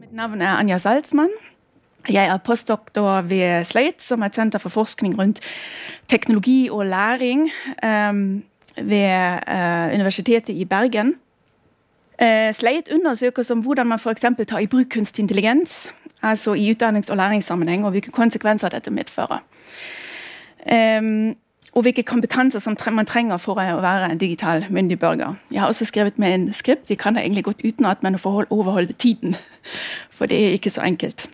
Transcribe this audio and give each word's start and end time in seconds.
Mitt 0.00 0.12
navn 0.12 0.40
er 0.40 0.56
Anja 0.56 0.78
Salzmann. 0.78 1.30
Jeg 2.10 2.26
er 2.26 2.36
postdoktor 2.36 3.20
ved 3.20 3.64
Slate, 3.64 4.02
som 4.02 4.22
er 4.22 4.26
et 4.26 4.34
senter 4.34 4.58
for 4.58 4.68
forskning 4.68 5.18
rundt 5.18 5.40
teknologi 6.08 6.68
og 6.70 6.86
læring 6.86 7.50
um, 7.84 8.44
ved 8.76 9.38
uh, 9.48 9.94
Universitetet 9.94 10.54
i 10.54 10.64
Bergen. 10.64 11.14
Uh, 12.22 12.54
Slate 12.54 12.94
undersøker 12.94 13.42
som 13.42 13.60
hvordan 13.60 13.86
man 13.86 13.98
f.eks. 13.98 14.24
tar 14.48 14.58
i 14.58 14.66
bruk 14.66 14.86
kunstig 14.90 15.22
intelligens 15.22 15.94
altså 16.22 16.54
i 16.54 16.70
utdannings- 16.70 17.10
og 17.10 17.16
læringssammenheng, 17.16 17.84
og 17.84 17.90
hvilke 17.90 18.10
konsekvenser 18.10 18.68
dette 18.68 18.90
medfører. 18.90 19.38
Um, 20.98 21.36
og 21.78 21.84
hvilke 21.86 22.02
kompetanser 22.02 22.58
som 22.58 22.74
man 22.90 23.06
trenger 23.06 23.38
for 23.38 23.54
å 23.54 23.78
være 23.78 24.10
en 24.10 24.18
digital 24.18 24.64
myndig 24.70 24.98
borger. 24.98 25.36
Jeg 25.52 25.60
har 25.62 25.70
også 25.70 25.86
skrevet 25.86 26.18
med 26.18 26.34
en 26.34 26.46
skript. 26.52 26.90
Jeg 26.90 26.98
kan 26.98 27.14
det 27.14 27.22
egentlig 27.22 27.44
godt 27.44 27.62
utenat, 27.62 28.02
men 28.02 28.18
å 28.18 28.32
overholde 28.50 28.92
tiden. 28.98 29.36
For 30.16 30.26
det 30.26 30.38
er 30.38 30.56
ikke 30.56 30.72
så 30.74 30.82
enkelt 30.82 31.28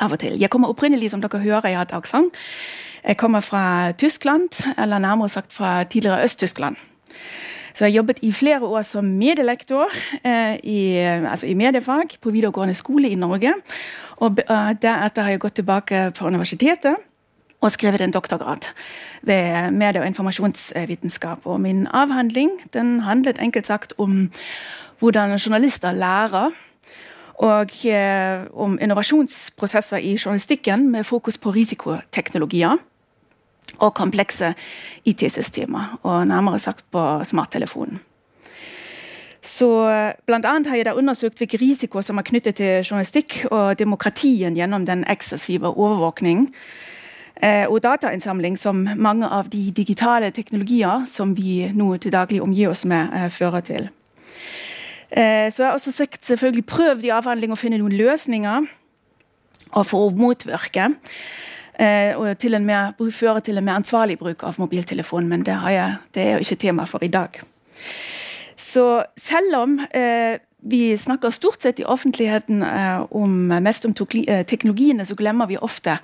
av 0.00 0.12
og 0.16 0.22
til. 0.22 0.38
Jeg 0.40 0.50
kommer 0.50 0.72
opprinnelig, 0.72 1.10
som 1.12 1.20
dere 1.20 1.42
hører, 1.42 1.68
jeg 1.68 1.76
har 1.76 1.88
et 1.90 1.92
aksent. 1.92 2.32
Jeg 3.04 3.16
kommer 3.20 3.44
fra 3.44 3.92
Tyskland, 3.92 4.62
eller 4.78 4.98
nærmere 4.98 5.28
sagt 5.28 5.52
fra 5.52 5.82
tidligere 5.84 6.24
Øst-Tyskland. 6.24 6.76
Så 7.74 7.84
jeg 7.84 7.92
har 7.92 7.96
jobbet 7.96 8.18
i 8.22 8.32
flere 8.32 8.64
år 8.64 8.82
som 8.82 9.04
medielektor 9.04 9.92
eh, 10.24 10.56
i, 10.64 10.96
altså 10.96 11.46
i, 11.46 11.54
mediefag 11.54 12.16
på 12.20 12.32
videregående 12.32 12.74
skole 12.74 13.08
i 13.12 13.14
Norge. 13.14 13.52
Og 14.16 14.40
uh, 14.48 14.72
Deretter 14.82 15.22
har 15.22 15.30
jeg 15.30 15.40
gått 15.40 15.60
tilbake 15.60 16.10
på 16.16 16.26
universitetet 16.26 16.96
og 17.60 17.72
skrevet 17.72 18.00
en 18.00 18.10
doktorgrad 18.10 18.68
ved 19.22 19.70
medie- 19.70 20.00
og 20.00 20.06
informasjonsvitenskap. 20.06 21.46
Og 21.46 21.60
min 21.60 21.86
avhandling 21.86 22.50
den 22.72 23.00
handlet 23.00 23.38
enkelt 23.38 23.66
sagt 23.66 23.94
om 23.98 24.30
hvordan 24.98 25.36
journalister 25.36 25.92
lærer 25.92 26.50
og 27.34 27.86
eh, 27.86 28.44
om 28.54 28.78
innovasjonsprosesser 28.80 29.96
i 29.96 30.16
journalistikken 30.24 30.90
med 30.90 31.04
fokus 31.04 31.38
på 31.38 31.50
risikoteknologier 31.50 32.76
og 33.78 33.94
komplekse 33.94 34.54
IT-systemer, 35.04 35.98
og 36.02 36.26
nærmere 36.26 36.58
sagt 36.58 36.84
på 36.90 37.24
smarttelefonen. 37.24 38.00
Så 39.42 39.68
Blant 40.26 40.44
annet 40.44 40.66
har 40.66 40.76
jeg 40.76 40.86
da 40.86 40.94
undersøkt 40.94 41.38
hvilke 41.38 41.58
risikoer 41.60 42.02
som 42.02 42.18
er 42.18 42.22
knyttet 42.26 42.56
til 42.56 42.82
journalistikk 42.82 43.44
og 43.50 43.78
demokratien 43.78 44.56
gjennom 44.56 44.86
den 44.86 45.04
eksessive 45.10 45.68
overvåkning 45.76 46.48
eh, 46.48 46.95
og 47.68 47.82
datainnsamling 47.84 48.56
som 48.56 48.86
mange 48.96 49.28
av 49.28 49.50
de 49.52 49.70
digitale 49.76 50.30
teknologier 50.32 51.04
som 51.10 51.34
vi 51.36 51.66
nå 51.74 51.90
til 52.00 52.14
daglig 52.14 52.40
omgir 52.42 52.70
oss 52.70 52.84
med, 52.88 53.12
eh, 53.12 53.28
fører 53.28 53.60
til. 53.60 53.88
Eh, 55.10 55.50
så 55.52 55.62
jeg 55.62 55.66
har 55.66 55.74
også 55.74 55.92
sagt, 55.92 56.24
selvfølgelig 56.24 56.66
prøvd 56.66 57.04
i 57.04 57.12
avhandling 57.14 57.52
å 57.52 57.58
finne 57.58 57.78
noen 57.78 57.92
løsninger 57.96 58.66
for 59.84 60.08
å 60.08 60.14
motvirke. 60.16 60.94
Eh, 61.78 62.16
og 62.16 62.38
til 62.38 62.56
mer, 62.62 62.94
føre 63.12 63.40
til 63.40 63.58
en 63.58 63.64
mer 63.64 63.76
ansvarlig 63.76 64.18
bruk 64.18 64.42
av 64.42 64.56
mobiltelefon, 64.58 65.28
men 65.28 65.42
det, 65.42 65.52
jeg, 65.52 65.96
det 66.14 66.22
er 66.22 66.32
jo 66.32 66.38
ikke 66.46 66.62
tema 66.64 66.86
for 66.86 67.04
i 67.04 67.12
dag. 67.12 67.40
Så 68.56 69.04
selv 69.16 69.56
om 69.56 69.78
eh, 69.90 70.40
vi 70.64 70.96
snakker 70.96 71.30
stort 71.30 71.62
sett 71.62 71.80
i 71.80 71.84
offentligheten 71.84 72.62
eh, 72.62 73.04
om, 73.10 73.52
mest 73.62 73.84
om 73.84 73.94
eh, 74.26 74.46
teknologiene, 74.46 75.04
så 75.06 75.14
glemmer 75.14 75.46
vi 75.46 75.58
ofte 75.60 75.98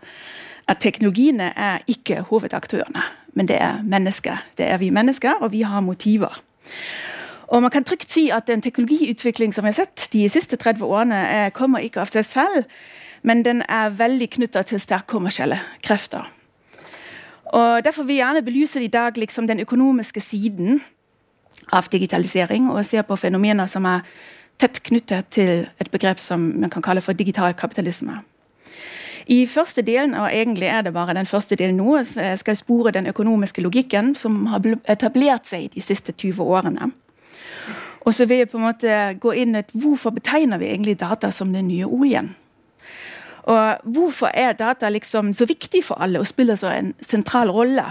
at 0.68 0.80
teknologiene 0.80 1.52
er 1.56 1.82
ikke 1.90 2.22
hovedaktørene, 2.28 3.02
men 3.34 3.48
det 3.48 3.58
er 3.60 3.82
mennesker. 3.82 4.44
Det 4.58 4.66
er 4.66 4.78
vi 4.78 4.90
mennesker, 4.90 5.40
og 5.40 5.52
vi 5.52 5.62
har 5.66 5.80
motiver. 5.80 6.40
Og 7.52 7.62
man 7.62 7.70
kan 7.70 7.84
trygt 7.84 8.12
si 8.12 8.30
at 8.32 8.46
den 8.48 8.62
teknologiutvikling 8.64 9.52
som 9.54 9.66
vi 9.66 9.72
har 9.74 9.82
sett 9.82 10.08
de 10.12 10.28
siste 10.32 10.56
30 10.56 10.84
årene, 10.84 11.18
eh, 11.28 11.50
kommer 11.50 11.84
ikke 11.84 12.00
av 12.00 12.08
seg 12.08 12.24
selv, 12.24 12.64
men 13.22 13.42
den 13.42 13.62
er 13.68 13.90
veldig 13.90 14.30
knytta 14.30 14.62
til 14.62 14.80
sterke 14.80 15.06
kommersielle 15.06 15.60
krefter. 15.82 16.30
Og 17.52 17.84
Derfor 17.84 18.02
vil 18.02 18.16
jeg 18.16 18.24
gjerne 18.24 18.44
belyse 18.44 18.82
i 18.82 18.88
dag 18.88 19.18
liksom 19.18 19.46
den 19.46 19.60
økonomiske 19.60 20.20
siden 20.20 20.80
av 21.72 21.88
digitalisering, 21.92 22.70
og 22.70 22.84
se 22.86 23.02
på 23.02 23.16
fenomener 23.16 23.66
som 23.66 23.84
er 23.84 24.00
tett 24.58 24.82
knyttet 24.82 25.28
til 25.30 25.68
et 25.80 25.90
begrep 25.90 26.18
som 26.18 26.40
man 26.60 26.70
kan 26.70 26.82
kalle 26.82 27.00
for 27.00 27.12
digital 27.12 27.52
kapitalisme. 27.52 28.22
I 29.26 29.44
første 29.46 29.82
delen, 29.86 30.14
og 30.18 30.30
egentlig 30.32 30.66
er 30.66 30.82
det 30.82 30.94
bare 30.94 31.14
den 31.14 31.26
første 31.26 31.56
delen 31.56 31.78
nå, 31.78 32.02
skal 32.02 32.52
jeg 32.52 32.62
spore 32.62 32.92
den 32.94 33.06
økonomiske 33.06 33.62
logikken 33.62 34.14
som 34.18 34.46
har 34.50 34.64
etablert 34.90 35.46
seg 35.46 35.70
de 35.74 35.82
siste 35.84 36.12
20 36.12 36.42
årene. 36.42 36.90
Og 38.02 38.14
så 38.14 38.26
vil 38.26 38.42
jeg 38.42 38.50
på 38.50 38.58
en 38.58 38.66
måte 38.66 39.00
gå 39.22 39.34
inn 39.38 39.54
et 39.58 39.70
hvorfor 39.78 40.14
betegner 40.14 40.58
vi 40.58 40.72
egentlig 40.72 40.98
data 41.00 41.30
som 41.30 41.52
den 41.54 41.68
nye 41.70 41.86
oljen? 41.86 42.32
Og 43.50 43.94
hvorfor 43.94 44.30
er 44.34 44.54
data 44.58 44.88
liksom 44.90 45.32
så 45.34 45.46
viktig 45.46 45.82
for 45.84 46.02
alle 46.02 46.20
og 46.22 46.26
spiller 46.26 46.58
så 46.58 46.74
en 46.74 46.92
sentral 47.02 47.50
rolle? 47.50 47.84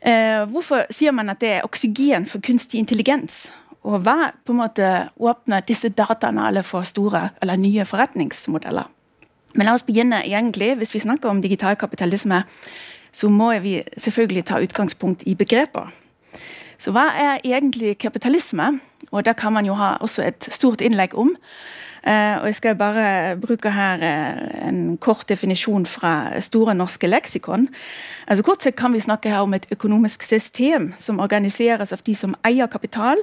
Eh, 0.00 0.44
hvorfor 0.50 0.86
sier 0.92 1.14
man 1.16 1.32
at 1.32 1.40
det 1.40 1.52
er 1.56 1.66
oksygen 1.66 2.26
for 2.26 2.42
kunstig 2.44 2.82
intelligens? 2.82 3.46
Og 3.84 4.00
hva 4.04 4.32
på 4.44 4.54
en 4.54 4.62
måte 4.62 4.90
åpner 5.20 5.64
disse 5.66 5.90
dataene 5.92 6.46
alle 6.48 6.62
for 6.66 6.86
store 6.88 7.28
eller 7.42 7.60
nye 7.60 7.86
forretningsmodeller? 7.88 8.90
Men 9.54 9.66
la 9.66 9.74
oss 9.74 9.86
begynne 9.86 10.24
egentlig, 10.26 10.76
Hvis 10.76 10.94
vi 10.94 10.98
snakker 10.98 11.28
om 11.28 11.42
digital 11.42 11.76
kapitalisme, 11.76 12.42
så 13.12 13.28
må 13.28 13.58
vi 13.58 13.82
selvfølgelig 13.96 14.44
ta 14.44 14.58
utgangspunkt 14.58 15.22
i 15.26 15.34
begreper. 15.34 15.92
Så 16.78 16.90
hva 16.90 17.06
er 17.14 17.38
egentlig 17.44 17.98
kapitalisme? 17.98 18.80
Og 19.10 19.24
det 19.24 19.36
kan 19.36 19.52
man 19.52 19.66
jo 19.66 19.74
ha 19.74 19.96
også 20.00 20.22
et 20.26 20.48
stort 20.50 20.80
innlegg 20.80 21.14
om. 21.14 21.36
Uh, 22.06 22.36
og 22.42 22.46
Jeg 22.46 22.54
skal 22.54 22.76
bare 22.76 23.36
bruke 23.40 23.70
her 23.70 23.96
uh, 23.96 24.68
en 24.68 24.98
kort 24.98 25.28
definisjon 25.28 25.86
fra 25.86 26.40
Store 26.40 26.74
norske 26.74 27.06
leksikon. 27.06 27.68
Altså 28.28 28.44
Kort 28.44 28.62
sett 28.62 28.76
kan 28.76 28.92
vi 28.92 29.00
snakke 29.00 29.28
her 29.28 29.40
om 29.40 29.54
et 29.54 29.66
økonomisk 29.70 30.22
system 30.22 30.92
som 30.96 31.20
organiseres 31.20 31.92
av 31.92 32.02
de 32.06 32.14
som 32.14 32.34
eier 32.44 32.66
kapital, 32.66 33.16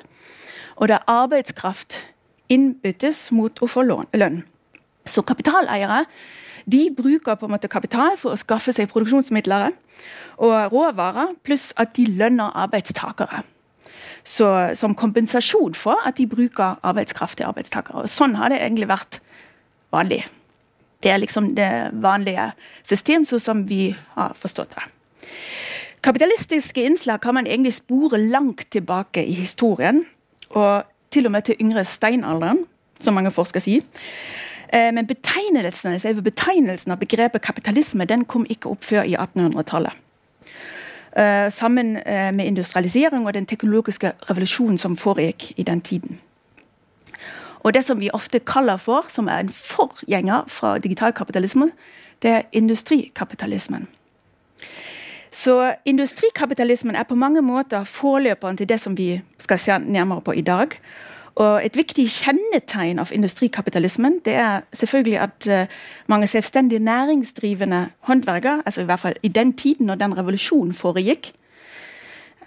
og 0.75 0.88
der 0.88 1.06
arbeidskraft 1.08 2.08
innbyttes 2.50 3.31
mot 3.31 3.62
å 3.62 3.69
få 3.69 3.86
lønn. 3.86 4.42
Så 5.06 5.23
kapitaleiere 5.25 6.06
de 6.69 6.89
bruker 6.94 7.35
på 7.35 7.47
en 7.47 7.56
måte 7.56 7.69
kapital 7.72 8.17
for 8.22 8.34
å 8.34 8.39
skaffe 8.39 8.73
seg 8.75 8.91
produksjonsmidler 8.91 9.72
og 10.41 10.73
råvarer, 10.73 11.34
pluss 11.45 11.72
at 11.81 11.95
de 11.97 12.06
lønner 12.06 12.53
arbeidstakere. 12.57 13.44
Så, 14.23 14.45
som 14.78 14.94
kompensasjon 14.97 15.73
for 15.78 15.97
at 16.06 16.19
de 16.19 16.28
bruker 16.29 16.78
arbeidskraft 16.85 17.39
til 17.39 17.50
arbeidstakere. 17.50 18.03
Og 18.03 18.12
sånn 18.12 18.38
har 18.38 18.53
det 18.53 18.59
egentlig 18.62 18.89
vært 18.91 19.17
vanlig. 19.94 20.22
Det 21.01 21.09
er 21.09 21.22
liksom 21.23 21.56
det 21.57 21.72
vanlige 22.03 22.51
system, 22.85 23.25
sånn 23.25 23.41
som 23.41 23.63
vi 23.69 23.95
har 24.13 24.35
forstått 24.38 24.75
det. 24.78 24.85
Kapitalistiske 26.06 26.83
innslag 26.85 27.22
kan 27.22 27.38
man 27.38 27.50
egentlig 27.50 27.75
spore 27.78 28.18
langt 28.22 28.68
tilbake 28.73 29.25
i 29.25 29.33
historien. 29.38 30.03
Og 30.53 30.85
til 31.13 31.25
og 31.28 31.33
med 31.33 31.45
til 31.45 31.59
yngre 31.62 31.83
steinalderen, 31.85 32.63
som 33.01 33.18
mange 33.18 33.33
forskere 33.33 33.66
sier. 33.66 33.85
Eh, 34.73 34.91
men 34.93 35.07
betegnelsen, 35.07 36.23
betegnelsen 36.23 36.91
av 36.91 36.99
begrepet 36.99 37.41
kapitalisme 37.41 38.05
den 38.05 38.25
kom 38.25 38.45
ikke 38.49 38.71
opp 38.71 38.83
før 38.87 39.03
i 39.03 39.15
1800-tallet. 39.15 39.93
Eh, 41.11 41.49
sammen 41.51 41.97
eh, 41.97 42.31
med 42.31 42.45
industrialisering 42.45 43.25
og 43.27 43.33
den 43.33 43.45
teknologiske 43.45 44.13
revolusjonen 44.29 44.77
som 44.77 44.97
foregikk 44.97 45.51
i 45.57 45.63
den 45.63 45.81
tiden. 45.81 46.19
Og 47.63 47.73
Det 47.73 47.83
som 47.85 47.99
vi 47.99 48.09
ofte 48.13 48.39
kaller 48.39 48.77
for, 48.77 49.05
som 49.09 49.27
er 49.27 49.39
en 49.39 49.49
forgjenger 49.49 50.47
fra 50.47 50.77
digitalkapitalismen, 50.77 51.71
det 52.21 52.31
er 52.31 52.41
industrikapitalismen. 52.51 53.88
Så 55.31 55.73
industrikapitalismen 55.85 56.95
er 56.95 57.03
på 57.03 57.15
mange 57.15 57.41
måter 57.41 57.83
forløperen 57.83 58.57
til 58.57 58.69
det 58.69 58.79
som 58.79 58.97
vi 58.97 59.21
skal 59.38 59.59
se 59.59 59.79
nærmere 59.79 60.21
på 60.21 60.31
i 60.31 60.41
dag. 60.41 60.67
Og 61.36 61.66
Et 61.66 61.78
viktig 61.78 62.07
kjennetegn 62.12 63.00
av 63.00 63.12
industrikapitalismen 63.16 64.19
det 64.25 64.33
er 64.36 64.66
selvfølgelig 64.74 65.19
at 65.19 65.48
uh, 65.48 65.78
mange 66.07 66.28
selvstendig 66.28 66.80
næringsdrivende 66.80 67.89
håndverker, 68.00 68.62
altså 68.66 68.81
i 68.81 68.86
hvert 68.86 69.00
fall 69.00 69.16
i 69.24 69.28
den 69.28 69.54
tiden 69.54 69.86
når 69.86 69.95
den 69.95 70.18
revolusjonen 70.18 70.74
foregikk, 70.74 71.33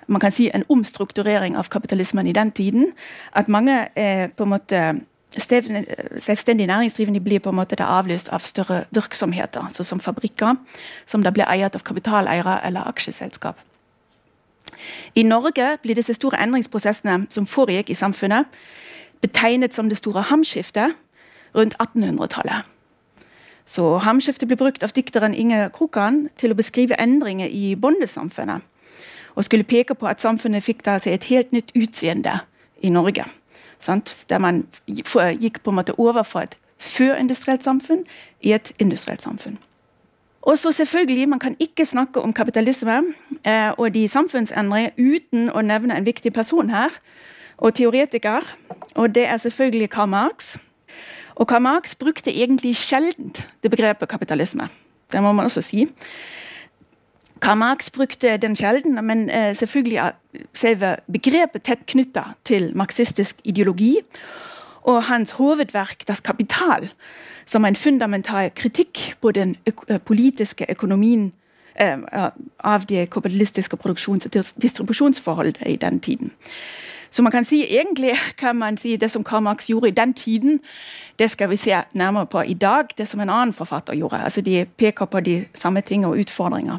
man 0.06 0.20
kan 0.20 0.32
si 0.32 0.50
en 0.54 0.64
omstrukturering 0.68 1.56
av 1.56 1.68
kapitalismen 1.72 2.26
i 2.26 2.32
den 2.32 2.52
tiden, 2.52 2.92
at 3.32 3.48
mange 3.48 3.88
eh, 3.96 4.28
på 4.36 4.44
en 4.44 4.52
måte 4.52 4.82
selvstendig 5.34 6.66
næringsdrivende 6.66 7.20
blir 7.20 7.40
på 7.42 7.50
en 7.50 7.56
måte 7.58 7.84
avløst 7.84 8.28
av 8.28 8.44
større 8.46 8.84
virksomheter, 8.94 9.66
sånn 9.74 9.88
som 9.88 10.00
fabrikker, 10.00 10.54
som 11.06 11.24
da 11.24 11.32
blir 11.34 11.48
eiet 11.48 11.74
av 11.74 11.82
kapitaleiere 11.82 12.60
eller 12.66 12.86
aksjeselskap. 12.88 13.58
I 15.14 15.22
Norge 15.22 15.78
blir 15.82 15.94
disse 15.94 16.14
store 16.14 16.42
endringsprosessene 16.42 17.26
som 17.30 17.46
foregikk 17.46 17.90
i 17.90 17.98
samfunnet, 17.98 18.44
betegnet 19.20 19.74
som 19.74 19.88
det 19.88 19.98
store 19.98 20.22
hamskiftet 20.22 20.94
rundt 21.54 21.74
1800-tallet. 21.82 22.64
Så 23.66 23.96
Hamskiftet 23.98 24.48
ble 24.48 24.58
brukt 24.60 24.82
av 24.84 24.92
dikteren 24.92 25.34
Inge 25.34 25.70
Krokan 25.72 26.26
til 26.36 26.52
å 26.52 26.58
beskrive 26.58 26.98
endringer 27.00 27.48
i 27.48 27.72
bondesamfunnet. 27.80 28.60
Og 29.34 29.46
skulle 29.48 29.64
peke 29.64 29.96
på 29.98 30.06
at 30.06 30.20
samfunnet 30.20 30.62
fikk 30.62 30.84
da 30.84 30.98
seg 31.00 31.16
et 31.16 31.28
helt 31.30 31.54
nytt 31.56 31.72
utseende 31.74 32.42
i 32.84 32.92
Norge. 32.92 33.24
Sant? 33.78 34.12
Der 34.28 34.38
man 34.38 34.66
gikk 34.86 35.62
på 35.62 35.72
en 35.72 35.80
måte 35.80 35.96
over 35.98 36.22
fra 36.22 36.44
et 36.44 36.58
førindustrielt 36.78 37.64
samfunn 37.64 38.04
i 38.42 38.52
et 38.52 38.72
industrielt 38.78 39.24
samfunn. 39.24 39.56
Og 40.44 40.58
så 40.58 40.72
selvfølgelig, 40.72 41.28
Man 41.28 41.38
kan 41.38 41.56
ikke 41.60 41.84
snakke 41.84 42.20
om 42.20 42.32
kapitalisme 42.32 43.02
eh, 43.46 43.70
og 43.78 43.94
de 43.94 44.08
samfunnsendringer 44.08 44.90
uten 44.98 45.48
å 45.50 45.62
nevne 45.64 45.96
en 45.96 46.06
viktig 46.06 46.32
person 46.32 46.70
her, 46.70 46.92
og 47.56 47.74
teoretiker. 47.74 48.44
Og 48.94 49.14
det 49.14 49.26
er 49.26 49.36
selvfølgelig 49.36 49.90
Karl 49.90 50.08
Marx. 50.08 50.56
Og 51.34 51.48
Karl 51.48 51.62
Marx 51.62 51.94
brukte 51.94 52.32
egentlig 52.32 52.76
sjelden 52.76 53.32
det 53.62 53.70
begrepet 53.70 54.08
kapitalisme. 54.08 54.68
Det 55.12 55.22
må 55.22 55.32
man 55.32 55.44
også 55.44 55.62
si. 55.62 55.88
Karl 57.40 57.58
Marx 57.58 57.90
brukte 57.90 58.36
den 58.36 58.56
sjelden, 58.56 59.04
men 59.04 59.30
eh, 59.30 59.56
selvfølgelig 59.56 59.96
er 59.96 60.12
selve 60.54 60.96
begrepet 61.12 61.62
tett 61.62 61.86
knytta 61.86 62.22
til 62.44 62.72
marxistisk 62.76 63.36
ideologi. 63.44 64.00
Og 64.82 65.04
hans 65.04 65.30
hovedverk 65.32 66.04
'Das 66.04 66.20
Kapital', 66.20 66.92
som 67.46 67.64
en 67.64 67.76
fundamental 67.76 68.50
kritikk 68.54 69.16
på 69.20 69.30
den 69.30 69.56
øk 69.66 70.02
politiske 70.04 70.66
økonomien 70.68 71.32
eh, 71.80 71.98
av 72.58 72.86
det 72.86 73.10
kapitalistiske 73.10 73.76
produksjons- 73.76 74.26
og 74.26 74.44
distribusjonsforholdet 74.62 75.56
i 75.66 75.76
den 75.76 76.00
tiden. 76.00 76.32
Så 77.14 77.22
man 77.22 77.32
kan 77.32 77.44
si, 77.44 77.62
egentlig 77.62 78.12
kan 78.38 78.56
man 78.56 78.76
si 78.76 78.96
det 78.96 79.10
som 79.10 79.24
Karl 79.24 79.42
Marx 79.42 79.66
gjorde 79.66 79.88
i 79.88 79.90
den 79.90 80.14
tiden, 80.14 80.60
det 81.18 81.30
skal 81.30 81.50
vi 81.50 81.56
se 81.56 81.82
nærmere 81.92 82.26
på 82.26 82.40
i 82.40 82.54
dag. 82.54 82.84
Det 82.98 83.08
som 83.08 83.20
en 83.20 83.30
annen 83.30 83.52
forfatter 83.52 83.94
gjorde. 83.94 84.24
Altså 84.24 84.40
De 84.40 84.66
peker 84.76 85.04
på 85.04 85.20
de 85.20 85.44
samme 85.54 85.80
ting 85.80 86.06
og 86.06 86.18
utfordringer. 86.18 86.78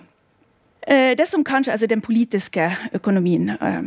Eh, 0.87 1.17
det 1.17 1.27
som 1.27 1.43
kanskje, 1.43 1.71
altså 1.71 1.87
Den 1.87 2.01
politiske 2.01 2.75
økonomien. 2.93 3.49
Eh, 3.49 3.83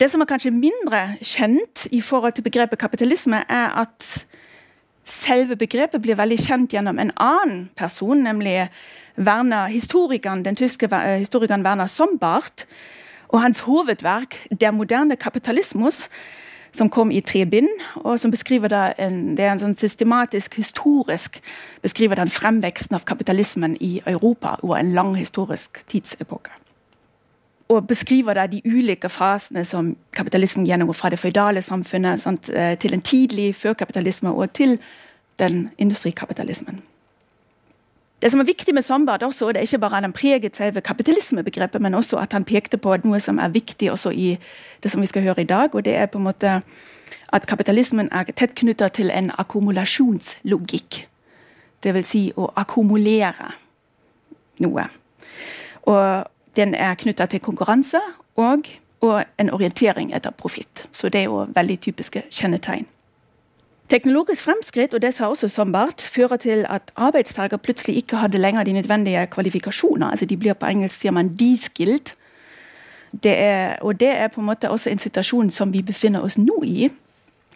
det 0.00 0.10
som 0.10 0.20
er 0.20 0.24
kanskje 0.24 0.50
mindre 0.50 1.16
kjent 1.22 1.86
i 1.90 2.00
forhold 2.00 2.32
til 2.32 2.42
begrepet 2.42 2.78
kapitalisme, 2.78 3.36
er 3.48 3.68
at 3.80 4.26
selve 5.04 5.56
begrepet 5.56 6.02
blir 6.02 6.18
veldig 6.18 6.38
kjent 6.40 6.72
gjennom 6.72 6.98
en 6.98 7.12
annen 7.20 7.68
person, 7.76 8.22
nemlig 8.24 8.68
Werner, 9.16 9.66
historikeren, 9.70 10.44
den 10.44 10.56
tyske 10.56 10.88
eh, 10.90 11.18
historikeren 11.22 11.64
Werner 11.64 11.86
Sombart, 11.86 12.66
og 13.28 13.42
hans 13.42 13.60
hovedverk 13.60 14.46
'Der 14.50 14.70
moderne 14.70 15.16
kapitalismus', 15.16 16.08
som 16.72 16.90
kom 16.90 17.10
i 17.10 17.20
tre 17.20 17.46
bind, 17.46 17.68
og 17.94 18.20
som 18.20 18.30
beskriver 18.30 18.94
en, 18.98 19.36
det 19.36 19.44
er 19.44 19.52
en 19.52 19.58
sånn 19.58 19.76
systematisk, 19.76 20.56
historisk 20.58 21.40
beskriver 21.82 22.18
den 22.18 22.30
fremveksten 22.30 22.94
av 22.94 23.04
kapitalismen 23.06 23.76
i 23.80 24.02
Europa 24.06 24.56
over 24.62 24.76
en 24.76 24.92
lang 24.92 25.16
historisk 25.16 25.84
tidsepoke. 25.88 26.50
Og 27.68 27.86
beskriver 27.88 28.34
da 28.34 28.46
de 28.46 28.60
ulike 28.64 29.08
fasene 29.08 29.64
som 29.64 29.96
kapitalismen 30.12 30.66
gjennomgår 30.66 30.94
fra 30.98 31.10
det 31.10 31.18
føydale 31.18 31.62
samfunnet 31.62 32.20
sant, 32.20 32.48
eh, 32.48 32.78
til 32.78 32.94
en 32.94 33.00
tidlig 33.00 33.54
førkapitalisme 33.54 34.30
og 34.30 34.52
til 34.52 34.78
den 35.38 35.70
industrikapitalismen. 35.78 36.82
Det 38.22 38.30
som 38.30 38.40
er 38.40 38.44
viktig 38.44 38.74
med 38.74 38.82
Sombart, 38.82 39.22
også, 39.22 39.48
det 39.48 39.56
er 39.56 39.60
ikke 39.60 39.78
bare 39.78 39.96
at 39.96 40.02
han 40.02 40.12
preget 40.12 40.56
selve 40.56 40.80
kapitalismebegrepet, 40.80 41.80
men 41.80 41.94
også 41.94 42.16
at 42.16 42.32
han 42.32 42.44
pekte 42.44 42.76
på 42.76 42.96
noe 43.04 43.20
som 43.20 43.38
er 43.38 43.48
viktig 43.48 43.90
også 43.92 44.10
i 44.10 44.38
det 44.82 44.90
som 44.90 45.00
vi 45.00 45.06
skal 45.06 45.22
høre 45.22 45.40
i 45.40 45.44
dag. 45.44 45.74
og 45.74 45.84
det 45.84 45.96
er 45.96 46.06
på 46.06 46.18
en 46.18 46.24
måte 46.24 46.62
at 47.32 47.46
kapitalismen 47.46 48.08
er 48.12 48.24
tett 48.24 48.54
knytta 48.54 48.88
til 48.88 49.10
en 49.10 49.30
akkumulasjonslogikk. 49.38 51.06
Dvs. 51.84 52.06
Si 52.06 52.32
å 52.36 52.48
akkumulere 52.56 53.50
noe. 54.58 54.86
Og 55.82 56.24
den 56.56 56.74
er 56.74 56.94
knytta 56.94 57.26
til 57.26 57.40
konkurranse 57.40 58.00
og, 58.36 58.68
og 59.00 59.24
en 59.38 59.50
orientering 59.50 60.14
etter 60.14 60.30
profitt. 60.30 60.86
Så 60.92 61.08
det 61.08 61.24
er 61.24 61.30
jo 61.30 61.46
veldig 61.54 61.78
typiske 61.80 62.22
kjennetegn. 62.30 62.86
Teknologisk 63.88 64.46
fremskritt 64.46 64.94
og 64.96 65.02
det 65.04 65.12
sa 65.14 65.28
også 65.28 65.48
Sombart, 65.48 66.00
fører 66.00 66.36
til 66.40 66.64
at 66.68 66.92
arbeidstakere 66.96 67.58
plutselig 67.58 67.96
ikke 67.96 68.16
hadde 68.16 68.38
lenger 68.38 68.64
de 68.64 68.72
nødvendige 68.72 69.26
kvalifikasjoner. 69.26 70.10
altså 70.10 70.26
De 70.26 70.36
blir 70.36 70.52
på 70.52 70.66
engelsk 70.66 71.00
sier 71.00 71.12
man 71.12 71.36
de-skilled. 71.36 72.14
Det 73.22 73.38
er, 73.38 73.76
og 73.82 74.00
det 74.00 74.08
er 74.08 74.28
på 74.28 74.40
en 74.40 74.46
måte 74.46 74.70
også 74.70 74.90
en 74.90 74.98
situasjon 74.98 75.50
som 75.50 75.72
vi 75.72 75.82
befinner 75.82 76.20
oss 76.20 76.38
nå 76.38 76.62
i, 76.64 76.90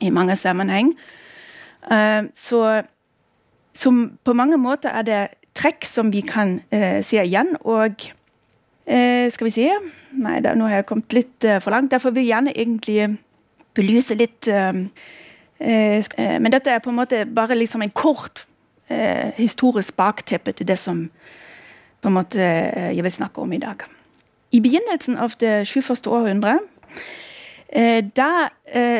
i 0.00 0.10
mange 0.10 0.36
sammenheng. 0.36 0.94
Uh, 1.90 2.28
så 2.34 2.82
som 3.74 4.18
på 4.24 4.32
mange 4.32 4.56
måter 4.56 4.90
er 4.90 5.02
det 5.02 5.28
trekk 5.54 5.84
som 5.84 6.12
vi 6.12 6.20
kan 6.20 6.60
uh, 6.74 7.00
se 7.02 7.24
igjen. 7.24 7.56
Og 7.60 7.94
uh, 8.88 9.28
skal 9.30 9.48
vi 9.48 9.54
se 9.54 9.70
Nei, 10.18 10.38
da, 10.42 10.54
nå 10.56 10.66
har 10.66 10.80
jeg 10.80 10.88
kommet 10.88 11.12
litt 11.12 11.44
for 11.60 11.70
langt. 11.70 11.92
Derfor 11.92 12.10
vil 12.10 12.24
jeg 12.24 12.32
gjerne 12.32 12.54
egentlig 12.56 13.10
belyse 13.76 14.16
litt 14.16 14.48
Eh, 15.58 16.04
eh, 16.16 16.40
men 16.40 16.52
dette 16.54 16.70
er 16.70 16.82
på 16.82 16.90
en 16.92 16.98
måte 17.00 17.24
bare 17.26 17.56
liksom 17.58 17.82
en 17.82 17.90
kort 17.90 18.46
eh, 18.88 19.34
historisk 19.36 19.96
bakteppe 19.96 20.52
til 20.54 20.68
det 20.68 20.78
som 20.78 21.08
på 21.98 22.08
en 22.08 22.14
måte 22.14 22.38
jeg 22.38 23.02
vil 23.02 23.12
snakke 23.12 23.42
om 23.42 23.52
i 23.52 23.58
dag. 23.58 23.82
I 24.54 24.60
begynnelsen 24.62 25.18
av 25.18 25.34
det 25.40 25.66
21. 25.66 26.06
århundre 26.06 26.60
da 28.14 28.48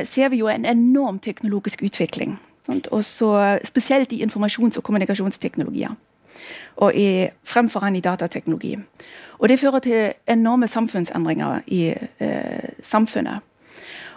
ser 0.04 0.28
vi 0.28 0.42
jo 0.42 0.48
en 0.50 0.66
enorm 0.68 1.18
teknologisk 1.18 1.82
utvikling. 1.86 2.34
Sant? 2.66 2.88
Også 2.92 3.30
Spesielt 3.64 4.12
i 4.12 4.18
informasjons- 4.26 4.76
og 4.76 4.84
kommunikasjonsteknologier. 4.84 5.94
Og 6.76 6.94
i, 6.94 7.28
fremfor 7.44 7.86
i 7.86 8.00
datateknologi. 8.00 8.78
Og 9.38 9.48
Det 9.48 9.60
fører 9.60 9.78
til 9.78 10.12
enorme 10.28 10.68
samfunnsendringer 10.68 11.60
i 11.66 11.94
eh, 12.20 12.68
samfunnet. 12.82 13.38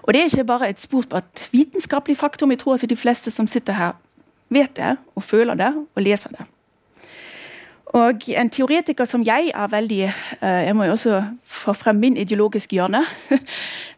Og 0.04 0.14
det 0.14 0.20
er 0.20 0.24
ikke 0.24 0.44
bare 0.44 0.70
et 0.70 0.80
spurt 0.82 1.50
vitenskapelig 1.52 2.18
faktum. 2.18 2.52
Jeg 2.52 2.60
tror 2.60 2.74
altså 2.74 2.88
de 2.88 2.96
fleste 2.96 3.32
som 3.32 3.48
sitter 3.48 3.74
her, 3.74 3.92
vet 4.50 4.76
det 4.76 4.98
og 5.16 5.24
føler 5.24 5.54
det 5.54 5.74
og 5.96 6.02
leser 6.02 6.30
det. 6.30 6.46
Og 7.92 8.24
en 8.28 8.50
teoretiker 8.50 9.06
som 9.06 9.24
jeg 9.28 9.52
er 9.52 9.68
veldig 9.68 10.02
eh, 10.04 10.62
Jeg 10.66 10.76
må 10.76 10.84
jo 10.88 10.92
også 10.92 11.24
få 11.44 11.74
frem 11.74 11.96
min 11.96 12.18
ideologiske 12.18 12.74
hjørne. 12.74 13.04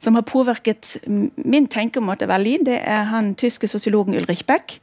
Som 0.04 0.16
har 0.16 0.22
påvirket 0.22 0.98
min 1.38 1.68
tenkemåte 1.68 2.28
veldig. 2.28 2.60
Det 2.66 2.80
er 2.82 3.04
han 3.04 3.36
tyske 3.36 3.68
sosiologen 3.68 4.16
Ulrich 4.16 4.46
Beck. 4.46 4.80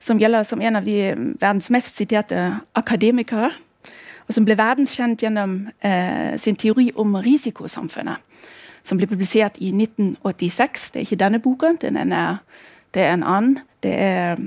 Som 0.00 0.18
gjelder 0.18 0.42
som 0.48 0.60
en 0.60 0.76
av 0.76 0.84
de 0.84 1.12
verdens 1.40 1.70
mest 1.70 1.96
siterte 1.96 2.60
akademikere. 2.74 3.50
Og 4.28 4.34
som 4.34 4.46
ble 4.46 4.56
verdenskjent 4.56 5.22
gjennom 5.22 5.68
eh, 5.84 6.38
sin 6.38 6.56
teori 6.56 6.90
om 6.96 7.18
risikosamfunnet 7.18 8.22
som 8.82 8.98
ble 8.98 9.08
publisert 9.10 9.58
i 9.60 9.72
1986. 9.74 10.90
Det 10.90 11.00
er 11.00 11.06
ikke 11.08 11.20
denne 11.20 11.40
boka, 11.42 11.74
det 11.80 11.90
er 13.02 13.12
en 13.12 13.22
annen. 13.22 13.58
Er, 13.82 14.40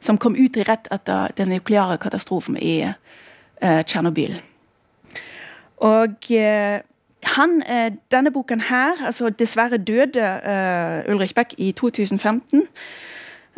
som 0.00 0.18
kom 0.18 0.36
ut 0.38 0.56
rett 0.68 0.86
etter 0.94 1.32
den 1.38 1.52
nukleare 1.54 1.98
katastrofen 1.98 2.56
i 2.58 2.92
Tsjernobyl. 3.60 4.36
Og 5.82 6.30
eh, 6.34 6.80
han, 7.34 7.56
uh, 7.66 7.90
denne 8.10 8.30
boken 8.30 8.60
her 8.68 8.98
altså 9.06 9.30
Dessverre 9.30 9.78
døde 9.78 10.22
Ulrich 11.10 11.34
Beck 11.34 11.54
i 11.58 11.72
2015 11.72 12.66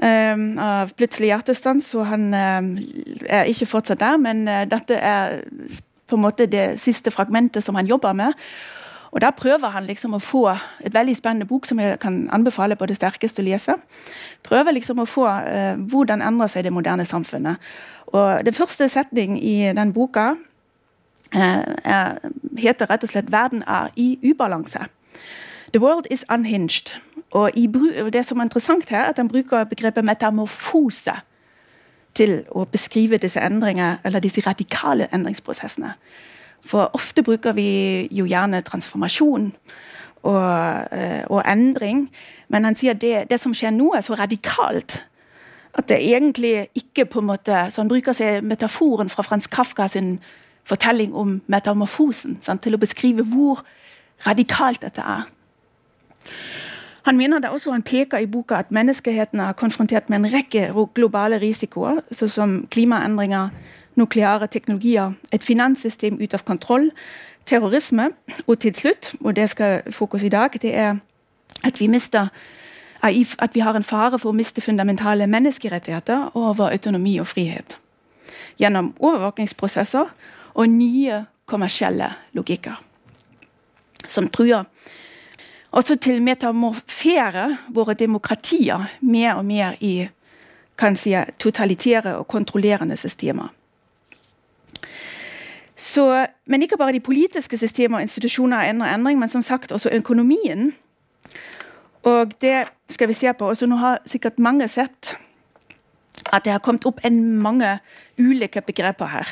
av 0.00 0.94
plutselig 0.96 1.28
hjertestans, 1.28 1.90
så 1.92 2.06
han 2.08 2.32
er 2.32 3.48
ikke 3.50 3.68
fortsatt 3.68 4.00
der. 4.00 4.16
Men 4.16 4.46
dette 4.70 4.96
er 4.96 5.42
på 6.10 6.16
en 6.16 6.24
måte 6.24 6.48
det 6.50 6.80
siste 6.80 7.12
fragmentet 7.12 7.64
som 7.64 7.76
han 7.76 7.86
jobber 7.86 8.16
med. 8.16 8.32
Og 9.10 9.20
Da 9.20 9.30
prøver 9.30 9.68
han 9.68 9.86
liksom 9.86 10.14
å 10.14 10.22
få 10.22 10.44
et 10.84 10.94
veldig 10.94 11.16
spennende 11.18 11.46
bok 11.46 11.66
som 11.66 11.80
jeg 11.82 11.98
kan 12.02 12.28
anbefale 12.30 12.76
på 12.78 12.86
det 12.86 12.96
sterkeste 12.96 13.42
å 13.42 13.46
lese. 13.46 13.74
Prøver 14.46 14.76
liksom 14.76 15.02
å 15.02 15.08
få 15.08 15.26
uh, 15.26 15.74
hvordan 15.90 16.22
endrer 16.22 16.50
seg 16.52 16.64
det 16.64 16.72
moderne 16.72 17.04
samfunnet. 17.04 17.58
Og 18.06 18.44
Den 18.44 18.54
første 18.54 18.88
setning 18.88 19.38
i 19.42 19.72
den 19.74 19.92
boka 19.92 20.34
uh, 21.34 21.64
er, 21.84 22.18
heter 22.58 22.86
rett 22.86 23.04
og 23.04 23.10
slett 23.10 23.30
'Verden 23.30 23.62
er 23.66 23.90
i 23.96 24.18
ubalanse'. 24.22 24.86
The 25.72 25.80
world 25.80 26.06
is 26.10 26.24
unhinged. 26.30 26.90
Og 27.30 27.50
Det 28.12 28.26
som 28.26 28.38
er 28.38 28.42
interessant 28.42 28.88
her, 28.88 29.04
er 29.04 29.08
at 29.08 29.16
han 29.16 29.28
bruker 29.28 29.64
begrepet 29.64 30.04
metamorfose 30.04 31.12
til 32.14 32.42
å 32.50 32.64
beskrive 32.64 33.18
disse 33.18 33.40
disse 34.22 34.42
radikale 34.46 35.06
endringsprosessene. 35.14 35.92
For 36.60 36.90
ofte 36.94 37.22
bruker 37.22 37.52
vi 37.52 38.08
jo 38.10 38.26
gjerne 38.28 38.62
transformasjon 38.62 39.52
og, 40.22 40.86
eh, 40.92 41.24
og 41.30 41.42
endring. 41.46 42.10
Men 42.48 42.64
han 42.64 42.76
sier 42.76 42.92
det, 42.92 43.30
det, 43.30 43.40
som 43.40 43.54
skjer 43.54 43.70
nå, 43.70 43.94
er 43.94 44.00
så 44.00 44.14
radikalt 44.14 45.02
at 45.78 45.88
det 45.88 46.00
egentlig 46.02 46.68
ikke 46.74 47.04
på 47.06 47.20
en 47.20 47.26
måte 47.26 47.70
Så 47.70 47.80
han 47.80 47.88
bruker 47.88 48.12
seg 48.12 48.42
metaforen 48.42 49.08
fra 49.08 49.22
Frans 49.22 49.46
Kafka 49.46 49.86
sin 49.88 50.18
fortelling 50.64 51.14
om 51.14 51.40
metamorfosen 51.46 52.40
sant, 52.42 52.62
til 52.62 52.74
å 52.74 52.80
beskrive 52.80 53.22
hvor 53.22 53.62
radikalt 54.26 54.82
dette 54.82 55.00
er. 55.00 55.22
Han 57.02 57.16
mener 57.16 57.38
det 57.38 57.50
også, 57.50 57.72
han 57.72 57.82
peker 57.82 58.18
i 58.18 58.26
boka 58.26 58.54
at 58.54 58.70
menneskeheten 58.70 59.40
er 59.40 59.52
konfrontert 59.52 60.10
med 60.10 60.18
en 60.18 60.32
rekke 60.32 60.72
globale 60.94 61.40
risikoer, 61.40 62.00
såsom 62.12 62.28
som 62.28 62.66
klimaendringer, 62.70 63.48
nukleare 63.96 64.46
teknologier, 64.46 65.12
et 65.32 65.44
finanssystem 65.44 66.18
ut 66.20 66.34
av 66.34 66.44
kontroll, 66.44 66.90
terrorisme, 67.46 68.10
og 68.46 68.58
til 68.58 68.74
slutt, 68.74 69.14
og 69.20 69.36
det 69.36 69.50
skal 69.50 69.82
fokus 69.90 70.22
i 70.22 70.28
dag, 70.28 70.50
det 70.62 70.74
er 70.76 70.96
at 71.64 71.80
vi 71.80 71.86
mister 71.86 72.28
at 73.02 73.54
vi 73.54 73.60
har 73.60 73.76
en 73.76 73.84
fare 73.84 74.18
for 74.18 74.30
å 74.30 74.36
miste 74.36 74.60
fundamentale 74.60 75.26
menneskerettigheter 75.26 76.36
over 76.36 76.68
autonomi 76.68 77.18
og 77.20 77.26
frihet. 77.26 77.78
Gjennom 78.60 78.92
overvåkingsprosesser 78.98 80.10
og 80.54 80.68
nye 80.68 81.24
kommersielle 81.48 82.10
logikker. 82.36 82.76
Som 84.08 84.28
truer 84.28 84.64
også 85.70 85.96
til 85.96 86.22
metamorfere 86.22 87.56
våre 87.74 87.94
demokratier 87.94 88.88
mer 89.00 89.34
og 89.34 89.44
mer 89.44 89.76
i 89.80 90.08
si, 90.96 91.14
totalitære 91.38 92.16
og 92.16 92.28
kontrollerende 92.28 92.96
systemer. 92.96 93.48
Så, 95.76 96.26
men 96.46 96.62
ikke 96.62 96.76
bare 96.76 96.92
de 96.92 97.00
politiske 97.00 97.56
systemer 97.58 97.98
og 97.98 98.02
institusjoner 98.02 98.68
endrer 98.68 98.94
endring, 98.94 99.18
men 99.18 99.28
som 99.28 99.42
sagt 99.42 99.72
også 99.72 99.90
økonomien. 99.92 100.72
Og 102.02 102.32
det 102.40 102.64
skal 102.88 103.08
vi 103.08 103.12
se 103.12 103.32
på. 103.32 103.48
Også 103.48 103.66
nå 103.66 103.76
har 103.76 103.98
sikkert 104.06 104.38
mange 104.38 104.68
sett 104.68 105.16
at 106.32 106.44
det 106.44 106.52
har 106.52 106.60
kommet 106.60 106.84
opp 106.84 107.00
en 107.04 107.38
mange 107.40 107.78
ulike 108.18 108.60
begreper 108.60 109.06
her 109.06 109.28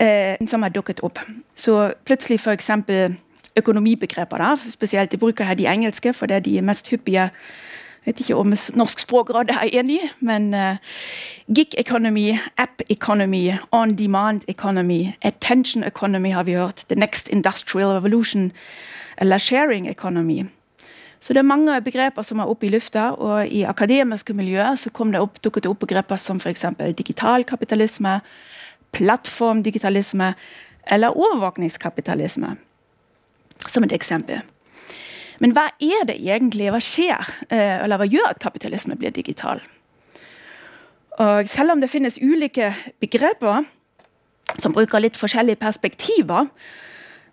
eh, 0.00 0.46
som 0.46 0.62
har 0.62 0.72
dukket 0.74 1.00
opp. 1.00 1.18
Så 1.56 1.94
plutselig 2.04 2.40
f.eks. 2.40 2.70
økonomibegreper. 3.56 4.38
da, 4.38 4.56
Spesielt 4.70 5.12
de 5.12 5.16
bruker 5.16 5.44
her 5.44 5.54
de 5.54 5.66
engelske, 5.66 6.12
for 6.12 6.26
det 6.26 6.36
er 6.36 6.40
de 6.40 6.62
mest 6.62 6.90
hyppige 6.90 7.30
vet 8.04 8.20
ikke 8.20 8.36
om 8.36 8.52
Norsk 8.76 8.98
språkråd 8.98 9.52
er 9.52 9.70
enig, 9.80 10.00
men 10.20 10.54
uh, 10.54 10.76
gig 11.54 11.74
economy, 11.78 12.34
app 12.58 12.82
economy, 12.90 13.52
on 13.72 13.94
demand 13.96 14.42
economy, 14.48 15.14
attention 15.22 15.84
economy 15.84 16.32
har 16.32 16.42
vi 16.44 16.52
hørt, 16.52 16.84
the 16.88 16.94
next 16.94 17.28
industrial 17.28 17.94
revolution, 17.96 18.52
eller 19.18 19.38
sharing 19.38 19.88
economy. 19.88 20.44
Så 21.20 21.32
det 21.32 21.40
er 21.40 21.48
mange 21.48 21.80
begreper 21.80 22.22
som 22.22 22.38
er 22.38 22.50
oppe 22.52 22.66
i 22.66 22.68
lufta, 22.68 23.10
og 23.16 23.48
i 23.48 23.62
akademiske 23.62 24.34
miljøer 24.36 24.74
så 24.76 24.90
kom 24.90 25.12
det 25.12 25.22
opp, 25.24 25.40
dukket 25.44 25.64
det 25.64 25.70
opp 25.70 25.80
begreper 25.80 26.20
som 26.20 26.36
f.eks. 26.36 26.66
digital 26.98 27.44
kapitalisme, 27.44 28.18
plattformdigitalisme 28.92 30.34
eller 30.86 31.16
overvåkningskapitalisme, 31.16 32.56
som 33.68 33.84
et 33.84 33.92
eksempel. 33.92 34.42
Men 35.42 35.54
hva 35.54 35.68
er 35.82 36.06
det 36.08 36.18
egentlig? 36.20 36.70
Hva 36.72 36.80
skjer? 36.82 37.30
Eh, 37.50 37.82
eller 37.84 38.00
hva 38.00 38.08
gjør 38.08 38.30
at 38.30 38.42
kapitalisme 38.42 38.96
blir 38.98 39.14
digital? 39.14 39.62
Og 41.18 41.48
selv 41.48 41.74
om 41.74 41.82
det 41.82 41.90
finnes 41.90 42.18
ulike 42.22 42.72
begreper 43.02 43.66
som 44.60 44.74
bruker 44.74 45.02
litt 45.02 45.18
forskjellige 45.18 45.60
perspektiver, 45.62 46.48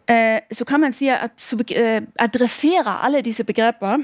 eh, 0.07 0.41
så 0.51 0.65
kan 0.65 0.81
man 0.81 0.93
si 0.93 1.09
at 1.09 1.37
eh, 1.75 2.01
adresserer 2.19 3.01
alle 3.05 3.23
disse 3.25 3.43
begreper 3.43 4.03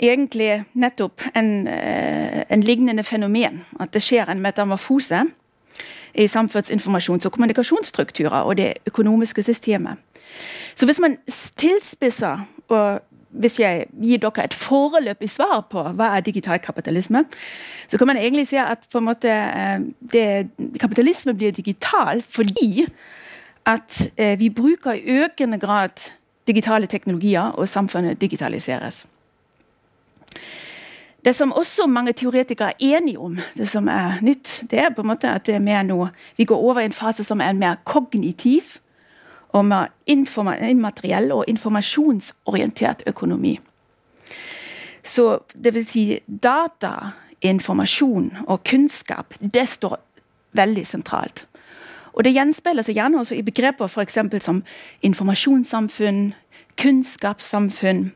egentlig 0.00 0.64
nettopp 0.72 1.20
en, 1.36 1.68
en, 1.68 2.62
lignende 2.64 3.04
fenomen. 3.04 3.60
At 3.80 3.92
det 3.92 4.00
skjer 4.02 4.30
en 4.32 4.40
metamorfose 4.40 5.26
i 6.14 6.24
samfunnsinformasjons- 6.24 7.26
og 7.28 7.32
kommunikasjonsstrukturer 7.32 8.40
og 8.48 8.56
det 8.56 8.78
økonomiske 8.88 9.42
systemet. 9.42 10.00
Så 10.74 10.86
hvis 10.86 11.00
man 11.02 11.18
tilspisser 11.56 12.46
og 12.68 13.00
hvis 13.30 13.60
jeg 13.60 13.86
gir 14.02 14.18
dere 14.18 14.44
et 14.44 14.54
foreløpig 14.54 15.28
svar 15.30 15.60
på 15.70 15.82
hva 15.94 16.08
er 16.16 16.24
digital 16.26 16.58
kapitalisme, 16.58 17.24
så 17.88 17.98
kan 17.98 18.10
man 18.10 18.18
egentlig 18.18 18.48
si 18.50 18.58
at 18.58 18.86
måte, 19.02 19.30
eh, 19.30 19.80
det, 20.12 20.50
kapitalisme 20.80 21.34
blir 21.34 21.52
digital 21.54 22.22
fordi 22.22 22.86
at 23.66 24.10
eh, 24.16 24.38
vi 24.38 24.50
bruker 24.50 24.92
i 24.92 25.22
økende 25.22 25.58
grad 25.58 26.10
digitale 26.46 26.86
teknologier, 26.86 27.40
og 27.54 27.68
samfunnet 27.68 28.20
digitaliseres. 28.20 29.06
Det 31.24 31.34
som 31.34 31.52
også 31.52 31.86
mange 31.86 32.12
teoretikere 32.12 32.68
er 32.68 32.96
enige 32.96 33.18
om, 33.18 33.38
det 33.56 33.68
som 33.68 33.88
er 33.88 34.18
nytt, 34.22 34.64
det 34.70 34.78
er 34.78 34.90
på 34.90 35.04
en 35.04 35.06
måte 35.06 35.28
at 35.28 35.46
det 35.46 35.54
er 35.54 35.64
mer 35.64 35.82
noe, 35.82 36.08
vi 36.36 36.44
går 36.44 36.56
over 36.56 36.80
i 36.80 36.88
en 36.88 36.96
fase 36.96 37.24
som 37.24 37.40
er 37.40 37.52
mer 37.52 37.76
kognitiv 37.84 38.80
mer 39.54 39.90
immateriell 40.06 41.32
og 41.32 41.44
informasjonsorientert 41.48 43.02
økonomi. 43.06 43.58
Så 45.02 45.38
det 45.54 45.74
vil 45.74 45.86
si 45.86 46.04
data, 46.26 47.12
informasjon 47.40 48.30
og 48.46 48.64
kunnskap, 48.68 49.34
det 49.40 49.68
står 49.68 49.96
veldig 50.52 50.84
sentralt. 50.86 51.46
Og 52.12 52.26
det 52.26 52.34
gjenspeiler 52.34 52.84
seg 52.84 52.98
gjerne 52.98 53.20
også 53.20 53.38
i 53.38 53.44
begreper 53.46 53.88
f.eks. 53.88 54.18
som 54.44 54.62
informasjonssamfunn, 55.06 56.32
kunnskapssamfunn. 56.80 58.10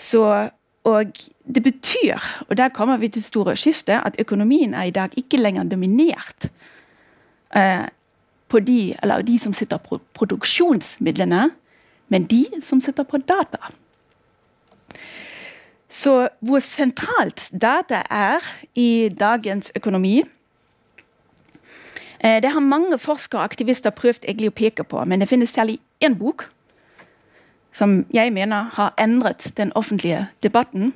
Så, 0.00 0.24
og 0.88 1.20
det 1.44 1.62
betyr, 1.62 2.16
og 2.48 2.56
der 2.56 2.68
kommer 2.68 2.96
vi 2.96 3.08
til 3.08 3.24
store 3.24 3.56
skiftet, 3.56 4.00
at 4.04 4.16
økonomien 4.18 4.74
er 4.74 4.88
i 4.88 4.94
dag 4.94 5.12
ikke 5.16 5.40
lenger 5.40 5.68
dominert 5.68 6.48
eh, 7.56 7.90
på 8.50 8.60
de, 8.60 8.94
de 9.26 9.38
som 9.38 9.54
sitter 9.54 9.78
på 9.78 10.00
produksjonsmidlene, 10.18 11.50
men 12.10 12.26
de 12.26 12.46
som 12.62 12.80
sitter 12.82 13.06
på 13.06 13.22
data. 13.22 13.70
Så 15.90 16.28
hvor 16.40 16.62
sentralt 16.62 17.48
data 17.50 18.02
er 18.10 18.44
i 18.78 19.08
dagens 19.08 19.72
økonomi 19.76 20.22
eh, 22.20 22.42
Det 22.42 22.50
har 22.50 22.60
mange 22.60 22.98
forskere 22.98 23.40
og 23.40 23.44
aktivister 23.44 23.90
prøvd 23.90 24.24
egentlig 24.24 24.52
å 24.52 24.58
peke 24.62 24.84
på, 24.84 25.04
men 25.04 25.20
det 25.20 25.28
finnes 25.28 25.50
særlig 25.50 25.80
én 26.04 26.14
bok 26.18 26.46
som 27.72 28.04
jeg 28.14 28.32
mener 28.32 28.70
har 28.74 28.94
endret 28.98 29.52
den 29.56 29.72
offentlige 29.74 30.26
debatten 30.42 30.92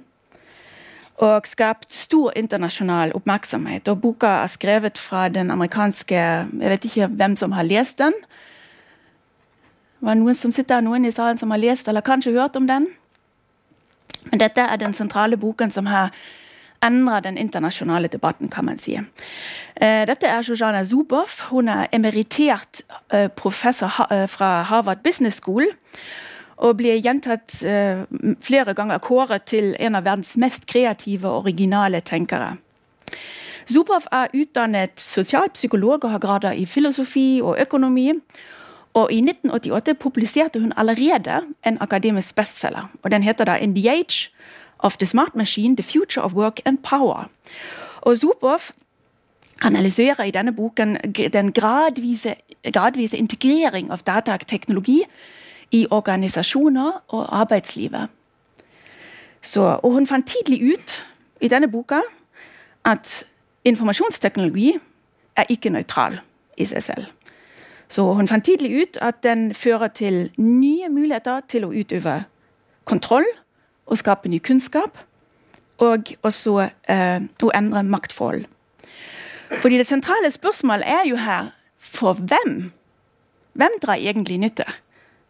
og 1.23 1.47
skapt 1.47 1.93
stor 1.93 2.33
internasjonal 2.37 3.13
oppmerksomhet. 3.15 3.89
Og 3.89 4.01
Boka 4.01 4.27
er 4.43 4.51
skrevet 4.51 4.99
fra 4.99 5.29
den 5.29 5.51
amerikanske 5.51 6.15
Jeg 6.15 6.71
vet 6.71 6.85
ikke 6.85 7.07
hvem 7.07 7.37
som 7.37 7.53
har 7.53 7.63
lest 7.63 7.99
den. 7.99 8.13
Det 10.01 10.09
var 10.09 10.15
noen 10.15 10.35
som 10.35 10.53
sitter 10.53 10.81
noen 10.81 11.05
i 11.05 11.13
salen 11.13 11.39
som 11.39 11.51
har 11.51 11.59
lest 11.59 11.89
eller 11.89 12.01
kanskje 12.01 12.33
hørt 12.33 12.57
om 12.57 12.67
den. 12.67 12.89
Men 14.31 14.41
dette 14.41 14.61
er 14.61 14.77
den 14.77 14.95
sentrale 14.95 15.37
boken 15.37 15.71
som 15.71 15.87
har 15.87 16.11
endra 16.85 17.21
den 17.21 17.39
internasjonale 17.39 18.09
debatten, 18.09 18.49
kan 18.49 18.65
man 18.65 18.79
si. 18.79 18.99
Eh, 19.77 20.07
dette 20.07 20.27
er 20.27 20.43
Shoshana 20.43 20.85
Zuboff. 20.85 21.41
Hun 21.51 21.69
er 21.69 21.87
emeritert 21.93 22.83
eh, 23.13 23.29
professor 23.29 24.07
eh, 24.11 24.27
fra 24.29 24.63
Harvard 24.63 25.03
Business 25.03 25.41
School 25.41 25.67
og 26.57 26.77
blir 26.77 27.01
gjentatt 27.03 27.63
eh, 27.67 28.05
flere 28.41 28.75
ganger 28.75 28.99
kåret 28.99 29.47
til 29.51 29.75
en 29.81 29.95
av 29.99 30.05
verdens 30.07 30.37
mest 30.37 30.67
kreative 30.71 31.29
og 31.29 31.47
originale 31.47 32.01
tenkere. 32.01 32.57
Zupov 33.71 34.05
er 34.13 34.33
utdannet 34.35 35.01
sosialpsykolog 35.01 36.05
og 36.05 36.11
har 36.11 36.21
grader 36.21 36.53
i 36.53 36.67
filosofi 36.67 37.41
og 37.43 37.57
økonomi. 37.61 38.13
Og 38.95 39.13
I 39.13 39.19
1988 39.25 39.95
publiserte 39.99 40.61
hun 40.61 40.73
allerede 40.77 41.41
en 41.67 41.79
akademisk 41.81 42.35
bestselger. 42.35 42.91
og 43.03 43.11
Den 43.11 43.23
heter 43.23 43.45
da 43.45 43.57
'In 43.57 43.75
the 43.75 43.91
Age 43.91 44.31
of 44.79 44.97
the 44.97 45.07
Smart 45.07 45.35
Machine 45.35 45.77
The 45.77 45.83
Future 45.83 46.25
of 46.25 46.35
Work 46.35 46.61
and 46.65 46.79
Power'. 46.87 47.29
Og 48.01 48.17
Zupov 48.17 48.61
analyserer 49.63 50.25
i 50.25 50.31
denne 50.31 50.53
boken 50.53 50.97
den 51.33 51.53
gradvise, 51.53 52.35
gradvise 52.73 53.17
integrering 53.17 53.91
av 53.91 53.99
datateknologi 54.07 55.03
i 55.71 55.87
organisasjoner 55.91 56.93
og 57.09 57.41
arbeidslivet. 57.41 58.09
Så, 59.43 59.61
og 59.83 59.93
hun 59.93 60.07
fant 60.07 60.27
tidlig 60.27 60.73
ut 60.73 61.05
i 61.41 61.49
denne 61.49 61.69
boka 61.69 62.01
at 62.85 63.25
informasjonsteknologi 63.65 64.79
er 65.37 65.45
ikke 65.49 65.71
nøytral 65.71 66.21
i 66.57 66.65
seg 66.65 66.83
selv. 66.83 67.05
Så 67.89 68.07
hun 68.13 68.29
fant 68.29 68.45
tidlig 68.45 68.83
ut 68.83 68.97
at 69.03 69.23
den 69.23 69.55
fører 69.55 69.89
til 69.89 70.31
nye 70.37 70.89
muligheter 70.89 71.41
til 71.49 71.67
å 71.67 71.73
utøve 71.73 72.23
kontroll 72.85 73.27
og 73.87 73.99
skape 73.99 74.29
ny 74.29 74.39
kunnskap. 74.39 74.99
Og 75.83 76.15
også 76.23 76.69
eh, 76.89 77.21
å 77.43 77.51
endre 77.55 77.83
maktforhold. 77.83 78.45
Fordi 79.61 79.79
det 79.79 79.87
sentrale 79.87 80.31
spørsmålet 80.31 80.87
er 80.89 81.09
jo 81.09 81.17
her 81.17 81.51
for 81.79 82.15
hvem? 82.15 82.71
Hvem 83.53 83.79
drar 83.83 83.99
egentlig 83.99 84.39
nytte 84.39 84.65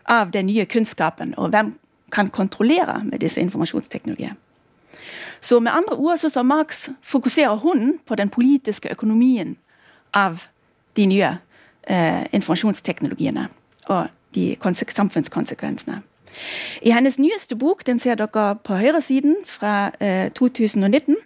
av 0.06 0.30
den 0.30 0.46
nye 0.46 0.64
kunnskapen, 0.64 1.34
og 1.36 1.48
hvem 1.50 1.78
kan 2.12 2.30
kontrollere 2.30 3.04
med 3.04 3.18
disse 3.18 3.40
informasjonsteknologiene. 3.40 4.36
Så 5.40 5.60
med 5.60 5.72
andre 5.72 5.96
ord 5.96 6.16
så 6.16 6.28
som 6.28 6.46
Marx 6.46 6.88
fokuserer 7.02 7.54
hun 7.54 7.98
på 8.06 8.14
den 8.14 8.28
politiske 8.28 8.88
økonomien 8.90 9.56
av 10.14 10.46
de 10.96 11.06
nye 11.06 11.36
eh, 11.82 12.26
informasjonsteknologiene 12.32 13.48
og 13.86 14.06
de 14.34 14.56
samfunnskonsekvensene. 14.90 16.02
I 16.82 16.90
hennes 16.90 17.18
nyeste 17.18 17.56
bok, 17.56 17.86
den 17.86 17.98
ser 17.98 18.14
dere 18.14 18.56
på 18.64 18.74
høyresiden, 18.74 19.36
fra 19.46 19.90
eh, 20.00 20.30
2019 20.32 21.16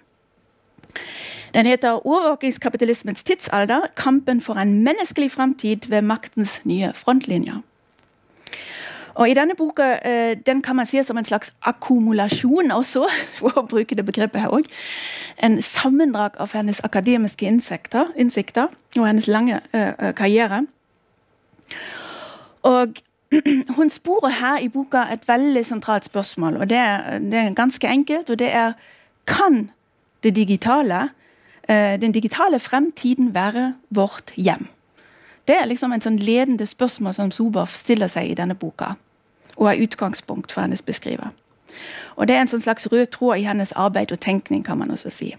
Den 1.55 1.67
heter 1.67 2.07
'Overvåkingskapitalismens 2.07 3.25
tidsalder 3.25 3.81
kampen 3.97 4.41
for 4.41 4.55
en 4.55 4.83
menneskelig 4.83 5.31
framtid 5.31 5.89
ved 5.89 6.03
maktens 6.03 6.61
nye 6.65 6.93
frontlinjer'. 6.95 7.63
Og 9.19 9.27
i 9.31 9.35
denne 9.35 9.57
boka 9.59 9.97
eh, 10.07 10.37
den 10.47 10.63
kan 10.63 10.77
man 10.79 10.87
se 10.87 11.03
som 11.03 11.19
en 11.19 11.27
slags 11.27 11.51
akkumulasjon 11.67 12.71
også, 12.71 13.09
for 13.41 13.59
å 13.59 13.67
bruke 13.67 13.99
det 13.99 14.07
begrepet 14.07 14.45
her 14.45 14.55
òg. 14.55 14.69
En 15.43 15.59
sammendrag 15.63 16.39
av 16.39 16.55
hennes 16.55 16.81
akademiske 16.87 17.47
innsikter, 17.47 18.13
innsikter 18.17 18.71
og 18.99 19.07
hennes 19.07 19.27
lange 19.31 19.61
uh, 19.75 20.11
karriere. 20.19 20.65
Og 22.67 23.03
hun 23.77 23.91
sporer 23.91 24.39
her 24.39 24.63
i 24.65 24.71
boka 24.73 25.05
et 25.13 25.27
veldig 25.29 25.65
sentralt 25.67 26.07
spørsmål. 26.07 26.57
og 26.57 26.69
det 26.69 26.81
det 27.21 27.39
er 27.39 27.55
ganske 27.55 27.89
enkelt, 27.89 28.31
og 28.31 28.39
det 28.39 28.55
er 28.55 28.73
Kan 29.27 29.71
det 30.23 30.37
digitale, 30.37 31.11
den 31.69 32.13
digitale 32.13 32.59
fremtiden 32.59 33.35
være 33.35 33.75
vårt 33.91 34.33
hjem? 34.37 34.69
Det 35.49 35.57
er 35.57 35.67
liksom 35.67 35.93
en 35.93 36.01
sånn 36.01 36.17
ledende 36.17 36.67
spørsmål 36.67 37.15
som 37.17 37.31
Soboff 37.31 37.75
stiller 37.77 38.09
seg 38.13 38.31
i 38.31 38.35
denne 38.35 38.55
boka, 38.55 38.95
og 39.59 39.69
er 39.69 39.83
utgangspunkt 39.83 40.53
for 40.53 40.61
hennes 40.61 40.83
beskriver. 40.83 41.35
Og 42.17 42.29
Det 42.29 42.37
er 42.37 42.41
en 42.41 42.51
sånn 42.51 42.65
slags 42.65 42.89
rød 42.91 43.07
tråd 43.15 43.39
i 43.39 43.47
hennes 43.47 43.73
arbeid 43.73 44.13
og 44.13 44.21
tenkning, 44.21 44.65
kan 44.65 44.79
man 44.79 44.91
også 44.91 45.11
si. 45.11 45.35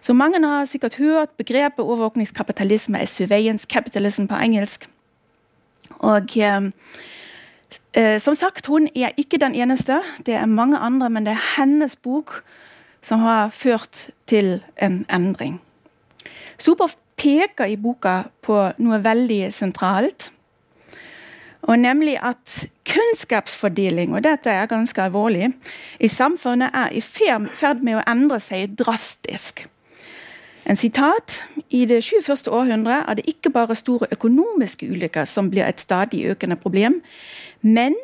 Så 0.00 0.12
Mange 0.12 0.46
har 0.46 0.64
sikkert 0.64 0.98
hørt 0.98 1.30
begrepet 1.38 1.84
overvåkningskapitalisme 1.84 2.98
er 2.98 3.06
surveillance 3.06 3.66
capitalism 3.70 4.26
på 4.26 4.34
engelsk. 4.34 4.88
Og 5.98 6.36
eh, 6.36 6.70
eh, 7.94 8.20
Som 8.20 8.34
sagt, 8.34 8.66
hun 8.66 8.88
er 8.96 9.10
ikke 9.16 9.38
den 9.38 9.54
eneste. 9.54 10.00
Det 10.26 10.34
er 10.34 10.46
mange 10.46 10.78
andre, 10.78 11.10
men 11.10 11.26
det 11.26 11.32
er 11.32 11.60
hennes 11.60 11.96
bok 11.96 12.42
som 13.02 13.18
har 13.18 13.48
ført 13.48 14.10
til 14.26 14.62
en 14.76 15.06
endring. 15.10 15.60
Soboff 16.58 16.96
peker 17.16 17.64
i 17.64 17.76
boka 17.76 18.22
på 18.42 18.72
noe 18.78 18.98
veldig 19.04 19.52
sentralt. 19.52 20.30
Og 21.62 21.78
nemlig 21.78 22.16
at 22.22 22.68
kunnskapsfordeling, 22.88 24.14
og 24.14 24.24
dette 24.24 24.50
er 24.50 24.66
ganske 24.66 25.02
alvorlig, 25.02 25.52
i 26.00 26.08
samfunnet 26.08 26.70
er 26.74 26.90
i 26.90 27.00
ferd 27.00 27.84
med 27.86 28.00
å 28.00 28.06
endre 28.10 28.40
seg 28.42 28.74
drastisk. 28.78 29.66
En 30.66 30.76
sitat 30.78 31.42
I 31.70 31.84
det 31.90 32.02
21. 32.04 32.50
århundre 32.50 33.02
er 33.08 33.18
det 33.18 33.26
ikke 33.30 33.50
bare 33.50 33.74
store 33.74 34.06
økonomiske 34.14 34.86
ulykker 34.90 35.24
som 35.26 35.50
blir 35.50 35.66
et 35.66 35.80
stadig 35.80 36.24
økende 36.30 36.56
problem, 36.56 37.00
men 37.62 37.94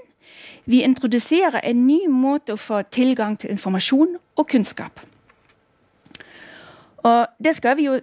vi 0.64 0.82
introduserer 0.82 1.60
en 1.64 1.86
ny 1.86 2.02
måte 2.10 2.52
å 2.52 2.60
få 2.60 2.82
tilgang 2.92 3.38
til 3.38 3.54
informasjon 3.54 4.18
og 4.36 4.48
kunnskap. 4.48 5.00
Og 7.02 7.26
Det 7.38 7.56
skal 7.56 7.76
vi 7.76 7.86
jo 7.86 8.00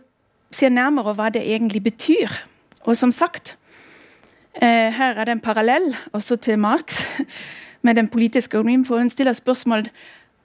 se 0.52 0.70
nærmere 0.70 1.14
hva 1.14 1.30
det 1.30 1.44
egentlig 1.44 1.84
betyr. 1.84 2.32
Og 2.86 2.98
som 2.98 3.12
sagt, 3.12 3.58
her 4.62 5.20
er 5.20 5.26
det 5.26 5.32
en 5.36 5.44
parallell 5.44 5.96
også 6.14 6.36
til 6.36 6.60
Marx 6.60 7.04
med 7.82 7.96
den 7.96 8.08
politiske 8.08 8.58
økonomien, 8.58 8.86
for 8.86 8.98
hun 8.98 9.10
stiller 9.10 9.34
spørsmål 9.34 9.90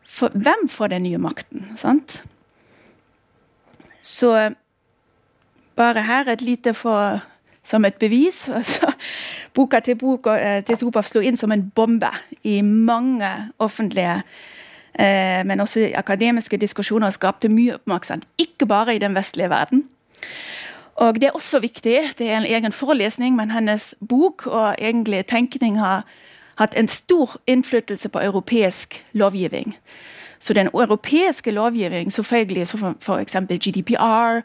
for 0.05 0.29
hvem 0.35 0.69
får 0.69 0.87
den 0.87 1.03
nye 1.03 1.19
makten. 1.19 1.73
sant? 1.77 2.25
Så 4.03 4.55
bare 5.77 6.03
her 6.03 6.29
et 6.29 6.43
lite 6.43 6.75
for 6.75 7.21
som 7.63 7.85
et 7.85 7.95
bevis. 7.95 8.49
Altså, 8.59 8.93
boka 9.55 9.81
til 9.81 9.97
boka 9.97 10.37
eh, 10.39 10.65
til 10.65 10.77
Sopaf 10.77 11.09
slo 11.09 11.21
inn 11.21 11.37
som 11.37 11.53
en 11.53 11.71
bombe 11.75 12.11
i 12.45 12.61
mange 12.63 13.29
offentlige 13.59 14.23
eh, 14.95 15.47
men 15.47 15.61
også 15.61 15.91
akademiske 15.95 16.57
diskusjoner 16.57 17.07
og 17.07 17.17
skapte 17.17 17.49
mye 17.49 17.75
oppmerksomhet. 17.75 18.27
Ikke 18.39 18.67
bare 18.67 18.95
i 18.97 18.99
den 18.99 19.15
vestlige 19.15 19.51
verden. 19.51 19.85
Og 21.01 21.15
Det 21.15 21.23
er 21.23 21.31
også 21.31 21.59
viktig, 21.59 22.01
det 22.19 22.31
er 22.31 22.39
en 22.39 22.45
egen 22.45 22.73
forelesning, 22.73 23.37
men 23.37 23.51
hennes 23.51 23.95
bok 24.09 24.47
og 24.47 24.75
egentlig 24.79 25.27
tenkning 25.27 25.79
har 25.79 26.05
hatt 26.59 26.75
en 26.77 26.89
stor 26.89 27.41
innflytelse 27.47 28.09
på 28.09 28.21
europeisk 28.21 29.05
lovgivning. 29.13 29.77
Så 30.41 30.53
den 30.53 30.67
europeiske 30.67 31.51
lovgivningen, 31.51 32.11
selvfølgelig 32.11 32.67
som 32.69 32.97
f.eks. 33.01 33.37
GDPR, 33.61 34.41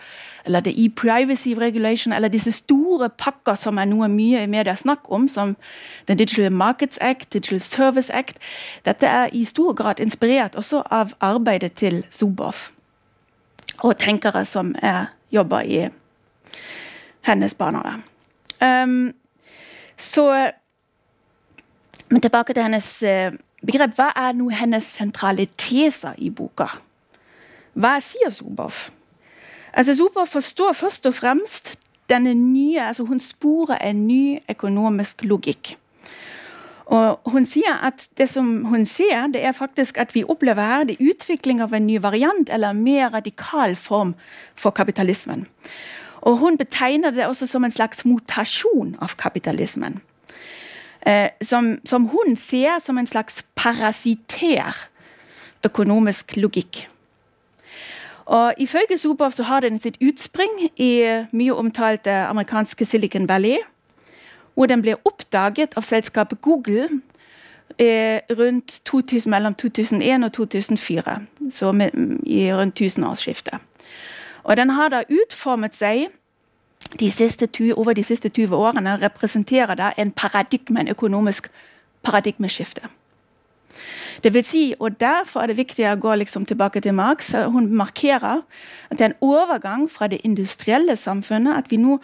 eller 0.46 0.60
det 0.60 0.74
e-privacy 0.86 1.48
regulation, 1.58 2.14
eller 2.14 2.28
disse 2.28 2.52
store 2.52 3.10
pakker 3.10 3.56
som 3.56 3.78
er 3.78 3.86
noe 3.86 4.08
mye 4.08 4.44
i 4.44 4.48
media 4.48 4.76
snakk 4.76 5.12
om, 5.12 5.28
som 5.28 5.56
The 6.08 6.16
Digital 6.16 6.52
Markets 6.52 6.98
Act, 7.02 7.34
Digital 7.34 7.62
Service 7.62 8.14
Act, 8.14 8.38
dette 8.86 9.08
er 9.08 9.28
i 9.32 9.44
stor 9.46 9.74
grad 9.74 10.00
inspirert 10.00 10.56
også 10.56 10.84
av 10.92 11.12
arbeidet 11.20 11.74
til 11.74 12.06
Zuboff 12.12 12.72
og 13.84 13.98
tenkere 14.00 14.46
som 14.46 14.76
er 14.82 15.06
jobber 15.32 15.60
i 15.60 15.88
hennes 17.26 17.56
barnehage. 17.56 18.02
Um, 18.62 19.14
så 19.98 20.52
Men 22.10 22.22
tilbake 22.22 22.54
til 22.54 22.64
hennes 22.64 23.04
uh, 23.04 23.34
begrep. 23.66 23.96
Hva 23.98 24.12
er 24.16 24.36
nå 24.38 24.50
hennes 24.54 24.84
sentrale 24.84 25.48
teser 25.58 26.14
i 26.18 26.30
boka? 26.30 26.68
Hva 27.74 27.98
sier 28.00 28.30
Zuboff? 28.30 28.92
Altså, 29.74 29.96
Zuboff 29.96 30.30
forstår 30.32 30.74
først 30.74 31.06
og 31.10 31.16
fremst 31.18 31.74
denne 32.10 32.34
nye, 32.34 32.82
altså 32.82 33.04
Hun 33.04 33.20
sporer 33.20 33.82
en 33.82 34.08
ny 34.08 34.40
økonomisk 34.50 35.24
logikk. 35.24 35.76
Og 36.86 37.32
hun 37.32 37.46
sier 37.50 37.80
at 37.82 38.08
Det 38.18 38.30
som 38.30 38.66
hun 38.66 38.86
ser, 38.86 39.28
det 39.34 39.46
er 39.46 39.52
faktisk 39.52 39.98
at 39.98 40.16
vi 40.16 40.24
opplever 40.24 40.62
her 40.62 40.84
det 40.84 40.98
utvikling 41.00 41.62
av 41.62 41.74
en 41.74 41.88
ny 41.88 41.98
variant 42.02 42.50
eller 42.50 42.70
en 42.70 42.84
mer 42.84 43.10
radikal 43.10 43.76
form 43.76 44.16
for 44.56 44.72
kapitalismen. 44.72 45.48
Og 46.26 46.38
Hun 46.42 46.58
betegner 46.58 47.14
det 47.14 47.28
også 47.28 47.48
som 47.48 47.64
en 47.64 47.72
slags 47.72 48.06
mutasjon 48.06 48.96
av 49.02 49.14
kapitalismen. 49.18 50.02
Eh, 51.06 51.30
som, 51.42 51.78
som, 51.86 52.08
hun 52.10 52.36
ser 52.36 52.80
som 52.82 52.98
en 52.98 53.08
slags 53.08 53.44
parasitær 53.56 54.90
økonomisk 55.64 56.38
logikk. 56.38 56.88
Og 58.26 58.54
Ifølge 58.58 58.98
Zuboff 58.98 59.34
så 59.34 59.44
har 59.44 59.60
den 59.60 59.78
sitt 59.82 59.98
utspring 60.02 60.72
i 60.82 61.22
mye 61.32 61.54
omtalte 61.54 62.12
amerikanske 62.26 62.86
Silicon 62.86 63.30
Valley 63.30 63.62
hvor 64.56 64.66
den 64.72 64.82
ble 64.82 64.96
oppdaget 65.06 65.76
av 65.76 65.84
selskapet 65.84 66.42
Google 66.42 66.88
eh, 67.78 68.24
rundt 68.32 68.80
2000, 68.86 69.30
mellom 69.30 69.56
2001 69.56 70.24
og 70.24 70.32
2004. 70.34 71.20
Så 71.52 71.72
med, 71.72 71.92
i 72.24 72.54
rundt 72.54 72.76
tusenårsskiftet. 72.76 73.60
Og 74.46 74.58
den 74.58 74.70
har 74.78 74.92
da 74.94 75.04
utformet 75.10 75.76
seg 75.76 76.12
de 77.00 77.10
siste, 77.12 77.50
over 77.74 77.94
de 77.98 78.04
siste 78.04 78.30
20 78.30 78.56
årene 78.56 78.98
representerer 79.02 79.76
da 79.76 79.92
en 79.98 80.12
paradigme, 80.12 80.80
en 80.80 80.94
økonomisk 80.94 81.50
paradigmeskifte. 82.06 82.88
Det 84.24 84.34
vil 84.34 84.46
si, 84.46 84.74
og 84.80 85.00
Derfor 85.00 85.42
er 85.42 85.52
det 85.52 85.58
viktig 85.58 85.86
å 85.90 85.98
gå 86.00 86.16
liksom 86.16 86.46
tilbake 86.46 86.82
til 86.82 86.94
Marx. 86.94 87.34
Hun 87.52 87.74
markerer 87.76 88.46
at 88.90 88.98
det 88.98 89.02
er 89.02 89.12
en 89.12 89.22
overgang 89.22 89.90
fra 89.92 90.08
det 90.08 90.22
industrielle 90.24 90.96
samfunnet. 90.96 91.58
At 91.58 91.72
vi 91.72 91.78
nå 91.78 92.00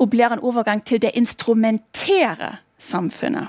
opplever 0.00 0.38
en 0.38 0.46
overgang 0.46 0.84
til 0.84 1.02
det 1.02 1.10
instrumentere 1.14 2.56
samfunnet. 2.78 3.48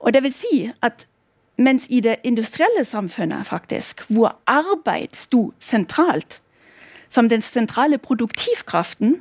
Og 0.00 0.12
det 0.12 0.22
vil 0.22 0.32
si 0.32 0.70
at 0.82 1.06
mens 1.56 1.86
i 1.88 2.00
det 2.00 2.16
industrielle 2.24 2.84
samfunnet, 2.84 3.46
faktisk, 3.46 4.04
hvor 4.10 4.36
arbeid 4.46 5.08
sto 5.12 5.52
sentralt, 5.60 6.40
som 7.08 7.28
den 7.28 7.42
sentrale 7.42 7.98
produktivkraften, 7.98 9.16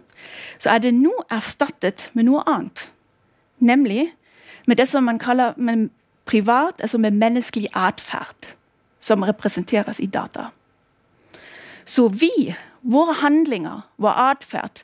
så 0.60 0.70
er 0.70 0.78
det 0.78 0.94
nå 0.94 1.14
erstattet 1.32 2.10
med 2.14 2.28
noe 2.28 2.44
annet. 2.50 2.90
Nemlig 3.60 4.14
med 4.68 4.78
det 4.78 4.88
som 4.88 5.04
man 5.04 5.20
kaller 5.20 5.54
privat, 6.26 6.82
altså 6.82 6.98
med 6.98 7.12
menneskelig 7.12 7.68
atferd, 7.74 8.50
som 9.00 9.22
representeres 9.22 10.00
i 10.00 10.06
data. 10.06 10.50
Så 11.86 12.08
vi, 12.08 12.56
våre 12.82 13.14
handlinger, 13.14 13.86
vår 13.98 14.10
atferd, 14.32 14.82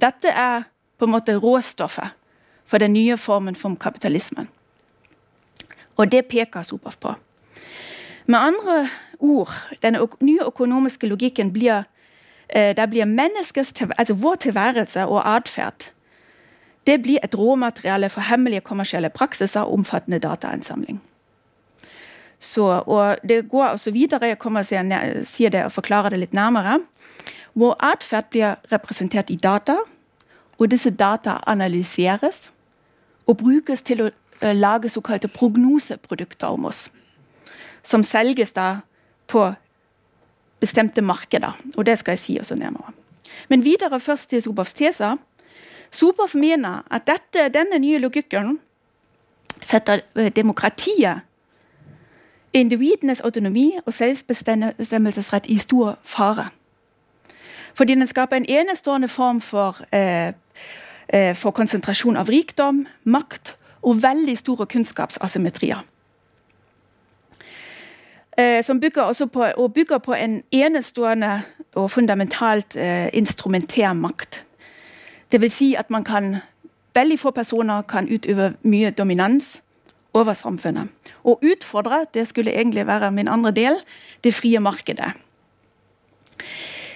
dette 0.00 0.28
er 0.28 0.62
på 0.98 1.04
en 1.04 1.10
måte 1.10 1.36
råstoffet 1.36 2.14
for 2.64 2.78
den 2.78 2.92
nye 2.92 3.16
formen 3.16 3.56
for 3.58 3.74
kapitalismen. 3.74 4.48
Og 5.96 6.12
det 6.12 6.26
peker 6.26 6.62
Sopaf 6.62 6.96
på. 7.00 7.14
Med 8.26 8.38
andre 8.38 8.88
ord, 9.18 9.50
den 9.82 9.96
nye 10.20 10.46
økonomiske 10.46 11.06
logikken 11.06 11.52
blir 11.52 11.84
eh, 12.48 12.76
der 12.76 12.86
blir 12.86 13.04
menneskets, 13.04 13.74
altså 13.98 14.14
vår 14.14 14.34
tilværelse 14.34 15.06
og 15.06 15.36
atferd 15.36 15.94
det 16.86 17.02
blir 17.02 17.18
et 17.24 17.34
råmateriale 17.38 18.08
for 18.08 18.20
hemmelige 18.20 18.60
kommersielle 18.60 19.08
praksiser 19.08 19.60
og 19.60 19.72
omfattende 19.72 20.18
datainnsamling. 20.18 21.02
Så, 22.38 22.82
og 22.86 23.16
Det 23.28 23.48
går 23.48 23.64
også 23.64 23.90
videre, 23.90 24.26
jeg 24.26 24.38
kommer 24.38 24.62
til 24.62 24.92
å 24.92 25.24
si 25.24 25.48
det 25.48 25.64
og 25.64 25.72
forklare 25.72 26.10
det 26.10 26.18
litt 26.18 26.32
nærmere. 26.32 26.80
Vår 27.54 27.76
atferd 27.80 28.24
blir 28.30 28.56
representert 28.72 29.30
i 29.30 29.36
data, 29.36 29.76
og 30.58 30.70
disse 30.70 30.90
data 30.90 31.38
analyseres 31.46 32.50
og 33.26 33.36
brukes 33.36 33.82
til 33.82 34.02
å 34.02 34.10
lage 34.52 34.88
såkalte 34.88 35.28
prognoseprodukter 35.28 36.46
om 36.46 36.64
oss. 36.64 36.90
Som 37.82 38.02
selges 38.02 38.52
da 38.52 38.80
på 39.26 39.54
bestemte 40.60 41.02
markeder. 41.02 41.56
Og 41.76 41.86
det 41.86 41.98
skal 41.98 42.12
jeg 42.12 42.18
si 42.18 42.36
også 42.40 42.54
nærmere. 42.54 42.92
Men 43.48 43.64
videre 43.64 44.00
først 44.00 44.30
til 44.30 44.42
Soboffs 44.42 44.74
teser. 44.74 45.16
Soboff 45.90 46.34
mener 46.34 46.82
at 46.90 47.06
dette, 47.06 47.48
denne 47.54 47.78
nye 47.78 47.98
logikken 47.98 48.58
setter 49.62 50.00
eh, 50.16 50.32
demokratiet, 50.36 51.20
individenes 52.54 53.20
autonomi 53.20 53.72
og 53.86 53.92
selvbestemmelsesrett 53.92 55.46
i 55.46 55.58
stor 55.58 55.98
fare. 56.02 56.48
Fordi 57.74 57.94
den 57.94 58.06
skaper 58.06 58.36
en 58.36 58.46
enestående 58.48 59.08
form 59.08 59.40
for, 59.40 59.80
eh, 59.92 60.32
eh, 61.08 61.34
for 61.36 61.50
konsentrasjon 61.50 62.16
av 62.16 62.28
rikdom, 62.28 62.86
makt 63.04 63.56
og 63.84 64.02
veldig 64.02 64.38
store 64.38 64.66
kunnskapsasymmetrier. 64.66 65.84
Eh, 68.38 68.64
som 68.64 68.80
bygger, 68.80 69.28
på, 69.32 69.44
og 69.56 69.74
bygger 69.74 69.98
på 69.98 70.14
en 70.14 70.42
enestående 70.52 71.42
og 71.74 71.90
fundamentalt 71.90 72.76
eh, 72.76 73.08
instrumentær 73.12 73.92
makt. 73.92 74.44
Vil 75.34 75.50
si 75.50 75.74
at 75.74 75.90
man 75.90 76.04
kan 76.04 76.36
Veldig 76.94 77.18
få 77.18 77.30
personer 77.34 77.82
kan 77.82 78.06
utøve 78.06 78.52
mye 78.62 78.90
dominans 78.90 79.62
over 80.14 80.32
samfunnet. 80.32 80.88
Og 81.24 81.42
utfordre, 81.42 82.04
det 82.14 82.28
skulle 82.28 82.54
egentlig 82.54 82.86
være 82.86 83.10
min 83.10 83.28
andre 83.28 83.50
del, 83.50 83.80
det 84.24 84.34
frie 84.34 84.60
markedet. 84.60 85.10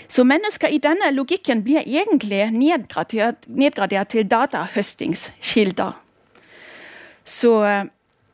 Så 0.08 0.24
mennesker 0.24 0.68
i 0.68 0.78
denne 0.78 1.10
logikken 1.10 1.64
blir 1.64 1.82
egentlig 1.82 2.50
nedgradert, 2.52 3.48
nedgradert 3.48 4.08
til 4.08 4.30
datahøstingskilder. 4.30 5.98
Så, 7.28 7.52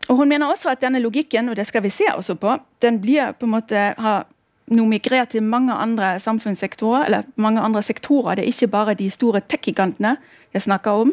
og 0.09 0.17
Hun 0.17 0.29
mener 0.29 0.47
også 0.47 0.71
at 0.71 0.83
denne 0.85 1.03
logikken 1.03 1.49
og 1.51 1.57
det 1.59 1.67
skal 1.67 1.83
vi 1.83 1.91
se 1.91 2.07
også 2.15 2.37
på, 2.39 2.57
den 2.83 3.01
blir 3.03 3.33
på 3.33 3.49
en 3.49 3.55
måte 3.57 3.81
har 3.99 4.27
nå 4.67 4.85
migrert 4.89 5.35
til 5.35 5.43
mange 5.43 5.73
andre 5.73 6.21
samfunnssektorer, 6.21 7.05
eller 7.05 7.23
mange 7.37 7.61
andre 7.61 7.83
sektorer. 7.83 8.35
Det 8.35 8.45
er 8.45 8.53
ikke 8.53 8.69
bare 8.73 8.95
de 8.95 9.11
store 9.11 9.41
tech-gigantene 9.41 10.17
jeg 10.55 10.63
snakker 10.63 10.91
om. 10.91 11.13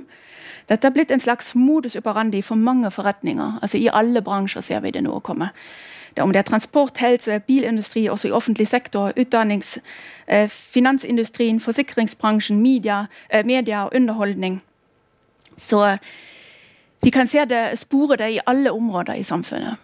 Dette 0.69 0.87
har 0.87 0.93
blitt 0.95 1.11
en 1.11 1.19
slags 1.19 1.55
modus 1.55 1.95
operandi 1.95 2.41
for 2.41 2.55
mange 2.55 2.91
forretninger. 2.91 3.59
altså 3.61 3.77
I 3.77 3.89
alle 3.93 4.21
bransjer 4.21 4.61
ser 4.61 4.79
vi 4.79 4.91
det 4.91 5.03
nå 5.03 5.19
komme. 5.19 5.49
Det 6.15 6.23
om 6.23 6.31
det 6.31 6.39
er 6.39 6.43
transport, 6.43 6.97
helse, 6.97 7.39
bilindustri, 7.39 8.07
også 8.09 8.27
i 8.27 8.31
offentlig 8.31 8.67
sektor, 8.67 9.11
utdannings, 9.17 9.79
eh, 10.27 10.49
finansindustrien, 10.49 11.59
forsikringsbransjen, 11.59 12.59
media, 12.59 13.05
eh, 13.29 13.45
media 13.45 13.83
og 13.83 13.91
underholdning. 13.95 14.61
Så 15.57 15.97
vi 17.01 17.09
kan 17.09 17.27
se 17.27 17.45
det, 17.45 17.79
spore 17.79 18.17
det 18.17 18.33
i 18.35 18.39
alle 18.45 18.71
områder 18.71 19.13
i 19.13 19.23
samfunnet. 19.23 19.75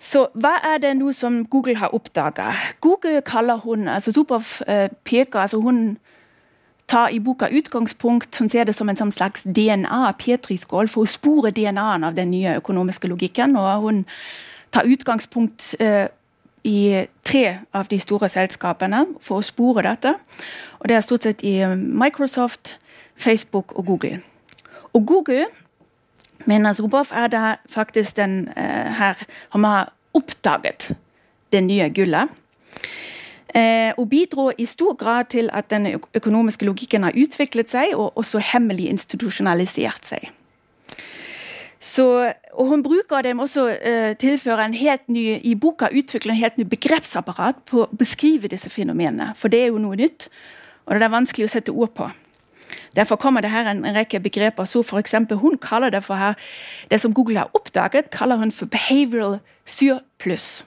Så 0.00 0.30
hva 0.32 0.54
er 0.64 0.78
det 0.80 0.94
nå 0.96 1.12
som 1.12 1.42
Google 1.52 1.76
har 1.76 1.92
oppdaga? 1.94 2.54
Google 2.80 3.20
kaller 3.20 3.60
hun 3.60 3.88
altså 3.88 4.12
Superf 4.16 4.60
eh, 4.66 4.88
peker, 5.04 5.42
altså 5.42 5.60
hun 5.60 5.98
tar 6.88 7.12
i 7.14 7.20
boka 7.20 7.46
utgangspunkt 7.52 8.38
Hun 8.38 8.48
ser 8.48 8.64
det 8.64 8.74
som 8.74 8.88
en 8.88 8.96
sånn 8.98 9.12
slags 9.14 9.44
DNA, 9.44 10.14
Petri-skål, 10.18 10.88
for 10.88 11.04
å 11.04 11.10
spore 11.10 11.52
DNA-en 11.54 12.08
av 12.08 12.16
den 12.16 12.32
nye 12.32 12.56
økonomiske 12.58 13.08
logikken. 13.12 13.56
og 13.56 13.84
Hun 13.84 14.04
tar 14.72 14.88
utgangspunkt 14.88 15.74
eh, 15.78 16.08
i 16.64 17.06
tre 17.24 17.60
av 17.72 17.88
de 17.88 18.00
store 18.00 18.28
selskapene 18.28 19.04
for 19.20 19.40
å 19.40 19.46
spore 19.46 19.84
dette. 19.86 20.16
Og 20.80 20.88
Det 20.88 20.96
er 20.96 21.06
stort 21.06 21.28
sett 21.28 21.44
i 21.44 21.60
Microsoft, 21.76 22.78
Facebook 23.14 23.76
og 23.76 23.86
Google. 23.86 24.20
Og 24.92 25.06
Google 25.06 25.46
mener 26.46 26.70
Nazrubov 26.70 27.12
er 27.12 27.26
det 27.26 27.56
faktisk 27.68 28.16
den 28.16 28.48
eh, 28.56 28.90
her 28.96 29.14
har 29.50 29.92
oppdaget 30.14 30.90
det 31.52 31.62
nye 31.64 31.90
gullet. 31.94 32.28
Eh, 33.54 33.92
og 33.98 34.08
bidro 34.10 34.50
i 34.58 34.64
stor 34.64 34.94
grad 34.94 35.24
til 35.24 35.50
at 35.52 35.70
den 35.70 35.86
økonomiske 36.14 36.64
logikken 36.64 37.02
har 37.02 37.16
utviklet 37.18 37.70
seg 37.70 37.94
og 37.94 38.18
også 38.18 38.38
hemmelig 38.52 38.88
institusjonalisert 38.88 40.06
seg. 40.06 40.30
Så, 41.80 42.32
og 42.52 42.66
Hun 42.66 42.82
bruker 42.82 43.22
dem 43.22 43.38
også 43.38 43.68
eh, 43.68 44.16
tilføre 44.16 44.64
en 44.64 44.74
helt 44.74 45.08
ny, 45.08 45.40
i 45.42 45.54
boka 45.54 45.88
utvikler 45.88 46.32
en 46.32 46.38
helt 46.42 46.58
ny 46.58 46.64
begrepsapparat 46.68 47.64
på 47.66 47.86
å 47.86 47.88
beskrive 47.96 48.48
disse 48.52 48.70
fenomenene. 48.70 49.32
For 49.34 49.48
det 49.48 49.62
er 49.62 49.72
jo 49.72 49.80
noe 49.80 49.96
nytt, 49.96 50.28
og 50.84 50.94
det 50.94 51.08
er 51.08 51.14
vanskelig 51.16 51.48
å 51.48 51.52
sette 51.54 51.72
ord 51.72 51.94
på. 51.96 52.10
Derfor 52.96 53.16
kommer 53.16 53.40
det 53.40 53.50
her 53.50 53.70
en, 53.70 53.84
rekke 53.84 54.20
begreper. 54.20 54.64
så 54.64 54.82
for 54.82 54.98
eksempel, 54.98 55.36
Hun 55.36 55.58
kaller 55.58 55.90
det 55.90 56.04
for 56.04 56.14
her, 56.14 56.34
det 56.90 57.00
som 57.00 57.14
Google 57.14 57.38
har 57.38 57.50
oppdaget, 57.54 58.10
kaller 58.10 58.36
hun 58.36 58.52
for 58.52 58.66
behavioral 58.66 59.38
surplus. 59.66 60.64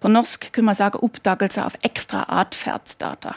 På 0.00 0.08
norsk 0.08 0.52
kunne 0.52 0.64
man 0.64 0.74
si 0.74 0.82
oppdagelse 0.82 1.62
av 1.62 1.76
ekstra 1.84 2.24
atferdsdata. 2.28 3.32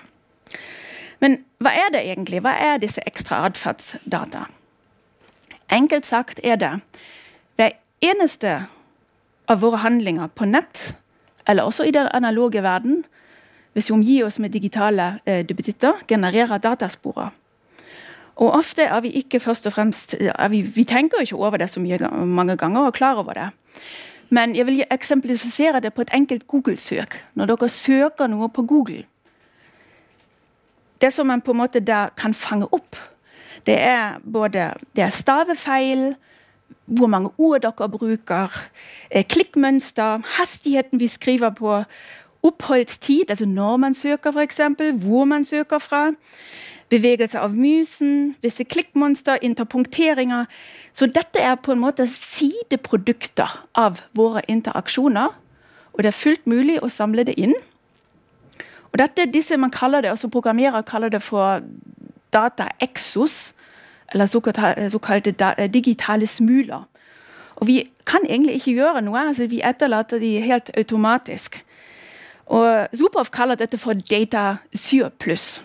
Men 1.19 1.37
hva 1.59 1.69
er 1.69 1.91
det 1.93 2.01
egentlig? 2.01 2.41
Hva 2.41 2.55
er 2.57 2.77
disse 2.77 3.01
ekstra 3.05 3.45
atferdsdata? 3.45 4.45
Enkelt 5.71 6.05
sagt 6.05 6.39
er 6.43 6.55
det 6.55 6.71
hver 7.55 7.77
eneste 8.01 8.65
av 9.47 9.61
våre 9.61 9.77
handlinger 9.77 10.27
på 10.27 10.45
nett, 10.45 10.95
eller 11.47 11.63
også 11.63 11.85
i 11.85 11.93
den 11.93 12.09
analoge 12.13 12.63
verden, 12.63 13.03
hvis 13.73 13.89
vi 13.89 13.93
omgir 13.93 14.25
oss 14.25 14.39
med 14.39 14.49
digitale 14.49 15.19
eh, 15.25 15.45
duppetitter, 15.45 16.01
genererer 16.07 16.57
datasporer. 16.57 17.33
Og 18.35 18.51
ofte 18.51 18.83
er 18.83 18.99
vi 19.01 19.13
ikke 19.15 19.39
først 19.39 19.67
og 19.67 19.73
fremst 19.73 20.15
vi, 20.49 20.61
vi, 20.61 20.83
tenker 20.83 21.23
ikke 21.23 21.35
over 21.35 21.57
det 21.57 21.69
så 21.71 21.79
mye, 21.79 21.99
mange 22.25 22.57
ganger 22.57 22.89
og 22.89 22.93
klar 22.93 23.15
over 23.15 23.33
det. 23.33 23.49
Men 24.29 24.55
jeg 24.55 24.65
vil 24.65 24.83
eksemplifisere 24.91 25.79
det 25.79 25.93
på 25.93 26.01
et 26.01 26.11
enkelt 26.13 26.47
Google-søk. 26.47 27.19
Når 27.35 27.45
dere 27.53 27.69
søker 27.69 28.27
noe 28.27 28.49
på 28.49 28.65
Google 28.65 29.03
Det 31.01 31.13
som 31.13 31.27
man 31.27 31.41
på 31.41 31.51
en 31.51 31.57
måte 31.57 31.79
da 31.79 32.07
kan 32.17 32.33
fange 32.33 32.67
opp, 32.71 32.95
det 33.67 33.75
er 33.79 34.19
både 34.23 34.71
det 34.95 35.03
er 35.03 35.09
stavefeil, 35.09 36.15
hvor 36.85 37.07
mange 37.07 37.29
ord 37.37 37.61
dere 37.61 37.89
bruker, 37.89 38.47
eh, 39.11 39.25
klikkmønster, 39.25 40.21
hastigheten 40.37 40.99
vi 40.99 41.07
skriver 41.07 41.49
på, 41.49 41.83
oppholdstid, 42.43 43.29
altså 43.29 43.45
når 43.45 43.77
man 43.77 43.93
søker, 43.93 44.31
f.eks., 44.31 44.61
hvor 44.93 45.25
man 45.25 45.45
søker 45.45 45.79
fra 45.79 46.11
bevegelse 46.89 47.39
av 47.39 47.55
musen, 47.57 48.35
visse 48.41 48.63
klikkmonster, 48.63 49.39
interpunkteringer. 49.41 50.45
Så 50.93 51.05
dette 51.05 51.41
er 51.41 51.55
på 51.55 51.73
en 51.73 51.81
måte 51.81 52.07
sideprodukter 52.07 53.57
av 53.73 54.01
våre 54.13 54.43
interaksjoner. 54.47 55.33
Og 55.93 56.03
det 56.03 56.11
er 56.11 56.19
fullt 56.19 56.47
mulig 56.47 56.77
å 56.83 56.91
samle 56.91 57.25
det 57.27 57.37
inn. 57.41 57.55
Og 58.91 58.99
dette, 58.99 59.25
disse 59.31 59.57
man 59.57 59.73
kaller 59.73 60.01
det, 60.01 60.13
altså 60.13 60.29
Programmerer 60.31 60.85
kaller 60.87 61.09
det 61.09 61.23
for 61.23 61.63
data 62.33 62.69
exos, 62.79 63.53
eller 64.13 64.25
såkalte 64.89 65.67
digitale 65.73 66.27
smuler. 66.27 66.85
Og 67.55 67.67
vi 67.67 67.91
kan 68.05 68.25
egentlig 68.29 68.55
ikke 68.55 68.71
gjøre 68.71 69.01
noe. 69.01 69.27
altså 69.27 69.47
Vi 69.47 69.61
etterlater 69.63 70.19
de 70.19 70.39
helt 70.39 70.69
automatisk. 70.77 71.63
Og 72.45 72.87
Zupov 72.93 73.31
kaller 73.31 73.55
dette 73.55 73.77
for 73.77 73.93
data 73.93 74.57
surplus. 74.75 75.61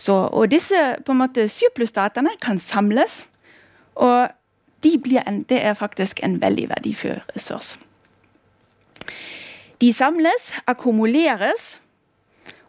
Så, 0.00 0.14
og 0.32 0.48
disse 0.48 0.78
på 1.04 1.12
en 1.12 1.20
måte 1.20 1.44
syklusdatene 1.52 2.32
kan 2.40 2.58
samles, 2.58 3.26
og 4.00 4.30
de 4.80 4.94
en, 5.26 5.42
det 5.42 5.58
er 5.60 5.74
faktisk 5.74 6.22
en 6.24 6.38
veldig 6.40 6.68
verdifull 6.70 7.20
ressurs. 7.34 7.78
De 9.80 9.92
samles, 9.92 10.54
akkumuleres 10.66 11.78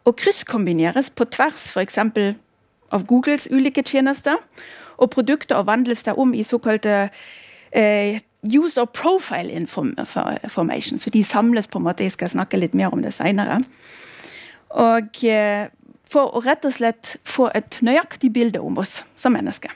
og 0.06 0.16
krysskombineres 0.16 1.10
på 1.10 1.26
tvers 1.32 1.70
f.eks. 1.72 1.98
av 2.92 3.06
Googles 3.08 3.48
ulike 3.52 3.84
tjenester, 3.84 4.36
og 4.98 5.10
produkter 5.10 5.56
og 5.56 5.68
vandles 5.68 6.04
da 6.04 6.14
om 6.14 6.34
i 6.34 6.44
såkalte 6.44 7.10
eh, 7.72 8.20
user 8.44 8.86
profile 8.86 9.52
information. 9.52 11.00
Så 11.00 11.10
de 11.10 11.24
samles 11.24 11.68
på 11.68 11.80
en 11.80 11.84
måte, 11.84 12.04
Jeg 12.04 12.12
skal 12.12 12.30
snakke 12.30 12.58
litt 12.58 12.74
mer 12.74 12.94
om 12.94 13.02
det 13.02 13.14
seinere. 13.14 13.62
Og 14.70 15.24
eh, 15.24 15.68
for 16.12 16.34
å 16.36 16.42
rett 16.44 16.66
og 16.68 16.76
slett 16.76 17.16
få 17.24 17.48
et 17.56 17.80
nøyaktig 17.86 18.34
bilde 18.36 18.60
om 18.60 18.78
oss 18.82 19.04
som 19.20 19.34
mennesker. 19.36 19.72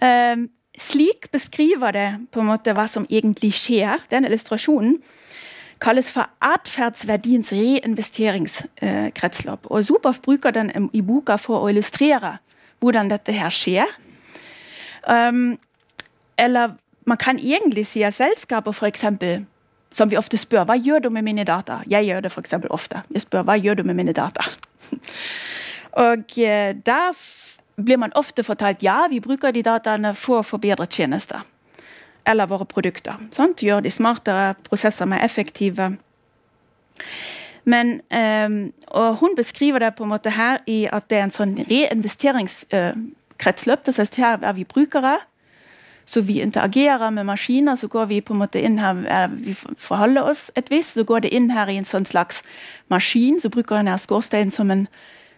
Eh, 0.00 0.36
slik 0.78 1.30
beskriver 1.34 1.92
det 1.92 2.08
på 2.32 2.40
en 2.40 2.50
måte 2.52 2.74
hva 2.76 2.86
som 2.90 3.06
egentlig 3.10 3.52
skjer. 3.58 3.98
Den 4.10 4.24
illustrasjonen 4.28 4.98
kalles 5.82 6.12
for 6.12 6.24
atferdsverdiens 6.42 7.52
reinvesteringskretsløp. 7.54 9.66
Og 9.70 9.84
Zuboff 9.84 10.20
bruker 10.22 10.50
den 10.54 10.90
i 10.92 11.02
boka 11.02 11.36
for 11.38 11.58
å 11.62 11.68
illustrere 11.70 12.38
hvordan 12.82 13.10
dette 13.10 13.32
her 13.34 13.50
skjer. 13.54 13.86
Um, 15.08 15.58
eller 16.38 16.70
man 17.06 17.16
kan 17.16 17.38
egentlig 17.38 17.86
si 17.86 18.02
at 18.02 18.14
selskaper 18.14 18.70
f.eks 18.74 19.04
som 19.90 20.10
vi 20.10 20.18
ofte 20.20 20.38
spør 20.38 20.66
hva 20.68 20.76
gjør 20.76 21.06
du 21.06 21.10
med 21.10 21.24
mine 21.24 21.44
data. 21.48 21.80
Jeg 21.88 22.04
gjør 22.08 22.20
det 22.24 22.32
f.eks. 22.32 22.54
ofte. 22.70 23.02
Jeg 23.14 23.22
spør 23.24 23.42
hva 23.48 23.56
gjør 23.56 23.74
du 23.80 23.84
med 23.88 23.96
mine 23.96 24.12
data. 24.12 24.44
og 26.06 26.38
eh, 26.38 26.76
Da 26.86 27.12
blir 27.78 27.96
man 27.96 28.12
ofte 28.18 28.42
fortalt 28.42 28.82
ja, 28.82 29.06
vi 29.10 29.20
bruker 29.20 29.50
de 29.54 29.62
dataene 29.62 30.14
for 30.14 30.38
å 30.40 30.46
forbedre 30.46 30.86
tjenester. 30.86 31.40
Eller 32.28 32.46
våre 32.50 32.64
produkter. 32.68 33.14
Sant? 33.32 33.62
Gjør 33.62 33.80
de 33.80 33.90
smartere, 33.90 34.54
prosesser 34.68 35.06
mer 35.08 35.24
effektive. 35.24 35.96
Men, 37.64 38.00
øh, 38.12 38.68
og 38.88 39.16
Hun 39.16 39.36
beskriver 39.36 39.78
det 39.78 39.94
på 39.94 40.04
en 40.04 40.10
måte 40.10 40.30
her 40.30 40.58
i 40.66 40.88
at 40.92 41.10
det 41.10 41.18
er 41.18 41.22
en 41.22 41.30
sånn 41.30 41.58
reinvesteringskretsløp. 41.70 43.78
Øh. 43.78 43.84
Det 43.86 43.96
heißt, 43.96 44.16
her 44.16 44.38
er 44.42 44.52
vi 44.52 44.64
brukere. 44.64 45.18
Så 46.08 46.22
vi 46.24 46.38
interagerer 46.40 47.10
med 47.12 47.26
maskiner, 47.28 47.76
så 47.76 47.88
går 47.88 48.06
vi 48.08 48.22
på 48.24 48.32
en 48.32 48.40
måte 48.40 48.62
inn 48.64 48.78
her, 48.80 49.28
vi 49.28 49.52
forholder 49.52 50.24
oss 50.30 50.46
et 50.56 50.70
visst, 50.72 50.96
så 50.96 51.04
går 51.04 51.26
det 51.26 51.34
inn 51.36 51.50
her 51.52 51.68
i 51.68 51.76
en 51.76 51.88
sånn 51.88 52.08
slags 52.08 52.40
maskin. 52.88 53.36
Så 53.40 53.50
bruker 53.52 53.76
en 53.76 53.90
her 53.92 54.00
skorsteinen 54.00 54.54
som 54.54 54.72
en 54.72 54.86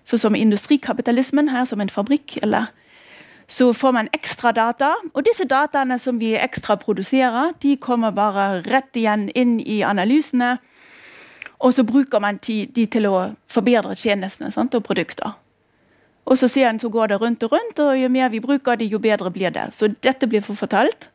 så 0.05 0.19
som 0.19 0.35
industrikapitalismen, 0.35 1.49
her 1.49 1.65
som 1.65 1.81
en 1.81 1.91
fabrikk. 1.91 2.39
eller 2.43 2.71
så 3.51 3.73
får 3.75 3.93
man 3.93 4.09
ekstra 4.13 4.53
data, 4.53 4.95
og 5.15 5.25
disse 5.27 5.45
dataene 5.45 5.99
som 5.99 6.21
vi 6.21 6.37
ekstra 6.39 6.77
produserer, 6.77 7.51
de 7.63 7.77
kommer 7.77 8.11
bare 8.15 8.63
rett 8.63 8.97
igjen 8.97 9.29
inn 9.35 9.57
i 9.61 9.83
analysene. 9.83 10.59
Og 11.59 11.75
så 11.75 11.83
bruker 11.83 12.23
man 12.23 12.39
de 12.47 12.87
til 12.87 13.07
å 13.11 13.35
forbedre 13.51 13.97
tjenestene 13.99 14.53
sant, 14.55 14.75
og 14.75 14.85
produkter. 14.87 15.35
Og 16.31 16.39
så 16.39 16.47
sier 16.49 16.71
han 16.71 16.79
så 16.79 16.89
går 16.89 17.11
det 17.11 17.21
rundt 17.21 17.43
og 17.43 17.53
rundt, 17.53 17.81
og 17.83 17.97
jo 17.99 18.09
mer 18.09 18.31
vi 18.31 18.41
bruker 18.41 18.79
det, 18.79 18.87
jo 18.93 19.01
bedre 19.03 19.33
blir 19.35 19.51
det. 19.51 19.73
Så 19.75 19.91
dette 20.07 20.29
blir 20.31 20.45
fortalt. 20.47 21.09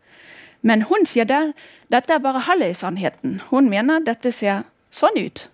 Men 0.62 0.84
hun 0.90 1.06
sier 1.08 1.28
det, 1.30 1.54
dette 1.94 2.14
er 2.14 2.24
bare 2.24 2.44
halve 2.50 2.74
sannheten. 2.76 3.40
Hun 3.52 3.70
mener 3.72 4.04
dette 4.04 4.32
ser 4.36 4.66
sånn 4.92 5.16
ut. 5.20 5.46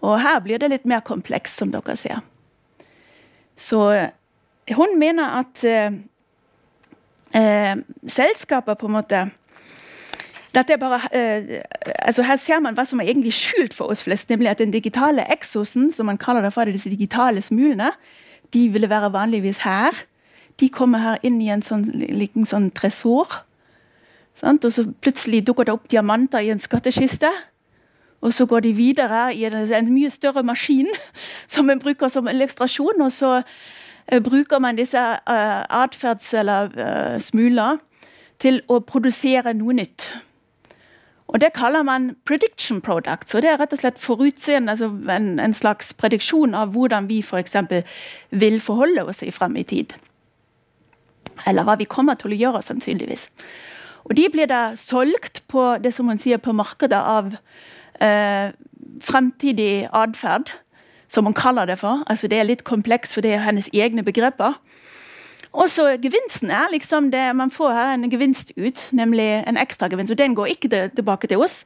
Og 0.00 0.18
her 0.20 0.40
blir 0.44 0.60
det 0.60 0.70
litt 0.72 0.88
mer 0.88 1.00
komplekst, 1.04 1.60
som 1.60 1.72
dere 1.72 1.96
ser. 1.96 2.20
Så 3.60 3.80
hun 4.76 4.96
mener 5.00 5.40
at 5.40 5.64
eh, 5.64 5.96
eh, 7.36 7.76
selskaper 8.08 8.76
på 8.80 8.88
en 8.88 8.96
måte 8.96 9.26
dette 10.54 10.72
er 10.72 10.76
bare, 10.82 11.00
eh, 11.12 11.62
altså 11.98 12.22
Her 12.22 12.36
ser 12.36 12.60
man 12.60 12.74
hva 12.74 12.84
som 12.84 13.00
er 13.00 13.06
egentlig 13.06 13.32
skjult 13.32 13.74
for 13.74 13.92
oss 13.92 14.02
flest, 14.02 14.30
nemlig 14.30 14.50
at 14.50 14.58
den 14.58 14.70
digitale 14.70 15.24
eksosen, 15.30 15.92
som 15.92 16.06
man 16.06 16.18
kaller 16.18 16.42
det 16.42 16.52
for 16.52 16.64
disse 16.64 16.90
digitale 16.90 17.42
smulene, 17.42 17.92
de 18.52 18.68
ville 18.68 18.90
være 18.90 19.12
vanligvis 19.12 19.58
her. 19.58 19.94
De 20.60 20.68
kommer 20.68 20.98
her 20.98 21.18
inn 21.22 21.40
i 21.40 21.48
en 21.48 21.62
sånn, 21.62 21.84
liten 21.94 22.46
sånn 22.46 22.70
tresor. 22.70 23.44
Sant? 24.34 24.64
Og 24.64 24.72
så 24.72 24.84
plutselig 25.02 25.46
dukker 25.46 25.64
det 25.68 25.72
opp 25.72 25.90
diamanter 25.90 26.42
i 26.42 26.50
en 26.50 26.58
skattkiste. 26.58 27.30
Og 28.20 28.34
så 28.34 28.46
går 28.46 28.60
de 28.60 28.72
videre 28.76 29.34
i 29.34 29.44
en, 29.44 29.54
en 29.54 29.92
mye 29.92 30.10
større 30.10 30.42
maskin 30.42 30.88
som 31.52 31.70
man 31.70 31.78
bruker 31.78 32.08
som 32.08 32.28
illustrasjon. 32.28 33.00
Og 33.00 33.12
så 33.12 33.42
uh, 33.42 34.18
bruker 34.18 34.58
man 34.58 34.76
disse 34.76 34.98
uh, 34.98 35.62
atferds- 35.84 36.34
eller 36.34 36.74
uh, 36.74 37.20
smuler 37.20 37.78
til 38.40 38.62
å 38.68 38.80
produsere 38.80 39.54
noe 39.54 39.76
nytt. 39.76 40.10
Og 41.30 41.40
Det 41.40 41.52
kaller 41.54 41.82
man 41.86 42.16
prediction 42.26 42.80
products. 42.80 43.34
og 43.34 43.42
Det 43.42 43.50
er 43.50 43.58
rett 43.60 43.72
og 43.72 43.78
slett 43.78 43.98
forutseende, 43.98 44.70
altså 44.72 44.90
en, 45.14 45.38
en 45.40 45.54
slags 45.54 45.94
prediksjon 45.94 46.54
av 46.54 46.72
hvordan 46.74 47.06
vi 47.08 47.20
f.eks. 47.22 47.56
vil 48.30 48.60
forholde 48.60 49.04
oss 49.04 49.22
i 49.22 49.30
frem 49.30 49.56
i 49.56 49.62
tid. 49.62 49.94
Eller 51.46 51.64
hva 51.64 51.76
vi 51.78 51.88
kommer 51.88 52.18
til 52.18 52.34
å 52.34 52.40
gjøre, 52.40 52.62
sannsynligvis. 52.66 53.28
Og 54.04 54.16
De 54.16 54.26
blir 54.32 54.50
da 54.50 54.74
solgt 54.76 55.44
på 55.48 55.76
det 55.78 55.94
som 55.94 56.08
hun 56.10 56.18
sier 56.18 56.40
på 56.42 56.52
markedet 56.56 56.98
av 56.98 57.36
eh, 58.00 58.50
fremtidig 59.00 59.88
atferd, 59.92 60.50
som 61.08 61.26
hun 61.26 61.34
kaller 61.34 61.66
det 61.66 61.78
for. 61.78 62.02
Altså 62.06 62.28
Det 62.28 62.38
er 62.38 62.48
litt 62.48 62.64
kompleks, 62.64 63.14
for 63.14 63.20
det 63.20 63.36
er 63.36 63.46
hennes 63.46 63.70
egne 63.72 64.02
begreper. 64.02 64.58
Og 65.52 65.66
så 65.70 65.96
Gevinsten 65.98 66.50
er 66.54 66.70
liksom 66.70 67.10
det 67.10 67.24
man 67.36 67.50
får 67.50 67.72
her 67.74 67.94
en 67.94 68.10
gevinst 68.10 68.52
ut, 68.56 68.88
nemlig 68.92 69.26
en 69.48 69.58
ekstra 69.58 69.88
gevinst. 69.90 70.12
Og 70.14 70.18
den 70.18 70.34
går 70.34 70.52
ikke 70.54 70.88
tilbake 70.94 71.26
til 71.26 71.42
oss. 71.42 71.64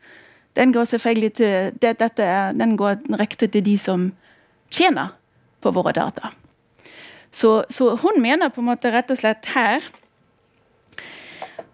Den 0.57 0.73
går 0.73 0.85
selvfølgelig 0.85 1.33
til 1.33 1.75
det, 1.83 1.99
dette 2.01 2.29
den 2.59 2.77
går 2.77 2.95
direkte 3.09 3.47
til 3.47 3.65
de 3.65 3.79
som 3.79 4.13
tjener 4.71 5.13
på 5.61 5.71
våre 5.71 5.93
data. 5.93 6.31
Så, 7.33 7.65
så, 7.71 7.97
hun 7.97 8.23
mener 8.23 8.49
på 8.49 8.61
en 8.63 8.71
måte 8.71 8.93
rett 8.95 9.11
og 9.11 9.19
slett 9.19 9.53
her 9.55 9.83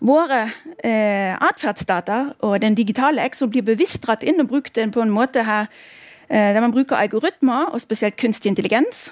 Våre 0.01 0.47
eh, 0.81 1.37
atferdsdata 1.37 2.33
og 2.49 2.55
den 2.63 2.73
digitale 2.75 3.21
EXO 3.21 3.51
blir 3.53 3.67
bevisst 3.67 4.01
dratt 4.07 4.23
inn 4.25 4.41
og 4.41 4.49
brukt 4.49 4.79
på 4.81 5.03
en 5.03 5.13
måte 5.13 5.43
her 5.45 5.67
eh, 6.31 6.55
der 6.57 6.61
man 6.65 6.73
bruker 6.73 6.97
algoritmer, 6.97 7.69
og 7.69 7.83
spesielt 7.85 8.17
kunstig 8.17 8.49
intelligens 8.49 9.11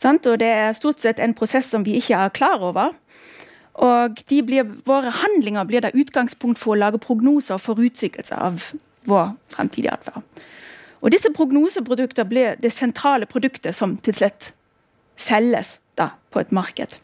Sant? 0.00 0.26
Og 0.26 0.40
det 0.40 0.48
er 0.48 0.76
stort 0.76 1.02
sett 1.02 1.20
en 1.20 1.34
prosess 1.36 1.68
som 1.70 1.84
vi 1.84 1.98
ikke 2.00 2.16
er 2.16 2.32
klar 2.36 2.62
over. 2.64 2.94
Og 3.80 4.22
blir, 4.46 4.64
våre 4.86 5.12
handlinger 5.22 5.64
blir 5.68 5.84
da 5.84 5.92
utgangspunkt 5.94 6.58
for 6.60 6.74
å 6.74 6.80
lage 6.80 7.00
prognoser 7.00 7.60
og 7.60 7.84
utsikkelse 7.84 8.36
av 8.36 8.72
vår 9.08 9.34
fremtidige 9.48 9.94
atferd. 9.94 10.24
Og 11.00 11.12
disse 11.14 11.30
prognoseprodukter 11.32 12.26
blir 12.28 12.58
det 12.60 12.72
sentrale 12.72 13.26
produktet 13.26 13.76
som 13.76 13.96
til 14.04 14.16
slutt 14.16 14.50
selges 15.16 15.78
da 15.96 16.10
på 16.32 16.42
et 16.42 16.52
marked. 16.52 16.98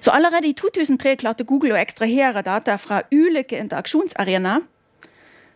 Så 0.00 0.10
Allerede 0.10 0.48
i 0.48 0.52
2003 0.52 1.16
klarte 1.16 1.44
Google 1.44 1.72
å 1.72 1.80
ekstrahere 1.80 2.42
data 2.42 2.76
fra 2.76 3.02
ulike 3.12 3.58
interaksjonsarenaer. 3.58 4.64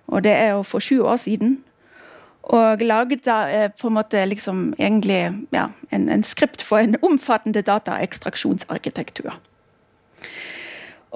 Og 0.06 0.22
det 0.22 0.32
er 0.32 0.52
jo 0.54 0.62
for 0.62 0.80
sju 0.80 1.02
år 1.02 1.18
siden. 1.18 1.58
Og 2.46 2.82
laget 2.82 3.26
eh, 3.26 3.70
på 3.80 3.88
en 3.88 3.96
måte 3.96 4.22
liksom 4.26 4.74
egentlig 4.78 5.32
ja, 5.52 5.66
en, 5.90 6.08
en 6.08 6.22
skript 6.22 6.62
for 6.62 6.78
en 6.78 6.96
omfattende 7.02 7.62
dataekstraksjonsarkitektur. 7.62 9.34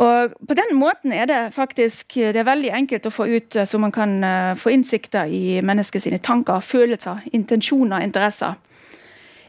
Og 0.00 0.32
På 0.48 0.54
den 0.54 0.78
måten 0.78 1.12
er 1.12 1.26
det 1.26 1.38
faktisk 1.54 2.14
det 2.14 2.36
er 2.36 2.48
veldig 2.48 2.70
enkelt 2.72 3.06
å 3.06 3.12
få 3.12 3.26
ut 3.28 3.56
så 3.66 3.78
man 3.78 3.92
kan 3.92 4.22
få 4.56 4.70
innsikter 4.72 5.28
i 5.28 5.60
menneskets 5.60 6.08
tanker, 6.22 6.60
følelser, 6.60 7.20
intensjoner 7.32 7.98
og 7.98 8.06
interesser. 8.08 8.54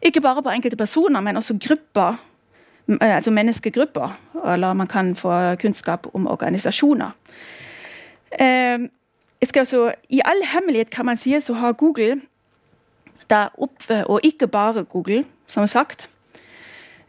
Ikke 0.02 0.22
bare 0.22 0.41
på 0.41 0.50
enkelte 0.50 0.78
personer, 0.78 1.22
men 1.22 1.38
også 1.38 1.58
grupper, 1.62 2.17
altså 3.00 3.32
menneskegrupper. 3.32 4.17
Eller 4.54 4.74
man 4.74 4.88
kan 4.88 5.15
få 5.15 5.56
kunnskap 5.62 6.08
om 6.13 6.28
organisasjoner. 6.28 7.12
Uh, 8.41 8.88
så, 9.43 9.93
I 10.10 10.21
all 10.25 10.45
hemmelighet 10.54 10.89
kan 10.89 11.06
man 11.06 11.17
si 11.17 11.39
så 11.39 11.54
har 11.54 11.71
Google 11.71 12.21
der 13.30 13.47
oppe, 13.58 14.08
og 14.08 14.19
ikke 14.23 14.47
bare 14.47 14.84
Google, 14.84 15.25
som 15.45 15.67
sagt, 15.67 16.10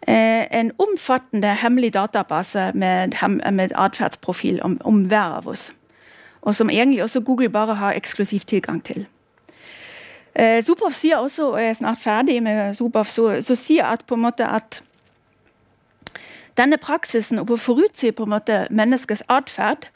eh, 0.08 0.60
en 0.60 0.72
omfattende 0.78 1.54
hemmelig 1.54 1.94
database 1.94 2.72
med, 2.74 3.12
med 3.52 3.68
atferdsprofil 3.74 4.62
om, 4.62 4.80
om, 4.84 5.04
hver 5.04 5.18
av 5.38 5.48
oss. 5.48 5.72
Og 6.42 6.54
som 6.54 6.70
egentlig 6.70 7.02
også 7.02 7.20
Google 7.20 7.48
bare 7.48 7.74
har 7.74 7.92
eksklusiv 7.92 8.40
tilgang 8.40 8.84
til. 8.84 9.06
Eh, 10.34 10.64
Superf 10.64 10.92
sier 10.92 11.16
også, 11.16 11.52
og 11.52 11.60
jeg 11.60 11.68
er 11.68 11.74
snart 11.74 12.00
ferdig 12.00 12.42
med 12.42 12.74
Zuboff, 12.74 13.08
så, 13.08 13.40
så 13.40 13.54
sier 13.54 13.84
at 13.84 14.04
på 14.06 14.14
en 14.14 14.20
måte 14.20 14.46
at 14.46 14.82
denne 16.56 16.76
praksisen 16.76 17.38
å 17.38 17.56
forutsi 17.56 18.10
på 18.10 18.22
en 18.22 18.32
måte 18.32 18.66
menneskets 18.70 19.22
atferd 19.28 19.88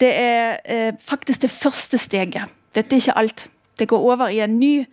det 0.00 0.12
er 0.12 0.58
eh, 0.64 0.92
faktisk 1.00 1.42
det 1.42 1.50
første 1.50 1.98
steget. 1.98 2.44
Dette 2.74 2.96
er 2.96 3.00
ikke 3.00 3.18
alt. 3.18 3.48
Det 3.78 3.88
går 3.88 3.98
over 3.98 4.28
i 4.28 4.40
en 4.40 4.58
ny 4.58 4.86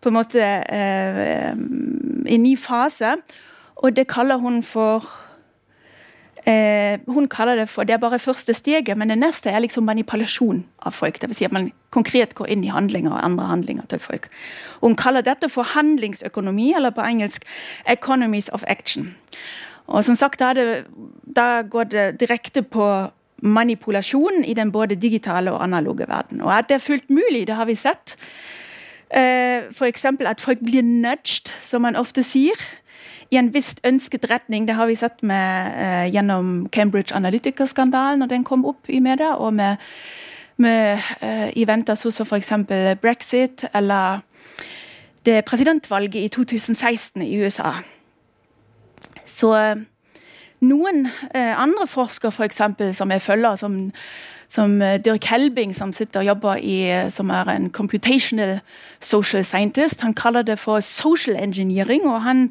på 0.00 0.08
en 0.08 0.18
måte 0.18 0.44
eh, 0.44 1.52
en 1.54 2.42
ny 2.42 2.58
fase, 2.58 3.14
og 3.76 3.96
det 3.96 4.06
kaller 4.08 4.36
hun 4.36 4.62
for 4.62 5.06
eh, 6.46 7.00
hun 7.08 7.28
kaller 7.28 7.56
det 7.56 7.68
for 7.68 7.84
Det 7.84 7.94
er 7.94 8.02
bare 8.02 8.18
første 8.18 8.52
steget, 8.52 8.96
men 8.98 9.08
det 9.08 9.18
neste 9.18 9.50
er 9.50 9.58
liksom 9.58 9.84
manipulasjon 9.84 10.64
av 10.86 10.92
folk. 10.92 11.20
Dvs. 11.22 11.36
Si 11.36 11.44
at 11.44 11.52
man 11.52 11.72
konkret 11.90 12.34
går 12.34 12.46
inn 12.52 12.64
i 12.64 12.72
handlinger 12.72 13.10
og 13.10 13.24
andre 13.24 13.44
handlinger 13.44 13.86
til 13.88 13.98
folk. 13.98 14.28
Hun 14.80 14.96
kaller 14.96 15.20
dette 15.20 15.48
for 15.48 15.62
handlingsøkonomi, 15.62 16.72
eller 16.76 16.90
på 16.90 17.00
engelsk 17.00 17.44
'economies 17.88 18.48
of 18.52 18.64
action'. 18.68 19.08
Og 19.86 20.04
som 20.04 20.14
sagt, 20.14 20.40
da, 20.40 20.52
det, 20.52 20.84
da 21.36 21.62
går 21.62 21.84
det 21.84 22.20
direkte 22.20 22.62
på 22.62 23.10
manipulasjon 23.42 24.44
i 24.44 24.54
den 24.54 24.72
både 24.72 24.94
digitale 24.94 25.52
og 25.52 25.62
analoge 25.64 26.08
verden. 26.08 26.40
Og 26.40 26.58
at 26.58 26.68
det 26.68 26.74
er 26.74 26.86
fullt 26.86 27.10
mulig, 27.10 27.46
det 27.46 27.54
har 27.54 27.64
vi 27.64 27.74
sett. 27.74 28.16
Uh, 29.14 29.70
F.eks. 29.70 30.04
at 30.04 30.40
folk 30.40 30.58
blir 30.64 30.82
nudged, 30.82 31.52
som 31.62 31.82
man 31.82 31.96
ofte 31.96 32.22
sier, 32.22 32.58
i 33.30 33.36
en 33.36 33.54
visst 33.54 33.80
ønsket 33.84 34.30
retning. 34.30 34.66
Det 34.68 34.74
har 34.74 34.86
vi 34.86 34.94
sett 34.94 35.22
med, 35.22 35.74
uh, 35.74 36.06
gjennom 36.10 36.68
Cambridge 36.72 37.14
Analytica-skandalen 37.14 38.18
når 38.18 38.32
den 38.32 38.44
kom 38.44 38.64
opp 38.64 38.88
i 38.88 39.00
media, 39.00 39.34
og 39.34 39.54
med, 39.54 39.76
med 40.56 40.98
uh, 41.22 41.50
eventer 41.54 41.94
som 41.94 42.26
f.eks. 42.26 42.52
brexit 43.02 43.66
eller 43.74 44.24
det 45.24 45.44
presidentvalget 45.44 46.24
i 46.24 46.28
2016 46.28 47.22
i 47.22 47.36
USA. 47.40 47.72
Så 49.26 49.54
noen 50.68 51.08
eh, 51.34 51.52
andre 51.54 51.86
forskere 51.86 52.32
for 52.32 52.44
eksempel, 52.44 52.94
som 52.94 53.10
jeg 53.10 53.22
følger, 53.22 53.56
som, 53.56 53.76
som 54.48 54.80
eh, 54.82 54.98
Dirk 55.02 55.24
Helbing, 55.30 55.74
som 55.74 55.92
sitter 55.92 56.20
og 56.20 56.26
jobber 56.26 56.62
i, 56.62 56.78
eh, 56.90 57.10
som 57.10 57.30
er 57.30 57.50
en 57.52 57.70
computational 57.70 58.58
social 59.00 59.44
scientist, 59.44 60.00
han 60.00 60.14
kaller 60.14 60.42
det 60.42 60.58
for 60.58 60.80
social 60.80 61.36
engineering. 61.36 62.06
og 62.06 62.22
han 62.22 62.50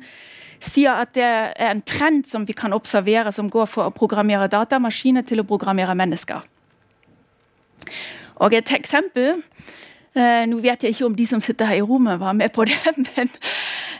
sier 0.63 0.95
at 0.95 1.15
det 1.15 1.23
er 1.23 1.71
en 1.71 1.81
trend 1.81 2.23
som 2.29 2.47
vi 2.47 2.53
kan 2.53 2.73
observere, 2.73 3.31
som 3.31 3.49
går 3.49 3.65
for 3.67 3.89
å 3.89 3.95
programmere 3.95 4.47
datamaskiner 4.47 5.25
til 5.27 5.43
å 5.43 5.47
programmere 5.47 5.95
mennesker. 5.95 6.43
Og 8.35 8.53
Et 8.53 8.71
eksempel 8.71 9.43
Nå 10.13 10.59
vet 10.61 10.83
jeg 10.83 10.93
ikke 10.93 11.05
om 11.07 11.15
de 11.17 11.25
som 11.25 11.41
sitter 11.41 11.65
her 11.65 11.79
i 11.79 11.81
rommet, 11.81 12.19
var 12.21 12.35
med 12.37 12.51
på 12.53 12.65
det, 12.69 12.77
men 13.15 13.31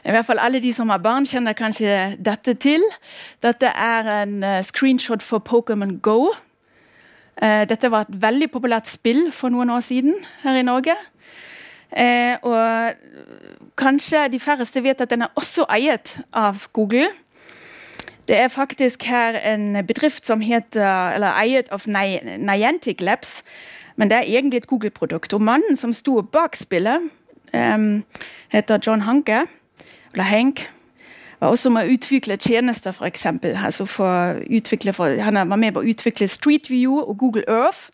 I 0.03 0.11
hvert 0.11 0.25
fall 0.25 0.39
alle 0.39 0.59
de 0.59 0.73
som 0.75 0.89
har 0.91 0.99
barn, 0.99 1.25
kjenner 1.25 1.55
kanskje 1.55 2.17
dette 2.19 2.53
til. 2.59 2.83
Dette 3.43 3.69
er 3.71 4.09
en 4.23 4.43
uh, 4.43 4.59
screenshot 4.65 5.23
for 5.23 5.39
Pokémon 5.39 5.95
Go. 6.03 6.33
Uh, 7.41 7.63
dette 7.69 7.91
var 7.91 8.05
et 8.05 8.21
veldig 8.21 8.49
populært 8.51 8.91
spill 8.91 9.29
for 9.31 9.53
noen 9.53 9.71
år 9.71 9.79
siden 9.79 10.17
her 10.43 10.59
i 10.59 10.65
Norge. 10.67 10.97
Uh, 11.93 12.35
og 12.43 13.71
kanskje 13.79 14.27
de 14.33 14.39
færreste 14.43 14.83
vet 14.83 15.01
at 15.01 15.09
den 15.13 15.23
er 15.23 15.31
også 15.39 15.65
eiet 15.71 16.17
av 16.33 16.67
Google. 16.73 17.07
Det 18.27 18.35
er 18.39 18.47
faktisk 18.47 19.03
her 19.07 19.39
en 19.53 19.85
bedrift 19.87 20.27
som 20.27 20.43
heter, 20.43 21.15
eller 21.15 21.39
eiet 21.39 21.71
av 21.71 21.87
Niantic 21.87 23.01
Labs. 23.01 23.41
Men 23.95 24.09
det 24.09 24.17
er 24.17 24.21
egentlig 24.21 24.57
et 24.57 24.67
Google-produkt. 24.67 25.33
Og 25.33 25.41
mannen 25.41 25.75
som 25.75 25.93
sto 25.93 26.21
bak 26.21 26.55
spillet, 26.55 27.09
um, 27.53 28.03
heter 28.49 28.79
John 28.87 29.01
Hanke, 29.01 29.45
eller 30.13 30.23
Hank. 30.23 30.69
Var 31.39 31.49
også 31.49 31.69
med 31.69 31.87
å 31.87 31.93
utvikle 31.93 32.37
tjenester, 32.37 32.93
f.eks. 32.95 33.25
Altså 33.43 33.85
for 33.85 34.39
han 35.21 35.49
var 35.49 35.59
med 35.59 35.73
på 35.73 35.83
å 35.83 35.89
utvikle 35.89 36.27
Street 36.27 36.69
View 36.71 37.01
og 37.01 37.17
Google 37.17 37.43
Earth. 37.47 37.89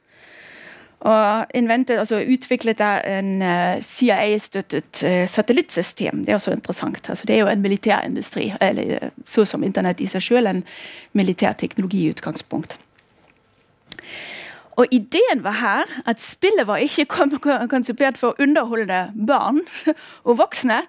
Og 1.00 1.46
inventet, 1.56 1.98
altså 1.98 2.20
utviklet 2.20 2.82
en 2.82 3.42
eh, 3.42 3.80
CIA-støttet 3.82 5.00
uh, 5.08 5.28
satellittsystem. 5.32 6.26
Det 6.26 6.34
er 6.34 6.36
også 6.36 6.52
interessant. 6.52 7.10
Altså, 7.10 7.24
det 7.26 7.36
er 7.36 7.40
jo 7.40 7.48
en 7.48 7.62
militærindustri, 7.62 8.50
eller 8.62 9.06
uh, 9.06 9.10
så 9.28 9.46
som 9.48 9.64
internett 9.64 10.04
i 10.04 10.10
seg 10.12 10.26
selv, 10.26 10.52
en 10.52 10.64
militær 11.16 11.56
teknologi 11.56 12.04
i 12.04 12.12
utgangspunkt. 12.12 12.76
Og 14.80 14.88
ideen 14.96 15.44
var 15.44 15.58
her 15.60 15.90
at 16.08 16.22
spillet 16.24 16.68
var 16.68 16.84
ikke 16.84 17.08
konsipert 17.74 18.20
for 18.20 18.32
å 18.32 18.44
underholde 18.44 19.10
barn 19.28 19.64
og 20.28 20.38
voksne, 20.40 20.84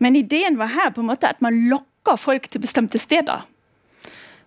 men 0.00 0.16
ideen 0.16 0.58
var 0.60 0.74
her 0.74 0.92
på 0.92 1.02
en 1.02 1.10
måte 1.12 1.28
at 1.28 1.40
man 1.44 1.56
lokker 1.70 2.20
folk 2.20 2.48
til 2.50 2.62
bestemte 2.62 3.00
steder. 3.00 3.46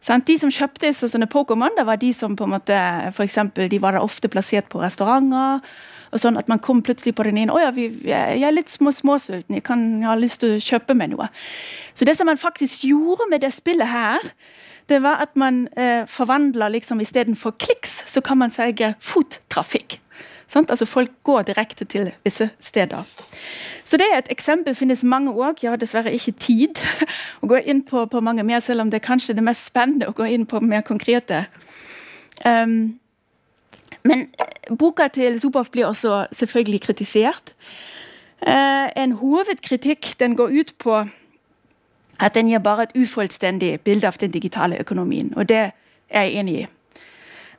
De 0.03 0.35
som 0.35 0.51
kjøpte 0.51 0.89
sånne 0.97 1.29
Pokémon, 1.31 1.77
var 1.87 1.97
de 2.01 2.09
som 2.13 2.35
på 2.35 2.43
en 2.43 2.55
måte, 2.57 2.77
for 3.15 3.23
eksempel, 3.23 3.69
de 3.71 3.79
var 3.79 3.95
ofte 4.01 4.27
plassert 4.27 4.67
på 4.69 4.81
restauranter. 4.81 5.61
og 6.11 6.19
sånn 6.19 6.37
At 6.37 6.49
man 6.51 6.59
kom 6.59 6.81
plutselig 6.83 7.15
på 7.15 7.23
den 7.23 7.37
ene 7.37 7.53
'Å 7.53 7.61
ja, 7.61 7.71
vi, 7.71 7.87
jeg 8.03 8.43
er 8.43 8.51
litt 8.51 8.69
små, 8.69 8.91
småsulten, 8.91 9.55
jeg, 9.55 9.63
kan, 9.63 10.01
jeg 10.01 10.09
har 10.09 10.19
lyst 10.19 10.39
til 10.41 10.57
å 10.57 10.59
kjøpe 10.59 10.93
meg 10.93 11.09
noe'. 11.09 11.29
Så 11.95 12.05
det 12.05 12.17
som 12.17 12.25
man 12.25 12.37
faktisk 12.37 12.83
gjorde 12.83 13.29
med 13.29 13.41
det 13.41 13.53
spillet 13.53 13.87
her, 13.87 14.19
det 14.89 14.99
var 15.03 15.21
at 15.23 15.35
man 15.39 15.67
eh, 15.77 16.05
forvandla 16.07 16.67
liksom 16.69 17.01
istedenfor 17.01 17.55
kliks, 17.59 18.03
så 18.07 18.21
kan 18.21 18.37
man 18.37 18.51
selge 18.51 18.93
fottrafikk. 18.99 19.99
Sant? 20.47 20.69
Altså 20.69 20.85
Folk 20.85 21.11
går 21.23 21.41
direkte 21.41 21.85
til 21.85 22.11
visse 22.23 22.49
steder. 22.59 23.03
Så 23.83 23.97
det 23.97 24.05
er 24.11 24.17
et 24.17 24.31
eksempel. 24.31 24.75
finnes 24.75 25.03
mange 25.03 25.31
òg. 25.31 25.63
Jeg 25.63 25.71
har 25.71 25.77
dessverre 25.77 26.13
ikke 26.13 26.31
tid 26.31 26.81
å 27.41 27.47
gå 27.47 27.59
inn 27.65 27.83
på, 27.85 28.05
på, 28.05 28.19
mange 28.19 28.43
mer, 28.43 28.59
selv 28.59 28.81
om 28.81 28.91
det 28.91 29.01
er 29.01 29.07
kanskje 29.07 29.33
det 29.33 29.43
mest 29.43 29.65
spennende 29.65 30.07
å 30.07 30.15
gå 30.15 30.25
inn 30.25 30.45
på 30.45 30.59
mer 30.59 30.81
konkrete. 30.81 31.45
Um, 32.45 32.99
men 34.03 34.27
eh, 34.39 34.75
boka 34.75 35.07
til 35.07 35.39
Superf 35.39 35.71
blir 35.71 35.87
også 35.87 36.25
selvfølgelig 36.31 36.81
kritisert. 36.81 37.53
Uh, 38.43 38.91
en 38.99 39.11
hovedkritikk 39.21 40.15
den 40.19 40.35
går 40.35 40.51
ut 40.51 40.73
på 40.77 41.05
at 42.19 42.35
den 42.35 42.47
gir 42.47 42.59
bare 42.59 42.83
et 42.83 42.95
ufullstendig 42.95 43.79
bilde 43.81 44.07
av 44.07 44.17
den 44.19 44.31
digitale 44.31 44.79
økonomien. 44.79 45.33
Og 45.35 45.49
det 45.49 45.71
er 46.09 46.23
jeg 46.27 46.39
enig 46.39 46.55
i. 46.61 46.65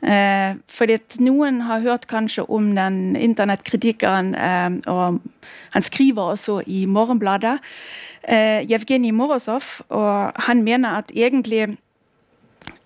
Eh, 0.05 0.57
fordi 0.69 0.99
Noen 1.19 1.61
har 1.64 1.81
hørt 1.81 2.07
kanskje 2.07 2.45
om 2.51 2.75
den 2.77 3.17
internettkritikeren, 3.17 4.35
eh, 4.35 4.71
og 4.87 5.21
han 5.71 5.83
skriver 5.83 6.23
også 6.23 6.62
i 6.67 6.85
Morgenbladet, 6.87 7.59
eh, 8.29 8.71
Jevgenij 8.71 9.12
Morozov, 9.12 9.81
og 9.88 10.33
han 10.37 10.62
mener 10.62 10.88
at 10.88 11.12
egentlig 11.14 11.77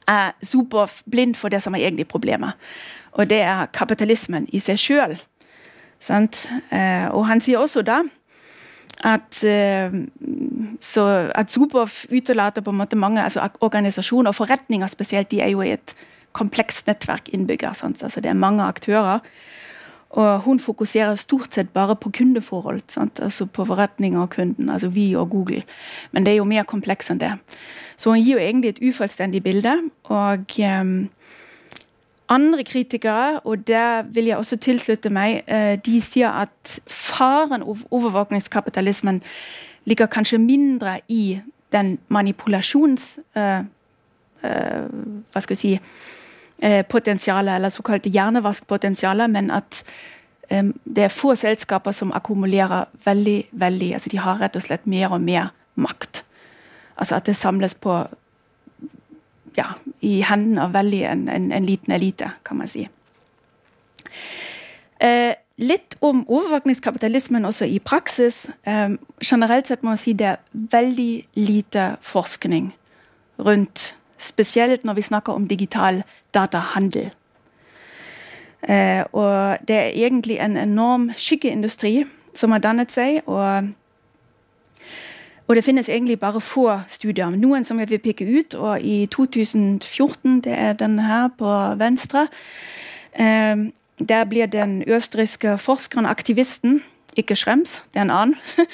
er 0.09 0.31
super 0.42 1.02
blind 1.11 1.35
for 1.35 1.48
det 1.48 1.62
som 1.62 1.74
er 1.74 1.78
egentlig 1.78 2.09
problemet. 2.09 2.52
Og 3.12 3.31
det 3.31 3.40
er 3.40 3.66
kapitalismen 3.66 4.48
i 4.52 4.59
seg 4.59 4.78
sjøl. 4.78 5.18
Eh, 6.11 7.09
og 7.11 7.26
han 7.26 7.40
sier 7.40 7.59
også 7.59 7.83
da 7.83 8.02
at, 9.04 9.44
eh, 9.44 9.92
så 10.80 11.30
at 11.34 11.50
Superf 11.50 12.06
utelater 12.11 12.62
på 12.62 12.70
en 12.70 12.80
måte 12.80 12.96
mange 12.96 13.22
altså 13.22 13.48
organisasjoner 13.61 14.28
og 14.28 14.34
forretninger 14.34 14.87
spesielt. 14.87 15.30
De 15.30 15.40
er 15.40 15.48
jo 15.54 15.62
i 15.62 15.72
et 15.72 15.94
komplekst 16.32 16.87
nettverk 16.87 17.28
innbyggere. 17.32 17.74
Sant? 17.74 18.02
Altså 18.02 18.20
det 18.20 18.30
er 18.30 18.34
mange 18.34 18.62
aktører. 18.62 19.20
Og 20.11 20.40
hun 20.40 20.61
fokuserer 20.61 21.14
stort 21.14 21.54
sett 21.54 21.70
bare 21.70 21.96
på 21.96 22.11
kundeforhold. 22.11 22.80
Sant? 22.88 23.20
Altså 23.20 23.46
på 23.46 23.64
forretninger 23.64 24.20
og 24.20 24.30
kunden, 24.30 24.70
altså 24.70 24.88
vi 24.88 25.14
og 25.14 25.30
Google. 25.30 25.62
Men 26.12 26.26
det 26.26 26.32
er 26.32 26.37
jo 26.37 26.48
mer 26.48 26.62
kompleks 26.62 27.11
enn 27.11 27.20
det. 27.20 27.34
Så 27.96 28.11
hun 28.11 28.22
gir 28.22 28.38
jo 28.38 28.44
egentlig 28.44 28.68
et 28.68 28.82
ufullstendig 28.88 29.42
bilde. 29.42 29.74
Og 30.04 30.56
um, 30.80 31.11
andre 32.28 32.64
kritikere, 32.64 33.40
og 33.40 33.66
der 33.66 34.02
vil 34.02 34.24
jeg 34.24 34.36
også 34.36 34.56
tilslutte 34.56 35.10
meg, 35.10 35.42
eh, 35.46 35.76
de 35.86 36.00
sier 36.00 36.28
at 36.28 36.80
faren 36.86 37.62
av 37.62 37.84
overvåkningskapitalismen 37.90 39.22
ligger 39.84 40.06
kanskje 40.06 40.38
mindre 40.38 41.00
i 41.08 41.40
den 41.72 41.98
manipulasjons... 42.08 43.18
Uh, 43.36 43.64
uh, 44.44 44.86
hva 45.32 45.40
skal 45.40 45.56
vi 45.56 45.60
si 45.60 45.78
Potensialet, 46.90 47.54
eller 47.54 47.70
såkalte 47.70 48.10
hjernevaskpotensialet, 48.10 49.30
men 49.30 49.50
at 49.54 49.84
det 50.50 51.04
er 51.04 51.12
få 51.12 51.36
selskaper 51.38 51.94
som 51.94 52.10
akkumulerer 52.16 52.88
veldig, 53.04 53.36
veldig 53.52 53.92
altså 53.94 54.10
De 54.10 54.18
har 54.18 54.40
rett 54.40 54.56
og 54.56 54.64
slett 54.64 54.86
mer 54.86 55.12
og 55.14 55.20
mer 55.22 55.52
makt. 55.78 56.24
Altså 56.96 57.14
at 57.14 57.26
det 57.26 57.36
samles 57.36 57.74
på 57.74 58.00
ja, 59.59 59.73
i 60.01 60.21
hendene 60.27 60.64
av 60.68 60.73
veldig 60.77 61.03
en, 61.11 61.27
en, 61.33 61.51
en, 61.53 61.66
liten 61.66 61.94
elite, 61.94 62.31
kan 62.47 62.61
man 62.61 62.71
si. 62.71 62.87
Eh, 65.03 65.35
litt 65.59 65.97
om 66.05 66.25
overvåkningskapitalismen 66.25 67.47
også 67.49 67.66
i 67.66 67.79
praksis. 67.83 68.47
Eh, 68.62 68.97
generelt 69.23 69.71
sett 69.71 69.83
må 69.83 69.94
man 69.94 70.01
si 70.01 70.14
det 70.14 70.33
er 70.33 70.42
veldig 70.79 71.12
lite 71.38 71.92
forskning 72.03 72.73
rundt 73.38 73.92
Spesielt 74.18 74.83
når 74.83 74.97
vi 74.99 75.03
snakker 75.07 75.33
om 75.33 75.44
digital 75.47 76.01
datahandel. 76.35 77.12
Eh, 78.66 79.05
og 79.14 79.62
det 79.68 79.77
er 79.77 79.94
egentlig 79.94 80.40
en 80.42 80.57
enorm 80.59 81.12
skyggeindustri 81.14 82.03
som 82.35 82.51
har 82.51 82.59
dannet 82.64 82.90
seg. 82.90 83.21
og 83.27 83.71
og 85.48 85.56
det 85.56 85.64
finnes 85.64 85.88
egentlig 85.88 86.20
bare 86.20 86.40
få 86.40 86.80
studier. 86.88 87.30
Noen 87.30 87.64
som 87.64 87.78
jeg 87.80 87.88
vil 87.90 88.02
pikke 88.04 88.26
ut. 88.28 88.54
Og 88.54 88.84
i 88.84 89.06
2014, 89.06 90.40
det 90.44 90.52
er 90.52 90.72
den 90.76 90.98
her 91.00 91.28
på 91.38 91.54
venstre, 91.80 92.28
eh, 93.12 93.56
der 94.08 94.24
blir 94.24 94.46
den 94.46 94.82
østerrikske 94.87 95.58
forskeren, 95.58 96.06
aktivisten, 96.06 96.82
ikke 97.16 97.37
Schrems, 97.37 97.82
det 97.94 97.98
er 97.98 98.04
en 98.04 98.11
annen. 98.11 98.37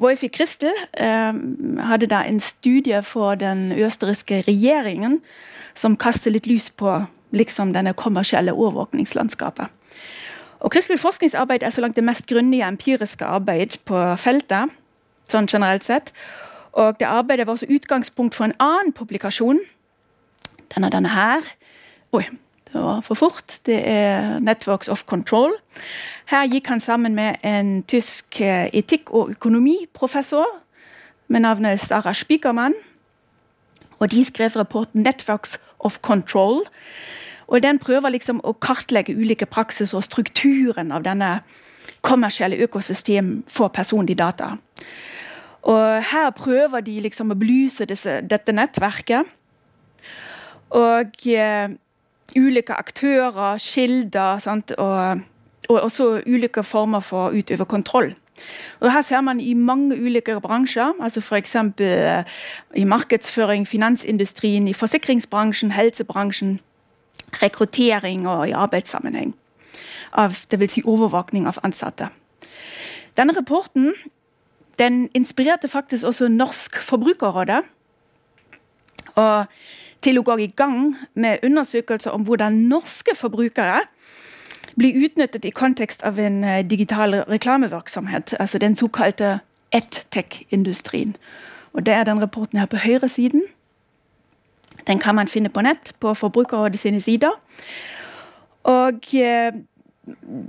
Wolfi 0.00 0.28
Christel 0.34 0.72
eh, 0.96 1.32
hadde 1.86 2.06
da 2.10 2.22
en 2.24 2.40
studie 2.40 3.02
for 3.02 3.34
den 3.34 3.72
østerrikske 3.72 4.42
regjeringen 4.48 5.20
som 5.74 5.96
kaster 5.96 6.32
litt 6.32 6.46
lys 6.46 6.70
på 6.70 7.04
liksom 7.36 7.74
denne 7.76 7.92
kommersielle 7.94 8.52
overvåkningslandskapet. 8.52 9.68
Og 10.60 10.72
Kristelig 10.72 10.98
forskningsarbeid 11.00 11.62
er 11.62 11.70
så 11.70 11.80
langt 11.84 11.96
det 11.96 12.04
mest 12.04 12.26
grundige 12.26 12.66
empiriske 12.66 13.24
arbeid 13.24 13.78
på 13.84 14.16
feltet 14.16 14.72
sånn 15.30 15.48
generelt 15.50 15.84
sett. 15.84 16.12
Og 16.76 16.98
det 17.00 17.08
arbeidet 17.08 17.46
var 17.46 17.56
også 17.56 17.70
utgangspunkt 17.72 18.34
for 18.34 18.44
en 18.44 18.56
annen 18.60 18.92
publikasjon. 18.92 19.60
Den 20.74 20.84
er 20.84 20.92
denne 20.92 21.08
her. 21.08 21.46
Oi, 22.12 22.24
det 22.72 22.82
var 22.82 23.00
for 23.00 23.14
fort. 23.14 23.58
Det 23.66 23.88
er 23.88 24.38
'Networks 24.38 24.88
of 24.88 25.04
Control'. 25.12 25.56
Her 26.26 26.46
gikk 26.46 26.66
han 26.66 26.80
sammen 26.80 27.14
med 27.14 27.36
en 27.42 27.82
tysk 27.82 28.40
eh, 28.40 28.68
etikk- 28.74 29.10
og 29.10 29.30
økonomiprofessor 29.30 30.46
med 31.28 31.40
navnet 31.40 31.80
Sara 31.80 32.12
Spikermann. 32.12 32.74
Og 33.98 34.10
de 34.10 34.24
skrev 34.24 34.50
rapporten 34.56 35.06
'Networks 35.06 35.58
of 35.78 35.98
Control'. 36.06 36.64
Og 37.46 37.62
Den 37.62 37.78
prøver 37.78 38.08
liksom 38.08 38.40
å 38.44 38.52
kartlegge 38.52 39.16
ulike 39.16 39.46
praksis 39.46 39.94
og 39.94 40.04
strukturen 40.04 40.92
av 40.92 41.02
denne 41.02 41.40
kommersielle 42.02 42.56
økosystem 42.56 43.44
for 43.48 43.68
personlige 43.68 44.16
data. 44.16 44.56
Og 45.66 46.02
her 46.12 46.30
prøver 46.30 46.80
de 46.86 47.00
liksom 47.02 47.32
å 47.34 47.38
belyse 47.38 47.86
disse, 47.90 48.20
dette 48.22 48.54
nettverket. 48.54 49.26
Og 50.70 51.26
uh, 51.26 51.74
ulike 52.38 52.74
aktører, 52.74 53.58
kilder 53.58 54.38
sant? 54.38 54.70
Og, 54.78 55.24
og, 55.68 55.80
også 55.80 56.20
ulike 56.26 56.62
former 56.62 57.02
for 57.02 57.28
å 57.28 57.34
utøve 57.34 57.66
kontroll. 57.66 58.14
Og 58.80 58.92
Her 58.92 59.02
ser 59.02 59.20
man 59.26 59.40
i 59.40 59.54
mange 59.54 59.96
ulike 59.96 60.36
bransjer, 60.40 60.92
altså 61.02 61.20
f.eks. 61.20 61.56
Eh, 61.80 62.24
i 62.76 62.84
markedsføring, 62.84 63.64
finansindustrien, 63.66 64.68
i 64.68 64.74
forsikringsbransjen, 64.76 65.72
helsebransjen, 65.72 66.58
rekruttering 67.42 68.28
og 68.28 68.48
i 68.48 68.52
arbeidssammenheng. 68.52 69.32
Av, 70.12 70.36
det 70.50 70.60
vil 70.60 70.70
si 70.70 70.82
overvåkning 70.84 71.48
av 71.48 71.58
ansatte. 71.64 72.10
Denne 73.16 73.32
rapporten 73.32 73.94
den 74.78 75.08
inspirerte 75.14 75.68
faktisk 75.68 76.04
også 76.04 76.28
Norsk 76.28 76.76
forbrukerråd 76.76 77.62
Og 79.14 79.46
til 80.04 80.18
å 80.18 80.22
gå 80.22 80.36
i 80.38 80.52
gang 80.56 80.96
med 81.14 81.42
undersøkelser 81.42 82.10
om 82.10 82.26
hvordan 82.28 82.52
norske 82.70 83.14
forbrukere 83.16 83.80
blir 84.76 84.98
utnyttet 85.06 85.46
i 85.48 85.54
kontekst 85.56 86.04
av 86.04 86.18
en 86.20 86.44
eh, 86.44 86.62
digital 86.68 87.22
reklamevirksomhet, 87.28 88.34
altså 88.40 88.58
den 88.58 88.76
såkalte 88.76 89.38
EdTech-industrien. 89.72 91.16
Og 91.72 91.86
Det 91.86 91.94
er 91.94 92.04
den 92.04 92.22
rapporten 92.22 92.58
her 92.58 92.66
på 92.66 92.76
høyresiden. 92.76 93.42
Den 94.86 94.98
kan 94.98 95.14
man 95.14 95.28
finne 95.28 95.48
på 95.48 95.60
nett 95.60 95.94
på 96.00 96.14
Forbrukerrådet 96.14 96.78
sine 96.78 97.00
sider. 97.00 97.30
Og 98.64 99.14
eh, 99.14 99.52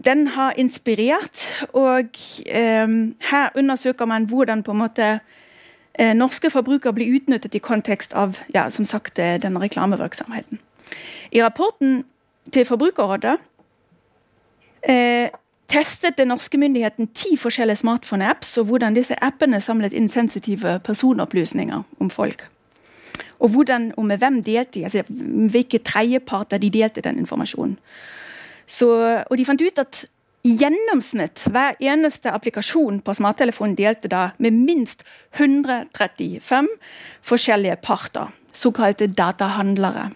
den 0.05 0.27
har 0.27 0.53
inspirert, 0.57 1.65
og 1.73 2.09
eh, 2.45 2.87
her 3.31 3.49
undersøker 3.55 4.05
man 4.05 4.25
hvordan 4.25 4.63
på 4.63 4.71
en 4.71 4.77
måte 4.77 5.19
eh, 5.99 6.13
norske 6.13 6.49
forbrukere 6.49 6.93
blir 6.93 7.15
utnyttet 7.17 7.55
i 7.55 7.63
kontekst 7.63 8.13
av 8.13 8.37
ja, 8.53 8.69
som 8.69 8.85
sagt, 8.85 9.19
eh, 9.19 9.41
den 9.41 9.61
reklamevirksomheten. 9.61 10.59
I 11.31 11.43
rapporten 11.43 12.03
til 12.53 12.65
Forbrukerrådet 12.65 13.37
eh, 14.83 15.29
testet 15.67 16.17
den 16.17 16.27
norske 16.27 16.57
myndigheten 16.57 17.07
ti 17.07 17.37
forskjellige 17.37 17.81
smartphone-apps, 17.81 18.57
og 18.57 18.65
hvordan 18.65 18.95
disse 18.95 19.17
appene 19.23 19.61
samlet 19.61 19.93
inn 19.93 20.07
sensitive 20.07 20.79
personopplysninger 20.79 21.83
om 21.99 22.09
folk. 22.09 22.47
Og 23.39 23.49
hvordan 23.49 23.91
og 23.97 24.05
med 24.05 24.17
hvem 24.17 24.43
delte 24.43 24.79
de, 24.79 24.83
altså 24.83 25.03
hvilke 25.51 25.77
tredjeparter 25.77 26.57
de 26.57 26.69
delte 26.69 27.01
den 27.01 27.19
informasjonen. 27.19 27.77
Så, 28.67 28.87
og 29.23 29.37
de 29.39 29.45
fant 29.47 29.63
ut 29.63 29.79
at 29.79 30.03
i 30.47 30.53
gjennomsnitt 30.59 31.43
hver 31.51 31.75
eneste 31.83 32.31
applikasjon 32.31 33.01
på 33.03 33.15
smarttelefonen 33.17 33.75
delte 33.75 34.11
da 34.11 34.29
med 34.43 34.55
minst 34.55 35.03
135 35.35 36.69
forskjellige 37.25 37.79
parter, 37.83 38.31
såkalte 38.55 39.09
datahandlere, 39.11 40.11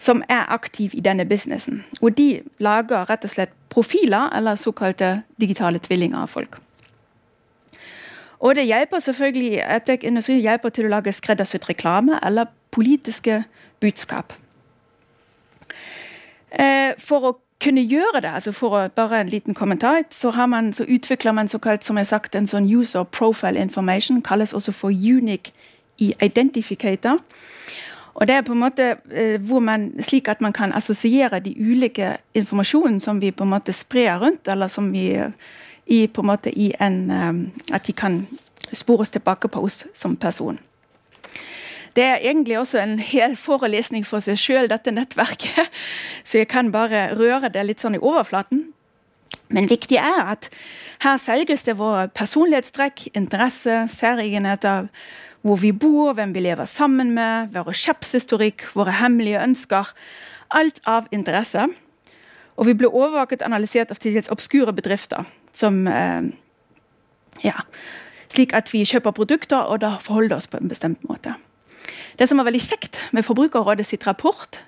som 0.00 0.24
er 0.32 0.48
aktive 0.48 0.96
i 0.96 1.04
denne 1.04 1.26
businessen. 1.28 1.84
Og 2.00 2.16
de 2.18 2.40
lager 2.58 3.06
rett 3.10 3.26
og 3.26 3.34
slett 3.34 3.54
profiler, 3.70 4.30
eller 4.34 4.58
såkalte 4.58 5.20
digitale 5.38 5.78
tvillinger 5.78 6.24
av 6.24 6.32
folk. 6.32 6.58
Og 8.40 8.56
det 8.56 8.64
hjelper 8.64 9.02
selvfølgelig 9.04 10.40
hjelper 10.40 10.72
til 10.72 10.88
å 10.88 10.94
lage 10.96 11.12
skreddersydd 11.12 11.68
reklame 11.68 12.18
eller 12.24 12.48
politiske 12.72 13.42
budskap. 13.80 14.32
Eh, 16.52 16.92
for 16.98 17.26
å 17.28 17.32
kunne 17.60 17.82
gjøre 17.84 18.22
det, 18.24 18.30
altså 18.34 18.52
for 18.56 18.76
å, 18.76 18.88
bare 18.94 19.20
en 19.20 19.28
liten 19.28 19.54
kommentar, 19.54 20.02
så, 20.10 20.32
man, 20.46 20.72
så 20.72 20.84
utvikler 20.88 21.32
man 21.36 21.48
såkalt, 21.48 21.84
som 21.84 21.98
jeg 22.00 22.06
sagt, 22.06 22.34
en 22.34 22.48
sånn 22.48 22.68
user 22.68 23.04
profile 23.04 23.60
information, 23.60 24.22
kalles 24.22 24.54
også 24.56 24.72
for 24.72 24.90
unique 24.90 25.52
identificator. 25.98 27.20
Og 28.14 28.26
det 28.26 28.34
er 28.34 28.42
på 28.42 28.52
en 28.52 28.62
måte 28.64 28.96
eh, 29.12 29.40
hvor 29.40 29.60
man, 29.60 29.92
slik 30.02 30.28
at 30.28 30.40
man 30.40 30.52
kan 30.52 30.72
assosiere 30.72 31.40
de 31.40 31.54
ulike 31.60 32.16
informasjonen 32.34 33.00
som 33.00 33.20
vi 33.20 33.30
på 33.30 33.44
en 33.44 33.52
måte 33.52 33.72
sprer 33.72 34.18
rundt, 34.18 34.48
eller 34.48 34.68
som 34.68 34.90
vi 34.92 35.12
i, 35.86 36.06
på 36.06 36.20
en 36.20 36.26
måte 36.26 36.50
i 36.50 36.72
en 36.80 37.10
um, 37.10 37.50
At 37.72 37.86
de 37.86 37.92
kan 37.92 38.26
spores 38.72 39.10
tilbake 39.10 39.48
på 39.48 39.62
oss 39.64 39.86
som 39.94 40.16
person. 40.16 40.58
Det 41.96 42.04
er 42.04 42.22
egentlig 42.22 42.58
også 42.58 42.78
en 42.78 42.98
hel 43.02 43.36
forelesning 43.36 44.04
for 44.06 44.22
seg 44.24 44.38
sjøl, 44.38 44.68
dette 44.70 44.92
nettverket. 44.94 45.70
Så 46.28 46.42
jeg 46.42 46.50
kan 46.52 46.70
bare 46.74 47.10
røre 47.18 47.50
det 47.52 47.64
litt 47.66 47.82
sånn 47.82 47.98
i 47.98 48.02
overflaten. 48.02 48.68
Men 49.50 49.66
viktig 49.70 49.98
er 49.98 50.30
at 50.36 50.48
her 51.02 51.18
selges 51.18 51.64
det 51.66 51.78
våre 51.80 52.06
personlighetstrekk, 52.14 53.08
interesse, 53.18 53.82
særegenheter, 53.90 54.90
hvor 55.42 55.58
vi 55.58 55.72
bor, 55.72 56.12
hvem 56.14 56.34
vi 56.36 56.44
lever 56.44 56.68
sammen 56.68 57.14
med, 57.16 57.50
våre 57.54 57.74
kjøpshistorikk, 57.74 58.68
våre 58.76 58.94
hemmelige 59.00 59.40
ønsker. 59.42 59.90
Alt 60.54 60.82
av 60.86 61.08
interesse. 61.14 61.66
Og 62.60 62.68
vi 62.68 62.76
ble 62.76 62.90
overvåket 62.90 63.42
analysert 63.46 63.90
av 63.90 63.98
til 64.02 64.14
dels 64.14 64.30
obskure 64.30 64.74
bedrifter. 64.76 65.24
Som 65.56 65.86
eh, 65.88 66.28
ja, 67.42 67.64
Slik 68.30 68.52
at 68.54 68.68
vi 68.70 68.84
kjøper 68.86 69.14
produkter 69.16 69.66
og 69.66 69.80
da 69.82 69.96
forholder 70.02 70.38
oss 70.38 70.46
på 70.50 70.60
en 70.60 70.70
bestemt 70.70 71.02
måte. 71.08 71.34
Det 72.18 72.28
som 72.28 72.40
var 72.40 72.48
veldig 72.50 72.62
kjekt 72.62 73.00
med 73.16 73.24
Forbrukerrådet 73.24 73.86
sitt 73.86 74.06
rapport, 74.06 74.60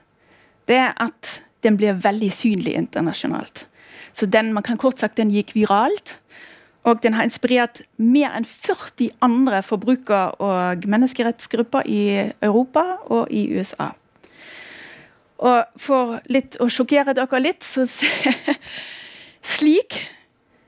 det 0.68 0.78
er 0.78 0.92
at 1.02 1.42
den 1.62 1.76
blir 1.78 1.98
veldig 2.02 2.30
synlig 2.34 2.74
internasjonalt. 2.78 3.66
Så 4.12 4.26
den, 4.26 4.52
man 4.52 4.62
kan 4.62 4.78
kort 4.78 4.98
sagt, 4.98 5.16
den 5.16 5.30
gikk 5.30 5.54
viralt. 5.54 6.18
Og 6.82 7.02
den 7.02 7.14
har 7.14 7.24
inspirert 7.24 7.84
mer 7.96 8.32
enn 8.34 8.44
40 8.44 9.12
andre 9.22 9.62
forbruker- 9.62 10.34
og 10.42 10.86
menneskerettsgrupper 10.90 11.86
i 11.86 12.32
Europa 12.42 12.82
og 13.06 13.30
i 13.30 13.46
USA. 13.54 13.92
Og 15.42 15.78
for 15.78 16.18
litt 16.30 16.58
å 16.62 16.68
sjokkere 16.70 17.14
dere 17.18 17.42
litt, 17.42 17.62
så 17.66 17.86
Slik 19.56 19.98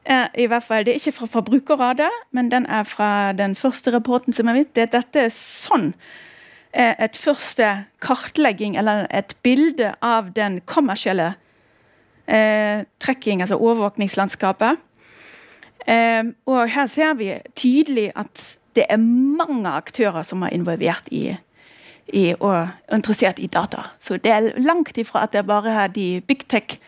er 0.04 0.30
i 0.34 0.46
hvert 0.50 0.64
fall, 0.66 0.84
Det 0.84 0.94
er 0.94 0.98
ikke 0.98 1.18
fra 1.18 1.26
Forbrukerrådet, 1.26 2.10
men 2.32 2.50
den 2.50 2.66
er 2.66 2.82
fra 2.82 3.32
den 3.32 3.54
første 3.54 3.90
rapporten 3.94 4.32
som 4.32 4.48
er 4.48 4.58
mitt. 4.58 4.74
Det, 4.74 4.90
dette 4.92 5.26
er 5.26 5.30
sånn 5.30 5.92
et 6.74 7.16
første 7.16 7.68
kartlegging 8.02 8.74
eller 8.78 9.06
et 9.14 9.36
bilde 9.46 9.92
av 10.02 10.32
den 10.34 10.60
kommersielle 10.66 11.34
eh, 12.26 12.82
trekking, 12.98 13.40
altså 13.40 13.56
overvåkningslandskapet. 13.56 14.82
Eh, 15.86 16.24
og 16.46 16.70
her 16.74 16.86
ser 16.86 17.14
vi 17.14 17.32
tydelig 17.54 18.10
at 18.16 18.58
det 18.74 18.86
er 18.90 18.98
mange 18.98 19.70
aktører 19.70 20.22
som 20.26 20.42
er 20.42 20.54
involvert 20.56 21.08
i, 21.14 21.36
i 22.12 22.24
og 22.40 22.68
interessert 22.92 23.38
i 23.38 23.46
data. 23.46 23.90
Så 24.00 24.16
det 24.16 24.32
er 24.32 24.50
langt 24.58 24.98
ifra 24.98 25.22
at 25.28 25.32
det 25.32 25.46
bare 25.46 25.72
er 25.84 25.88
de 25.88 26.20
big 26.26 26.48
tech, 26.48 26.78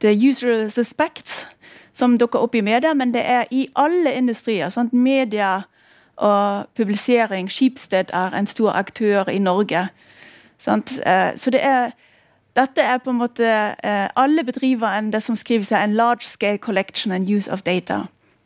the 0.00 0.10
usual 0.30 0.70
suspects, 0.70 1.46
som 1.92 2.18
dukker 2.18 2.40
opp 2.40 2.54
i 2.54 2.64
media, 2.64 2.94
men 2.94 3.12
det 3.14 3.22
er 3.22 3.44
i 3.50 3.68
alle 3.76 4.14
industrier. 4.16 4.70
Sant? 4.72 4.92
Media, 4.92 5.62
og 6.16 6.66
publisering. 6.76 7.50
Skipsted 7.50 8.04
er 8.12 8.34
en 8.34 8.46
stor 8.46 8.70
aktør 8.70 9.28
i 9.28 9.38
Norge. 9.38 9.88
Sant? 10.58 11.00
Eh, 11.06 11.32
så 11.36 11.50
det 11.50 11.64
er 11.64 11.90
dette 12.56 12.80
er 12.84 12.98
på 12.98 13.10
en 13.10 13.16
måte 13.16 13.46
eh, 13.84 14.08
Alle 14.16 14.44
bedriver 14.44 14.88
en, 14.98 15.12
det 15.12 15.22
som 15.22 15.36
skriver 15.36 15.64
seg 15.64 15.84
en 15.84 15.94
large 15.96 16.28
scale 16.28 16.58
collection 16.58 17.12
and 17.12 17.30
use 17.30 17.50
of 17.50 17.62
data 17.62 18.02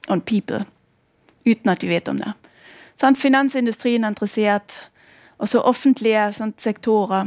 on 0.08 0.20
people. 0.20 0.64
Uten 1.46 1.70
at 1.70 1.82
vi 1.82 1.88
vet 1.88 2.08
om 2.08 2.18
det. 2.18 2.32
Sant? 2.96 3.18
Finansindustrien 3.18 4.04
er 4.04 4.08
interessert. 4.08 4.80
Også 5.38 5.60
offentlige 5.60 6.32
sant, 6.32 6.62
sektorer. 6.62 7.26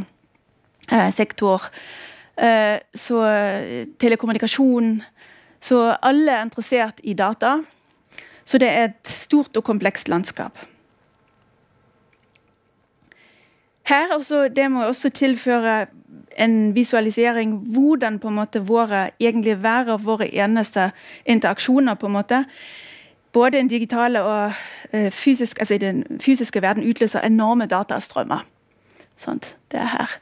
Eh, 0.92 1.12
sektor. 1.12 1.68
Eh, 2.38 2.80
så 2.96 3.24
telekommunikasjon. 4.00 5.02
Så 5.62 5.96
alle 6.02 6.32
er 6.32 6.42
interessert 6.42 7.02
i 7.04 7.14
data. 7.14 7.58
Så 8.50 8.58
det 8.58 8.70
er 8.70 8.84
et 8.90 9.10
stort 9.10 9.58
og 9.58 9.64
komplekst 9.64 10.10
landskap. 10.10 10.58
Her 13.86 14.14
også, 14.16 14.48
Det 14.48 14.72
må 14.72 14.84
også 14.84 15.10
tilføre 15.10 15.86
en 16.38 16.76
visualisering 16.76 17.54
hvordan 17.74 18.20
på 18.20 18.28
en 18.28 18.36
måte 18.36 18.60
våre 18.68 19.10
egentlig 19.20 19.64
være 19.64 20.00
våre 20.00 20.28
eneste 20.34 20.92
interaksjoner. 21.26 21.94
på 21.94 22.06
en 22.06 22.14
måte. 22.14 22.46
Både 23.32 23.58
den 23.58 23.68
digitale 23.68 24.24
og 24.24 24.54
uh, 24.94 25.10
fysisk, 25.10 25.60
altså 25.60 25.78
den 25.78 26.04
fysiske 26.22 26.62
verden 26.62 26.90
utløser 26.90 27.22
enorme 27.22 27.66
datastrømmer. 27.66 28.46
Sånt, 29.18 29.58
det 29.72 29.80
er 29.80 29.86
her. 29.86 30.20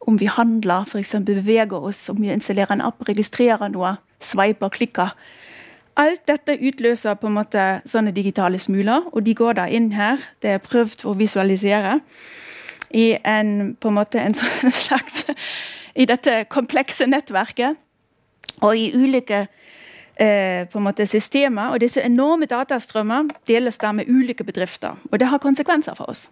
Om 0.00 0.20
vi 0.20 0.26
handler, 0.26 0.84
f.eks. 0.84 1.16
beveger 1.26 1.72
oss, 1.72 2.08
om 2.08 2.22
vi 2.22 2.32
installerer 2.32 2.72
en 2.72 2.80
app, 2.80 3.08
registrerer 3.08 3.68
noe, 3.68 3.96
sveiper, 4.20 4.68
klikker 4.68 5.08
Alt 5.96 6.26
dette 6.28 6.58
utløser 6.60 7.16
på 7.16 7.30
en 7.30 7.38
måte 7.38 7.62
sånne 7.88 8.12
digitale 8.12 8.58
smuler, 8.60 9.06
og 9.12 9.24
de 9.24 9.32
går 9.34 9.56
da 9.56 9.64
inn 9.72 9.92
her. 9.96 10.20
Det 10.44 10.50
er 10.52 10.64
prøvd 10.64 11.06
å 11.08 11.14
visualisere 11.16 12.00
i 12.92 13.14
en, 13.24 13.74
på 13.80 13.88
en 13.88 13.96
måte 13.96 14.20
en 14.20 14.36
sånn 14.40 14.74
slags 14.74 15.24
I 15.96 16.04
dette 16.04 16.44
komplekse 16.52 17.08
nettverket. 17.08 17.80
Og 18.64 18.76
i 18.76 18.90
ulike 18.92 19.46
eh, 20.20 20.68
på 20.68 20.78
en 20.78 20.84
måte 20.84 21.06
systemer. 21.08 21.72
Og 21.72 21.80
disse 21.80 22.04
enorme 22.04 22.48
datastrømmer 22.48 23.32
deles 23.48 23.80
da 23.80 23.92
med 23.96 24.08
ulike 24.08 24.44
bedrifter. 24.44 25.00
Og 25.10 25.20
det 25.20 25.30
har 25.32 25.40
konsekvenser 25.40 25.96
for 25.96 26.12
oss. 26.12 26.26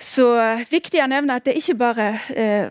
Så 0.00 0.26
viktig 0.70 1.02
å 1.04 1.08
nevne 1.10 1.36
at 1.36 1.46
det 1.46 1.58
ikke 1.60 1.76
bare 1.76 2.04
eh, 2.32 2.70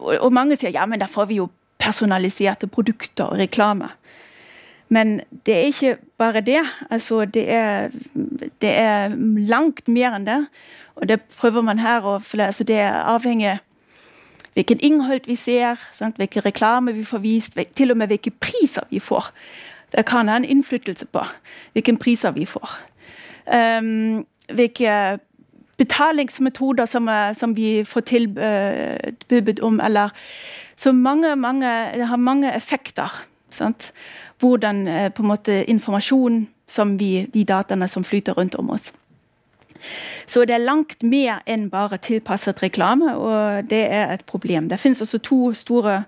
Og 0.00 0.32
mange 0.32 0.56
sier 0.56 0.72
ja, 0.72 0.86
men 0.88 0.98
da 0.98 1.06
får 1.06 1.28
vi 1.28 1.38
jo 1.38 1.50
personaliserte 1.80 2.66
produkter 2.66 3.30
og 3.30 3.38
reklame. 3.38 3.90
Men 4.90 5.20
det 5.46 5.54
er 5.54 5.68
ikke 5.70 5.96
bare 6.18 6.40
det. 6.42 6.60
Altså, 6.90 7.24
det, 7.24 7.44
er, 7.52 7.90
det 8.60 8.70
er 8.70 9.14
langt 9.48 9.88
mer 9.88 10.16
enn 10.18 10.26
det. 10.26 10.40
Og 10.98 11.08
det 11.08 11.20
prøver 11.38 11.62
man 11.62 11.78
her 11.78 12.04
å 12.04 12.18
altså, 12.18 12.64
Det 12.64 12.76
er 12.76 13.02
avhengig 13.06 13.58
hvilket 14.54 14.82
innhold 14.82 15.28
vi 15.30 15.36
ser, 15.38 15.78
sant? 15.94 16.16
hvilken 16.18 16.44
reklame 16.44 16.92
vi 16.92 17.04
får 17.06 17.18
vist, 17.22 17.58
til 17.76 17.90
og 17.90 17.96
med 17.96 18.10
hvilke 18.10 18.30
priser 18.30 18.82
vi 18.90 18.98
får. 18.98 19.30
Det 19.94 20.04
kan 20.06 20.28
ha 20.28 20.36
en 20.36 20.44
innflytelse 20.44 21.06
på 21.06 21.22
hvilke 21.72 21.96
priser 21.96 22.34
vi 22.34 22.44
får. 22.44 22.74
Um, 23.46 24.26
hvilke 24.52 25.18
betalingsmetoder 25.78 26.86
som, 26.86 27.08
som 27.34 27.54
vi 27.56 27.84
får 27.84 28.00
tilbud 28.00 29.60
om, 29.62 29.80
eller 29.80 30.10
Så 30.76 30.92
mange, 30.92 31.36
mange, 31.36 31.68
det 31.94 32.06
har 32.06 32.16
mange 32.16 32.54
effekter. 32.56 33.26
Sant? 33.54 33.92
Hvordan 34.40 34.86
på 35.14 35.22
en 35.22 35.28
måte 35.28 35.64
informasjon 35.68 36.46
som 36.70 36.96
vi, 36.98 37.26
de 37.34 37.44
dataene 37.44 37.88
som 37.88 38.04
flyter 38.06 38.38
rundt 38.38 38.54
om 38.54 38.70
oss. 38.70 38.92
Så 40.26 40.44
det 40.44 40.54
er 40.54 40.64
langt 40.64 41.02
mer 41.02 41.40
enn 41.48 41.68
bare 41.72 41.98
tilpasset 41.98 42.62
reklame, 42.62 43.14
og 43.16 43.70
det 43.70 43.82
er 43.88 44.12
et 44.12 44.24
problem. 44.28 44.68
Det 44.68 44.80
finnes 44.80 45.00
også 45.00 45.18
to 45.24 45.40
store 45.56 46.02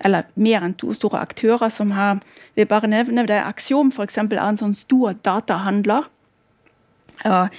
eller 0.00 0.30
mer 0.34 0.64
enn 0.64 0.74
to 0.80 0.94
store 0.96 1.20
aktører 1.20 1.68
som 1.68 1.90
har 1.92 2.22
vil 2.56 2.66
bare 2.66 2.88
nevne 2.88 3.26
det. 3.28 3.36
Axiom 3.44 3.92
eksempel, 4.00 4.38
er 4.38 4.48
en 4.48 4.56
sånn 4.56 4.74
stor 4.74 5.12
datahandler. 5.12 6.08
Og 7.28 7.58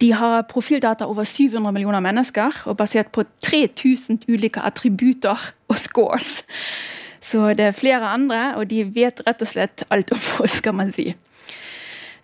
de 0.00 0.12
har 0.12 0.44
profildata 0.48 1.08
over 1.08 1.24
700 1.24 1.72
millioner 1.72 2.04
mennesker, 2.04 2.62
og 2.66 2.76
basert 2.76 3.08
på 3.12 3.24
3000 3.40 4.28
ulike 4.28 4.60
attributer 4.60 5.52
og 5.68 5.78
scores. 5.80 6.42
Så 7.20 7.52
det 7.54 7.66
er 7.66 7.76
flere 7.76 8.08
andre, 8.08 8.54
og 8.56 8.70
de 8.70 8.84
vet 8.94 9.20
rett 9.26 9.42
og 9.42 9.48
slett 9.48 9.84
alt 9.90 10.12
om 10.12 10.20
oss, 10.44 10.58
skal 10.62 10.74
man 10.74 10.92
si. 10.92 11.10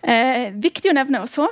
Eh, 0.01 0.49
viktig 0.53 0.91
å 0.91 0.97
nevne 0.97 1.21
også 1.25 1.49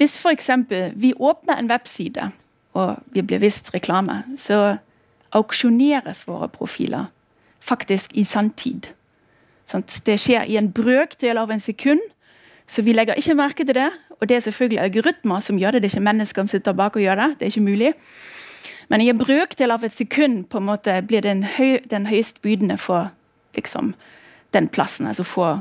hvis 0.00 0.16
f.eks. 0.16 0.50
vi 0.96 1.12
åpner 1.12 1.58
en 1.58 1.68
webside, 1.70 2.30
og 2.72 3.02
vi 3.12 3.22
blir 3.22 3.42
vist 3.42 3.68
reklame, 3.74 4.22
så 4.40 4.78
auksjoneres 5.36 6.22
våre 6.28 6.48
profiler 6.48 7.10
faktisk 7.60 8.14
i 8.16 8.24
sanntid. 8.24 8.88
Det 10.06 10.16
skjer 10.18 10.48
i 10.48 10.56
en 10.56 10.70
brøkdel 10.72 11.38
av 11.38 11.52
en 11.52 11.60
sekund, 11.60 12.00
så 12.66 12.82
vi 12.86 12.94
legger 12.94 13.18
ikke 13.18 13.36
merke 13.36 13.66
til 13.66 13.76
det. 13.76 13.90
Og 14.20 14.28
det 14.28 14.36
er 14.36 14.46
selvfølgelig 14.46 14.80
algoritmer 14.80 15.40
som 15.44 15.58
gjør 15.58 15.76
det, 15.76 15.82
det 15.82 15.90
er 15.90 15.96
ikke 15.98 16.08
mennesker 16.08 16.42
som 16.42 16.48
sitter 16.48 16.72
bak 16.72 16.96
og 16.96 17.02
gjør 17.02 17.20
det. 17.20 17.28
det 17.38 17.46
er 17.46 17.52
ikke 17.52 17.68
mulig. 17.68 17.92
Men 18.90 19.00
i 19.00 19.08
en 19.08 19.18
brøkdel 19.18 19.70
av 19.70 19.84
et 19.86 19.94
sekund 19.94 20.48
på 20.50 20.58
en 20.58 20.66
måte 20.66 20.96
blir 21.06 21.22
den, 21.22 21.44
høy, 21.46 21.78
den 21.90 22.08
høyest 22.10 22.40
bydende 22.42 22.74
for 22.78 23.12
liksom, 23.54 23.94
den 24.54 24.66
plassen, 24.68 25.06
altså 25.06 25.24
for 25.24 25.60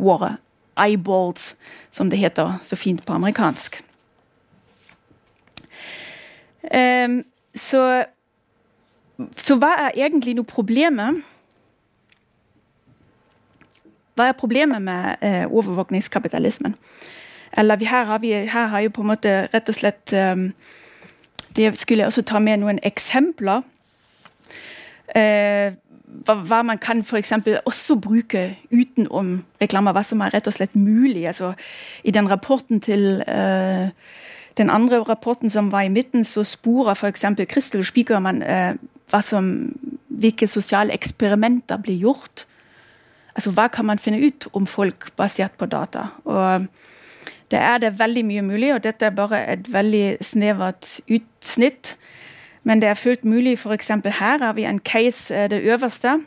våre 0.00 0.34
eyeballs, 0.80 1.54
som 1.90 2.10
det 2.12 2.20
heter 2.20 2.58
så 2.64 2.76
fint 2.76 3.04
på 3.06 3.16
amerikansk. 3.16 3.80
Um, 6.68 7.22
så, 7.56 8.04
så 9.40 9.56
hva 9.56 9.70
er 9.86 9.96
egentlig 10.04 10.36
noe 10.36 10.48
problemet? 10.48 11.22
Hva 14.20 14.28
er 14.28 14.36
problemet 14.36 14.84
med 14.84 15.24
uh, 15.24 15.46
overvåkningskapitalismen? 15.48 16.76
Eller 17.56 17.88
her 17.88 18.04
har, 18.04 18.20
vi, 18.22 18.34
her 18.52 18.68
har 18.70 18.84
jo 18.84 18.92
på 18.94 19.02
en 19.02 19.10
måte 19.14 19.32
rett 19.50 19.72
og 19.72 19.80
slett 19.80 20.12
um, 20.12 20.50
Det 21.56 21.78
skulle 21.78 22.00
jeg 22.04 22.06
også 22.06 22.22
ta 22.22 22.38
med 22.38 22.62
noen 22.62 22.78
eksempler. 22.86 23.62
Eh, 25.16 25.72
hva, 26.26 26.34
hva, 26.34 26.62
man 26.66 26.78
kan 26.78 27.02
f.eks. 27.02 27.32
også 27.66 27.96
bruke 28.02 28.56
utenom 28.70 29.40
reklame. 29.62 29.94
Hva 29.94 30.02
som 30.06 30.22
er 30.22 30.34
rett 30.34 30.48
og 30.50 30.56
slett 30.56 30.76
mulig. 30.76 31.26
Altså, 31.30 31.52
I 32.04 32.14
den 32.14 32.30
rapporten 32.30 32.80
til 32.80 33.22
eh, 33.26 33.90
den 34.58 34.70
andre 34.70 35.02
rapporten 35.02 35.50
som 35.50 35.72
var 35.72 35.86
i 35.86 35.92
midten, 35.92 36.24
så 36.24 36.44
sporer 36.44 36.94
f.eks. 36.94 37.24
Crystal 37.48 37.84
Spiekermann 37.84 38.42
eh, 38.42 38.74
hvilke 40.08 40.46
sosiale 40.46 40.94
eksperimenter 40.94 41.76
blir 41.82 41.98
gjort. 41.98 42.46
Altså, 43.34 43.50
Hva 43.50 43.68
kan 43.68 43.86
man 43.86 43.98
finne 43.98 44.20
ut 44.26 44.46
om 44.52 44.66
folk 44.66 45.10
basert 45.16 45.58
på 45.58 45.66
data? 45.66 46.10
Og 46.24 46.66
Det 47.50 47.58
er 47.58 47.78
det 47.78 47.98
veldig 47.98 48.24
mye 48.24 48.42
mulig, 48.42 48.74
og 48.74 48.84
dette 48.84 49.06
er 49.06 49.10
bare 49.10 49.40
et 49.52 49.72
veldig 49.72 50.16
snevert 50.22 51.00
utsnitt. 51.10 51.96
Men 52.62 52.82
det 52.82 52.88
er 52.88 52.94
fullt 52.94 53.24
mulig. 53.24 53.58
F.eks. 53.58 53.88
her 53.88 54.44
har 54.44 54.52
vi 54.52 54.64
en 54.64 54.78
case, 54.78 55.34
eh, 55.34 55.50
det 55.50 55.62
øverste. 55.62 56.20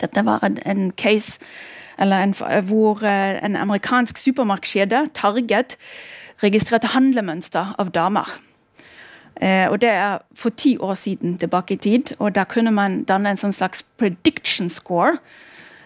Dette 0.00 0.24
var 0.24 0.42
en, 0.42 0.58
en 0.66 0.92
case 0.92 1.38
en, 1.98 2.34
hvor 2.62 3.04
eh, 3.04 3.44
en 3.44 3.56
amerikansk 3.56 4.18
supermarkedskjede, 4.18 5.08
Target, 5.14 5.76
registrerte 6.42 6.86
handlemønster 6.86 7.74
av 7.78 7.90
damer. 7.90 8.40
Eh, 9.40 9.68
og 9.70 9.80
Det 9.80 9.88
er 9.88 10.18
for 10.34 10.50
ti 10.50 10.76
år 10.80 10.94
siden 10.94 11.38
tilbake 11.38 11.74
i 11.74 11.76
tid. 11.76 12.16
og 12.18 12.34
Da 12.34 12.44
kunne 12.44 12.70
man 12.70 13.04
danne 13.04 13.30
en 13.30 13.36
sånn 13.36 13.52
slags 13.52 13.84
prediction 13.98 14.68
score. 14.68 15.16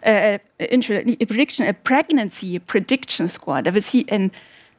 Uh, 0.07 0.39
unnskyld, 0.73 1.27
prediction, 1.29 1.67
a 1.69 1.73
pregnancy 1.73 2.59
prediction 2.59 3.29
score. 3.29 3.63
Dvs. 3.63 3.85
Si 3.85 4.05
en 4.09 4.31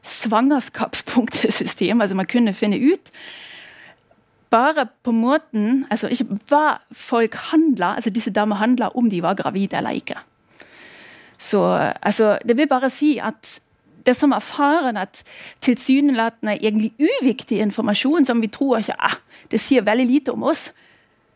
svangerskapspunktesystem. 0.02 2.00
altså 2.00 2.16
Man 2.16 2.26
kunne 2.26 2.54
finne 2.54 2.76
ut 2.76 3.10
bare 4.50 4.86
på 5.02 5.12
måten 5.12 5.86
altså 5.90 6.08
Ikke 6.08 6.38
hva 6.48 6.78
folk 6.92 7.34
handla, 7.34 7.94
altså 7.94 8.10
disse 8.10 8.30
damene 8.30 8.60
handla 8.60 8.90
om 8.94 9.10
de 9.10 9.22
var 9.22 9.34
gravide 9.34 9.76
eller 9.76 9.90
ikke. 9.90 10.18
Så 11.38 11.92
altså, 12.02 12.38
Det 12.48 12.56
vil 12.56 12.68
bare 12.68 12.90
si 12.90 13.18
at 13.18 13.60
det 14.06 14.16
som 14.16 14.32
er 14.32 14.38
faren, 14.38 14.96
at 14.96 15.22
tilsynelatende 15.60 16.58
egentlig 16.58 16.92
uviktig 16.98 17.60
informasjon 17.60 18.26
som 18.26 18.42
vi 18.42 18.46
tror 18.46 18.78
ikke 18.78 18.98
ah, 18.98 19.14
det 19.50 19.60
sier 19.60 19.82
veldig 19.82 20.06
lite 20.06 20.32
om 20.32 20.42
oss 20.42 20.72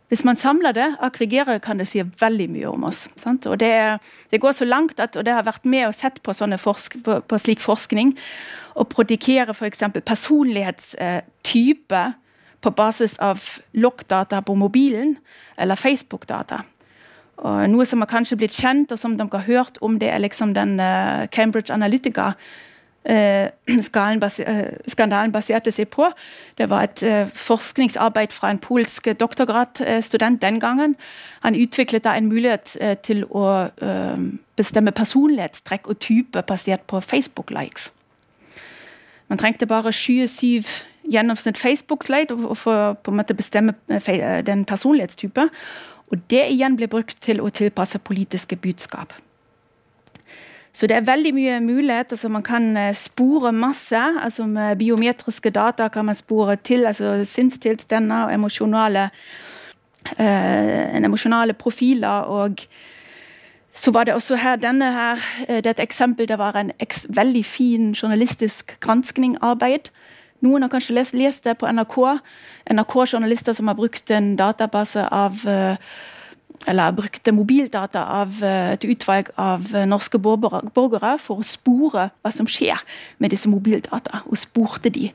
Hvis 0.09 0.23
man 0.25 0.37
samler 0.39 0.73
det, 0.73 0.87
aggregerer, 1.03 1.59
kan 1.59 1.81
det 1.81 1.89
si 1.91 2.03
veldig 2.21 2.47
mye 2.55 2.69
om 2.71 2.85
oss. 2.87 3.09
Sant? 3.19 3.47
Og 3.51 3.59
det, 3.59 3.99
det, 4.31 4.41
går 4.41 4.53
så 4.55 4.65
langt 4.69 5.01
at, 5.03 5.17
og 5.19 5.27
det 5.27 5.35
har 5.35 5.43
vært 5.47 5.67
med 5.67 5.89
og 5.89 5.95
sett 5.99 6.23
på, 6.23 6.33
forsk, 6.33 7.03
på, 7.03 7.21
på 7.27 7.39
slik 7.43 7.61
forskning, 7.61 8.15
å 8.79 8.85
prodikere 8.87 9.51
f.eks. 9.51 9.83
personlighetstype 10.07 12.05
på 12.63 12.71
basis 12.71 13.19
av 13.19 13.43
loggdata 13.75 14.43
på 14.43 14.55
mobilen 14.55 15.17
eller 15.59 15.77
Facebook-data. 15.77 16.63
Noe 17.69 17.85
som 17.85 18.01
har 18.01 18.09
kanskje 18.09 18.39
blitt 18.41 18.57
kjent, 18.57 18.93
og 18.93 18.99
som 18.99 19.17
de 19.19 19.27
har 19.33 19.45
hørt 19.45 19.77
om, 19.85 19.99
det 20.01 20.09
er 20.09 20.23
liksom 20.23 20.55
den 20.57 20.79
uh, 20.81 21.27
Cambridge 21.35 21.75
Analytica-skandalen 21.75 22.75
uh, 23.11 23.47
uh, 25.07 25.33
baserte 25.33 25.71
seg 25.71 25.89
på. 25.89 26.11
Det 26.59 26.71
var 26.71 26.89
et 26.89 27.03
uh, 27.03 27.29
forskningsarbeid 27.35 28.33
fra 28.33 28.51
en 28.51 28.59
polsk 28.59 29.09
doktorgradsstudent 29.21 30.43
den 30.43 30.61
gangen. 30.61 30.97
Han 31.43 31.55
utviklet 31.55 32.05
da 32.05 32.17
en 32.17 32.29
mulighet 32.29 32.77
til 33.03 33.25
å 33.31 33.69
bestemme 34.57 34.91
personlighetstrekk 34.91 35.87
og 35.87 35.99
type 35.99 36.43
basert 36.43 36.81
på 36.91 37.01
Facebook-likes. 37.01 37.93
Man 39.29 39.39
trengte 39.39 39.67
bare 39.67 39.93
27 39.93 40.63
gjennomsnitt 41.13 41.59
Facebook-slide 41.59 42.55
for 42.55 43.11
måte 43.11 43.35
bestemme 43.35 43.75
eh, 43.89 44.09
eh, 44.09 44.47
den 44.47 44.65
personlighetstype. 44.65 45.49
Og 46.07 46.19
det 46.31 46.47
igjen 46.51 46.77
ble 46.77 46.89
brukt 46.89 47.19
til 47.23 47.41
å 47.43 47.51
tilpasse 47.51 47.99
politiske 47.99 48.57
budskap. 48.57 49.13
Så 50.77 50.87
det 50.87 50.97
er 50.97 51.07
veldig 51.09 51.33
mye 51.35 51.61
mulighet. 51.65 52.13
altså 52.13 52.29
Man 52.29 52.43
kan 52.45 52.77
eh, 52.77 52.95
spore 52.95 53.53
masse. 53.53 53.97
altså 53.97 54.47
Med 54.47 54.77
biometriske 54.77 55.51
data 55.51 55.89
kan 55.89 56.05
man 56.05 56.15
spore 56.15 56.57
til 56.57 56.87
altså 56.87 57.25
sinnstilstander 57.25 58.27
og 58.27 58.35
emosjonale, 58.35 59.09
eh, 60.19 60.97
emosjonale 60.97 61.53
profiler. 61.53 62.09
og 62.09 62.61
så 63.79 63.91
var 63.91 64.05
det 64.05 64.15
også 64.15 64.37
her, 64.37 64.57
denne 64.57 64.93
her, 64.93 65.17
det 65.49 65.67
er 65.67 65.71
et 65.71 65.81
eksempel. 65.81 66.29
Det 66.29 66.39
var 66.39 66.57
en 66.57 66.73
veldig 67.09 67.45
fin 67.45 67.93
journalistisk 67.93 68.81
granskningarbeid 68.81 69.91
noen 70.45 70.67
har 70.67 70.73
kanskje 70.73 70.97
lest, 70.97 71.17
lest 71.17 71.47
det 71.47 71.57
på 71.61 71.69
NRK. 71.71 71.97
NRK-journalister 72.75 73.57
som 73.57 73.71
har 73.71 73.79
brukt 73.79 74.11
en 74.13 74.35
database 74.37 75.07
av 75.13 75.47
eh, 75.49 75.79
eller 76.67 76.95
brukte 76.97 77.33
mobildata 77.33 78.03
av 78.21 78.41
eh, 78.45 78.73
et 78.75 78.85
utvalg 78.89 79.31
av 79.37 79.69
eh, 79.75 79.87
norske 79.89 80.19
borgere 80.19 81.17
for 81.23 81.43
å 81.43 81.47
spore 81.47 82.09
hva 82.23 82.33
som 82.33 82.49
skjer 82.51 82.81
med 83.19 83.35
disse 83.35 83.51
mobildata, 83.51 84.23
og 84.27 84.41
spurte 84.41 84.93
de. 84.93 85.11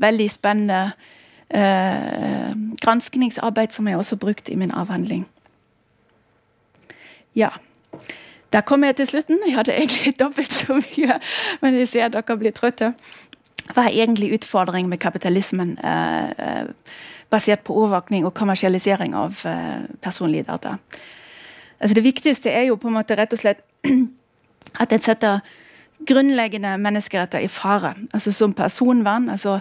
Veldig 0.00 0.28
spennende 0.32 0.92
eh, 1.48 2.50
granskningsarbeid 2.82 3.76
som 3.76 3.88
jeg 3.88 4.00
også 4.00 4.18
brukte 4.20 4.52
i 4.52 4.58
min 4.60 4.74
avhandling. 4.74 5.26
Ja. 7.34 7.54
Der 8.52 8.60
kom 8.60 8.84
jeg 8.84 8.96
til 8.96 9.06
slutten. 9.06 9.38
Jeg 9.46 9.54
hadde 9.54 9.76
egentlig 9.76 10.18
dobbelt 10.22 10.52
så 10.52 10.80
mye, 10.80 11.20
men 11.62 11.78
jeg 11.78 11.88
ser 11.88 12.08
at 12.08 12.16
dere 12.18 12.38
blir 12.38 12.54
trøtte. 12.56 12.94
Hva 13.70 13.86
er 13.86 14.02
egentlig 14.02 14.32
utfordringen 14.34 14.90
med 14.90 14.98
kapitalismen 14.98 15.76
eh, 15.78 16.30
eh, 16.30 16.98
basert 17.30 17.64
på 17.64 17.74
overvåkning 17.74 18.26
og 18.26 18.34
kommersialisering 18.34 19.14
av 19.14 19.42
eh, 19.46 19.86
personlige 20.02 20.48
data? 20.48 20.76
Altså 21.80 21.94
det 21.94 22.04
viktigste 22.04 22.50
er 22.50 22.68
jo 22.68 22.76
på 22.76 22.90
en 22.90 22.98
måte 22.98 23.16
rett 23.16 23.32
og 23.32 23.40
slett 23.40 23.62
at 24.82 24.90
det 24.90 25.02
setter 25.04 25.40
grunnleggende 26.06 26.76
menneskeretter 26.78 27.44
i 27.44 27.48
fare. 27.48 27.94
Altså 28.12 28.32
som 28.32 28.54
personvern. 28.54 29.28
altså 29.30 29.60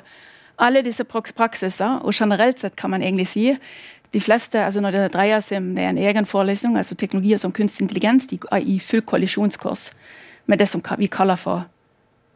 alle 0.59 0.82
disse 0.82 1.03
praksiser, 1.03 1.99
og 2.03 2.13
generelt 2.13 2.59
sett 2.59 2.76
kan 2.76 2.89
man 2.89 3.01
egentlig 3.01 3.28
si, 3.28 3.57
de 4.13 4.22
fleste, 4.22 4.65
altså 4.65 4.82
Når 4.82 4.91
det 4.91 5.13
dreier 5.13 5.39
seg 5.39 5.57
om 5.57 5.78
en 5.78 5.97
egen 5.97 6.26
forelesning, 6.26 6.78
altså 6.78 6.95
teknologier 6.95 7.38
som 7.38 7.51
kunstig 7.51 7.84
intelligens, 7.84 8.28
de 8.28 8.39
er 8.51 8.57
i 8.57 8.80
full 8.80 9.01
kollisjonskurs 9.01 9.91
med 10.45 10.57
det 10.57 10.67
som 10.67 10.82
vi 10.97 11.05
kaller 11.05 11.36
for 11.36 11.67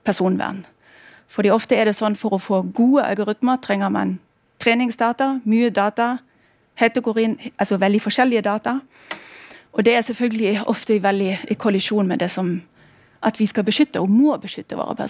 personvern. 0.05 0.65
Fordi 1.27 1.49
ofte 1.49 1.75
er 1.75 1.85
det 1.85 1.95
sånn 1.95 2.15
For 2.15 2.33
å 2.33 2.37
få 2.37 2.61
gode 2.61 3.03
algoritmer 3.03 3.57
trenger 3.57 3.89
man 3.89 4.19
treningsdata, 4.63 5.39
mye 5.43 5.69
data, 5.75 6.15
heterogen, 6.79 7.37
altså 7.59 7.77
veldig 7.77 8.01
forskjellige 8.01 8.41
data. 8.45 8.79
Og 9.73 9.85
det 9.85 9.95
er 9.95 10.01
selvfølgelig 10.01 10.67
ofte 10.69 10.99
veldig 11.03 11.31
i 11.51 11.57
kollisjon 11.59 12.07
med 12.07 12.23
det 12.23 12.31
som 12.31 12.61
at 13.23 13.39
vi 13.39 13.45
skal 13.47 13.63
beskytte, 13.63 14.01
og 14.01 14.09
må 14.09 14.35
beskytte, 14.37 14.75
våre 14.75 15.07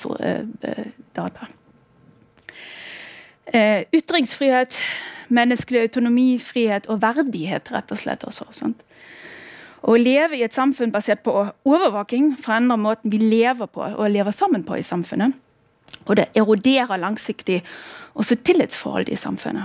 data. 1.16 1.48
Eh, 3.54 3.84
ytringsfrihet, 3.94 4.78
menneskelig 5.34 5.82
autonomi, 5.82 6.40
frihet 6.40 6.88
og 6.88 7.02
verdighet, 7.02 7.72
rett 7.72 7.92
og 7.92 8.00
slett. 8.00 8.24
også. 8.24 8.46
Sant? 8.52 8.84
Å 9.84 9.96
leve 10.00 10.38
i 10.38 10.44
et 10.46 10.54
samfunn 10.56 10.94
basert 10.94 11.24
på 11.26 11.34
overvåking 11.66 12.38
forandrer 12.40 12.80
måten 12.80 13.12
vi 13.12 13.18
lever 13.18 13.68
på 13.68 13.82
og 13.84 14.12
lever 14.12 14.32
sammen 14.32 14.64
på 14.64 14.78
i 14.80 14.86
samfunnet. 14.86 15.34
Og 16.06 16.18
det 16.18 16.26
eroderer 16.36 16.98
langsiktig 16.98 17.64
også 18.14 18.36
tillitsforholdet 18.36 19.14
i 19.14 19.16
samfunnet. 19.16 19.64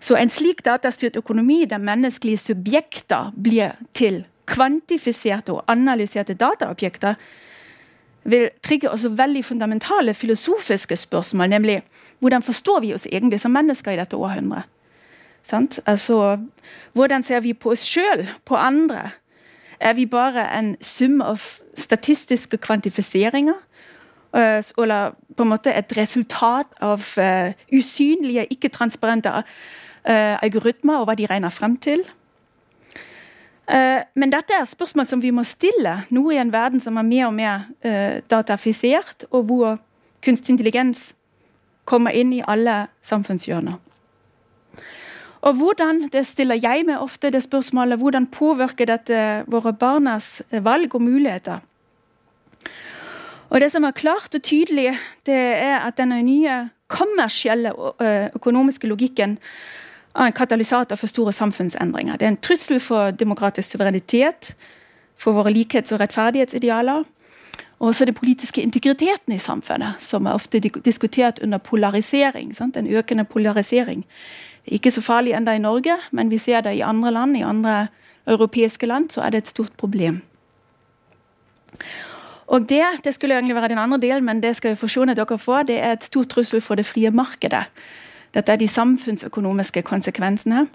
Så 0.00 0.14
en 0.16 0.30
slik 0.30 0.64
datastyrt 0.64 1.16
økonomi 1.16 1.64
der 1.64 1.78
menneskelige 1.78 2.38
subjekter 2.38 3.32
blir 3.34 3.74
til 3.94 4.24
kvantifiserte 4.46 5.52
og 5.52 5.64
analyserte 5.68 6.34
dataobjekter, 6.34 7.14
vil 8.28 8.48
trigge 8.62 8.90
også 8.90 9.08
veldig 9.08 9.44
fundamentale 9.44 10.14
filosofiske 10.14 10.96
spørsmål, 10.96 11.48
nemlig 11.48 11.82
hvordan 12.18 12.42
forstår 12.42 12.80
vi 12.80 12.94
oss 12.94 13.06
egentlig 13.06 13.40
som 13.40 13.50
mennesker 13.50 13.92
i 13.92 13.96
dette 13.96 14.16
århundret? 14.16 14.62
Altså, 15.86 16.38
hvordan 16.92 17.22
ser 17.22 17.40
vi 17.40 17.52
på 17.52 17.70
oss 17.70 17.84
sjøl, 17.86 18.26
på 18.44 18.56
andre? 18.56 19.10
Er 19.80 19.92
vi 19.92 20.06
bare 20.06 20.58
en 20.58 20.76
sum 20.82 21.22
av 21.22 21.40
statistiske 21.76 22.58
kvantifiseringer? 22.58 23.54
Eh, 24.34 24.62
eller 24.78 25.14
på 25.36 25.42
en 25.42 25.48
måte 25.48 25.72
et 25.72 25.92
resultat 25.96 26.66
av 26.84 27.04
uh, 27.16 27.52
usynlige, 27.72 28.44
ikke-transparente 28.52 29.30
uh, 29.32 30.36
algoritmer 30.42 31.00
og 31.00 31.08
hva 31.08 31.14
de 31.16 31.28
regner 31.30 31.54
frem 31.54 31.76
til? 31.76 32.04
Men 33.68 34.30
dette 34.32 34.56
er 34.56 34.64
spørsmål 34.64 35.04
som 35.04 35.20
vi 35.20 35.28
må 35.28 35.42
stille, 35.44 35.90
nå 36.08 36.22
i 36.32 36.38
en 36.40 36.48
verden 36.48 36.80
som 36.80 36.96
er 36.96 37.04
mer 37.04 37.26
og 37.26 37.34
mer 37.36 37.66
datafisert, 38.30 39.26
og 39.28 39.42
hvor 39.44 39.74
kunstig 40.24 40.54
intelligens 40.54 41.02
kommer 41.84 42.16
inn 42.16 42.32
i 42.32 42.40
alle 42.40 42.86
samfunnshjørner. 43.04 43.76
Og 45.44 45.60
hvordan, 45.60 46.06
det 46.08 46.24
stiller 46.26 46.56
jeg 46.56 46.86
meg 46.88 47.04
ofte 47.04 47.28
det 47.28 47.42
spørsmålet, 47.44 48.00
hvordan 48.00 48.30
påvirker 48.32 48.88
dette 48.88 49.20
våre 49.52 49.74
barnas 49.76 50.38
valg 50.50 50.96
og 50.96 51.04
muligheter? 51.04 51.60
Og 53.50 53.60
Det 53.60 53.70
som 53.72 53.84
er 53.84 53.90
klart 53.90 54.34
og 54.34 54.42
tydelig, 54.42 54.98
det 55.26 55.34
er 55.34 55.78
at 55.80 55.96
denne 55.96 56.22
nye 56.22 56.68
kommersielle 56.88 57.72
økonomiske 58.34 58.86
logikken 58.86 59.38
er 60.14 60.26
en 60.26 60.32
katalysator 60.32 60.96
for 60.96 61.06
store 61.06 61.32
samfunnsendringer. 61.32 62.16
Det 62.16 62.26
er 62.26 62.34
en 62.34 62.36
trussel 62.36 62.80
for 62.80 63.10
demokratisk 63.10 63.70
suverenitet, 63.70 64.54
for 65.16 65.32
våre 65.32 65.52
likhets- 65.52 65.92
og 65.92 66.00
rettferdighetsidealer. 66.00 67.04
Og 67.78 67.86
også 67.86 68.04
den 68.04 68.14
politiske 68.14 68.62
integriteten 68.62 69.32
i 69.32 69.38
samfunnet, 69.38 69.94
som 69.98 70.26
er 70.26 70.32
ofte 70.32 70.60
diskutert 70.60 71.38
under 71.42 71.58
polarisering. 71.58 72.56
Sant? 72.56 72.76
En 72.76 72.86
økende 72.86 73.24
polarisering. 73.24 74.04
Ikke 74.66 74.90
så 74.90 75.00
farlig 75.00 75.32
enda 75.32 75.54
i 75.54 75.58
Norge, 75.58 75.96
men 76.10 76.30
vi 76.30 76.38
ser 76.38 76.60
det 76.60 76.74
i 76.76 76.80
andre 76.80 77.10
land, 77.10 77.36
i 77.36 77.42
andre 77.42 77.86
europeiske 78.26 78.86
land, 78.86 79.10
så 79.10 79.20
er 79.20 79.30
det 79.30 79.38
et 79.38 79.48
stort 79.48 79.72
problem. 79.76 80.22
Og 82.48 82.68
det, 82.68 82.82
det 83.04 83.14
skulle 83.14 83.36
egentlig 83.36 83.56
være 83.56 83.68
den 83.68 83.78
andre 83.78 83.98
delen, 84.00 84.24
men 84.24 84.42
det 84.42 84.54
skal 84.56 84.72
jo 84.72 84.80
forsyne 84.80 85.14
dere 85.14 85.38
får, 85.38 85.68
det 85.68 85.78
er 85.78 85.92
et 85.92 86.04
stort 86.04 86.30
trussel 86.32 86.62
for 86.64 86.80
det 86.80 86.86
frie 86.88 87.10
markedet. 87.10 87.66
Dette 88.34 88.52
er 88.52 88.60
de 88.60 88.68
samfunnsøkonomiske 88.68 89.82
konsekvensene. 89.82 90.66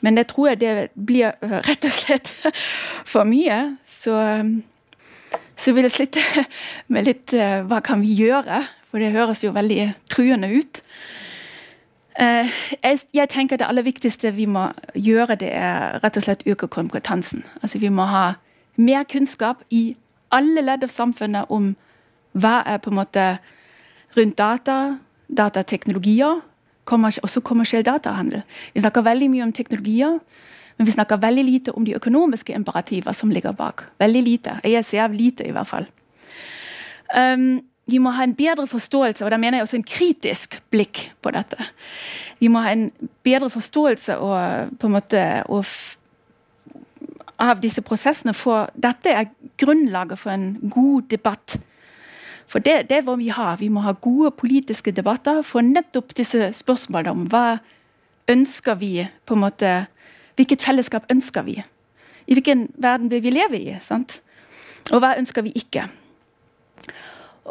Men 0.00 0.16
det 0.16 0.26
tror 0.28 0.48
jeg 0.48 0.60
det 0.60 0.88
blir 1.06 1.32
rett 1.40 1.84
og 1.84 1.92
slett 1.92 2.32
for 3.12 3.24
mye. 3.24 3.76
Så 3.86 4.16
så 5.56 5.72
vil 5.72 5.86
jeg 5.88 5.92
slitte 5.94 6.20
med 6.92 7.06
litt 7.08 7.32
uh, 7.32 7.62
hva 7.64 7.80
kan 7.80 8.02
vi 8.04 8.12
gjøre, 8.12 8.60
for 8.84 9.00
det 9.00 9.14
høres 9.14 9.44
jo 9.44 9.54
veldig 9.56 9.94
truende 10.12 10.52
ut. 10.52 10.82
Jeg, 12.16 13.28
tenker 13.28 13.56
Det 13.56 13.66
aller 13.66 13.84
viktigste 13.84 14.30
vi 14.32 14.46
må 14.48 14.70
gjøre, 14.94 15.34
det 15.36 15.50
er 15.52 15.98
rett 16.00 16.16
og 16.16 16.24
slett 16.24 16.46
øke 16.48 16.68
kompetansen. 16.68 17.42
Altså 17.60 17.78
Vi 17.78 17.90
må 17.92 18.06
ha 18.08 18.38
mer 18.76 19.04
kunnskap 19.04 19.60
i 19.68 19.96
alle 20.34 20.64
ledd 20.64 20.84
av 20.84 20.92
samfunnet 20.92 21.50
om 21.50 21.74
hva 22.36 22.60
er 22.66 22.80
på 22.82 22.90
en 22.92 22.98
måte 22.98 23.26
rundt 24.16 24.36
data, 24.38 24.98
datateknologier, 25.28 26.42
også 26.86 27.40
kommersiell 27.42 27.84
datahandel. 27.84 28.42
Vi 28.74 28.80
snakker 28.80 29.02
veldig 29.02 29.30
mye 29.30 29.46
om 29.48 29.52
teknologier. 29.52 30.20
Men 30.76 30.86
vi 30.86 30.92
snakker 30.92 31.16
veldig 31.16 31.44
lite 31.44 31.72
om 31.72 31.84
de 31.84 31.94
økonomiske 31.96 32.52
imperativer 32.52 33.12
som 33.12 33.30
ligger 33.32 33.52
bak. 33.56 33.86
Veldig 33.98 34.22
lite. 34.22 34.58
Jeg 34.64 34.84
ser 34.84 35.08
lite, 35.08 35.46
i 35.46 35.54
hvert 35.56 35.66
fall. 35.66 35.86
Um, 37.16 37.62
vi 37.86 37.98
må 38.02 38.10
ha 38.10 38.26
en 38.26 38.34
bedre 38.34 38.66
forståelse, 38.66 39.24
og 39.24 39.30
da 39.30 39.38
mener 39.38 39.58
jeg 39.58 39.62
også 39.66 39.78
en 39.78 39.86
kritisk 39.86 40.58
blikk 40.70 41.04
på 41.22 41.30
dette. 41.32 41.68
Vi 42.40 42.50
må 42.52 42.60
ha 42.64 42.74
en 42.74 42.90
bedre 43.24 43.48
forståelse 43.50 44.18
og, 44.18 44.74
på 44.80 44.88
en 44.88 44.96
måte, 44.96 45.22
og 45.48 45.64
av 47.42 47.60
disse 47.62 47.82
prosessene. 47.84 48.34
For 48.36 48.70
dette 48.74 49.12
er 49.12 49.30
grunnlaget 49.60 50.20
for 50.20 50.34
en 50.34 50.70
god 50.72 51.08
debatt. 51.12 51.58
For 52.46 52.62
det, 52.62 52.86
det 52.90 53.02
hva 53.04 53.16
vi 53.18 53.28
har. 53.34 53.58
Vi 53.60 53.70
må 53.72 53.82
ha 53.84 53.96
gode 54.00 54.32
politiske 54.38 54.94
debatter 54.94 55.42
for 55.46 55.66
nettopp 55.66 56.14
disse 56.16 56.52
spørsmålene 56.54 57.14
om 57.14 57.26
hva 57.32 57.58
ønsker 58.30 58.78
vi 58.80 58.94
på 59.26 59.36
en 59.36 59.46
måte 59.46 59.74
Hvilket 60.36 60.60
fellesskap 60.60 61.06
ønsker 61.08 61.46
vi? 61.46 61.54
I 62.28 62.34
hvilken 62.36 62.66
verden 62.76 63.08
vil 63.08 63.22
vi 63.24 63.30
leve 63.32 63.56
i? 63.56 63.70
Sant? 63.80 64.18
Og 64.92 65.00
hva 65.00 65.14
ønsker 65.16 65.46
vi 65.46 65.54
ikke? 65.56 65.86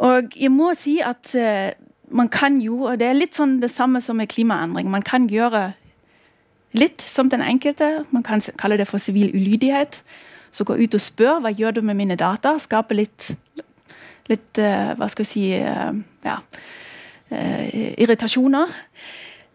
Og 0.06 0.36
jeg 0.36 0.52
må 0.54 0.68
si 0.78 1.00
at 1.02 1.32
uh, 1.34 1.72
man 2.14 2.30
kan 2.30 2.60
jo, 2.62 2.84
og 2.86 3.00
det 3.00 3.08
er 3.08 3.18
litt 3.18 3.34
sånn 3.34 3.56
det 3.58 3.72
samme 3.72 3.98
som 4.04 4.20
med 4.20 4.30
klimaendring, 4.30 4.86
man 4.86 5.02
kan 5.02 5.26
gjøre 5.26 5.72
litt 6.78 7.02
som 7.02 7.30
den 7.32 7.42
enkelte. 7.44 8.04
Man 8.14 8.24
kan 8.26 8.42
kalle 8.60 8.78
det 8.80 8.88
for 8.88 9.02
sivil 9.02 9.34
ulydighet. 9.34 10.02
Så 10.52 10.64
gå 10.64 10.76
ut 10.78 10.94
og 10.96 11.02
spør 11.02 11.40
hva 11.44 11.52
gjør 11.52 11.78
du 11.78 11.82
med 11.84 11.98
mine 11.98 12.16
data. 12.16 12.56
Skape 12.62 12.96
litt, 12.96 13.30
litt 14.30 14.60
uh, 14.62 14.94
hva 14.96 15.08
skal 15.12 15.26
vi 15.26 15.28
si 15.28 15.46
uh, 15.60 15.92
ja, 16.24 16.38
irritasjoner. 17.98 18.72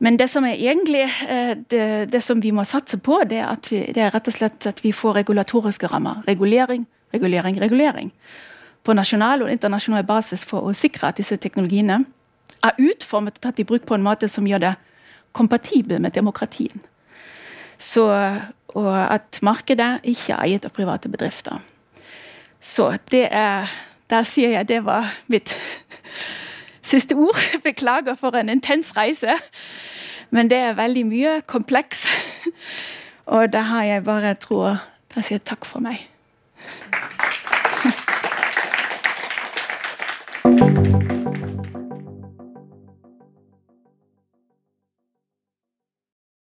Men 0.01 0.17
det 0.17 0.27
som 0.33 0.45
er 0.49 0.57
egentlig 0.57 1.03
eh, 1.29 1.57
det, 1.69 2.11
det, 2.11 2.23
som 2.25 2.39
vi 2.41 2.51
må 2.51 2.63
satse 2.65 2.97
på, 2.97 3.19
det 3.29 3.37
er, 3.37 3.51
at 3.53 3.67
vi, 3.69 3.83
det 3.93 4.01
er 4.01 4.09
rett 4.15 4.29
og 4.31 4.33
slett 4.33 4.65
at 4.65 4.81
vi 4.81 4.89
får 4.97 5.19
regulatoriske 5.19 5.91
rammer. 5.91 6.23
Regulering, 6.27 6.87
regulering, 7.13 7.59
regulering. 7.61 8.09
På 8.81 8.95
nasjonal 8.97 9.45
og 9.45 9.51
internasjonal 9.53 10.07
basis 10.09 10.45
for 10.47 10.65
å 10.65 10.73
sikre 10.73 11.11
at 11.11 11.21
disse 11.21 11.37
teknologiene 11.37 11.99
er 12.65 12.81
utformet 12.81 13.37
og 13.37 13.45
tatt 13.45 13.61
i 13.61 13.67
bruk 13.67 13.85
på 13.85 13.93
en 13.93 14.07
måte 14.07 14.29
som 14.29 14.47
gjør 14.49 14.65
det 14.65 14.73
kompatibel 15.37 16.01
med 16.01 16.17
demokratien. 16.17 16.81
Så, 17.81 18.05
og 18.77 18.91
at 19.13 19.39
markedet 19.41 20.03
ikke 20.05 20.35
er 20.35 20.45
eiet 20.45 20.65
av 20.67 20.73
private 20.75 21.09
bedrifter. 21.09 21.61
Så 22.61 22.93
det 23.11 23.27
er 23.31 23.71
Der 24.11 24.25
sier 24.27 24.51
jeg 24.51 24.67
det 24.67 24.81
var 24.83 25.13
mitt 25.31 25.53
siste 26.91 27.15
ord. 27.15 27.37
Beklager 27.63 28.15
for 28.19 28.35
en 28.35 28.49
intens 28.49 28.91
reise. 28.97 29.37
Men 30.29 30.49
det 30.49 30.57
er 30.57 30.75
veldig 30.75 31.05
mye 31.07 31.41
kompleks. 31.47 32.03
Og 33.31 33.53
da 33.53 33.61
har 33.71 33.83
jeg 33.83 34.03
bare 34.03 34.35
troa 34.35 34.77
Da 35.15 35.23
sier 35.23 35.39
jeg 35.39 35.47
takk 35.47 35.65
for 35.67 35.79
meg. 35.79 36.07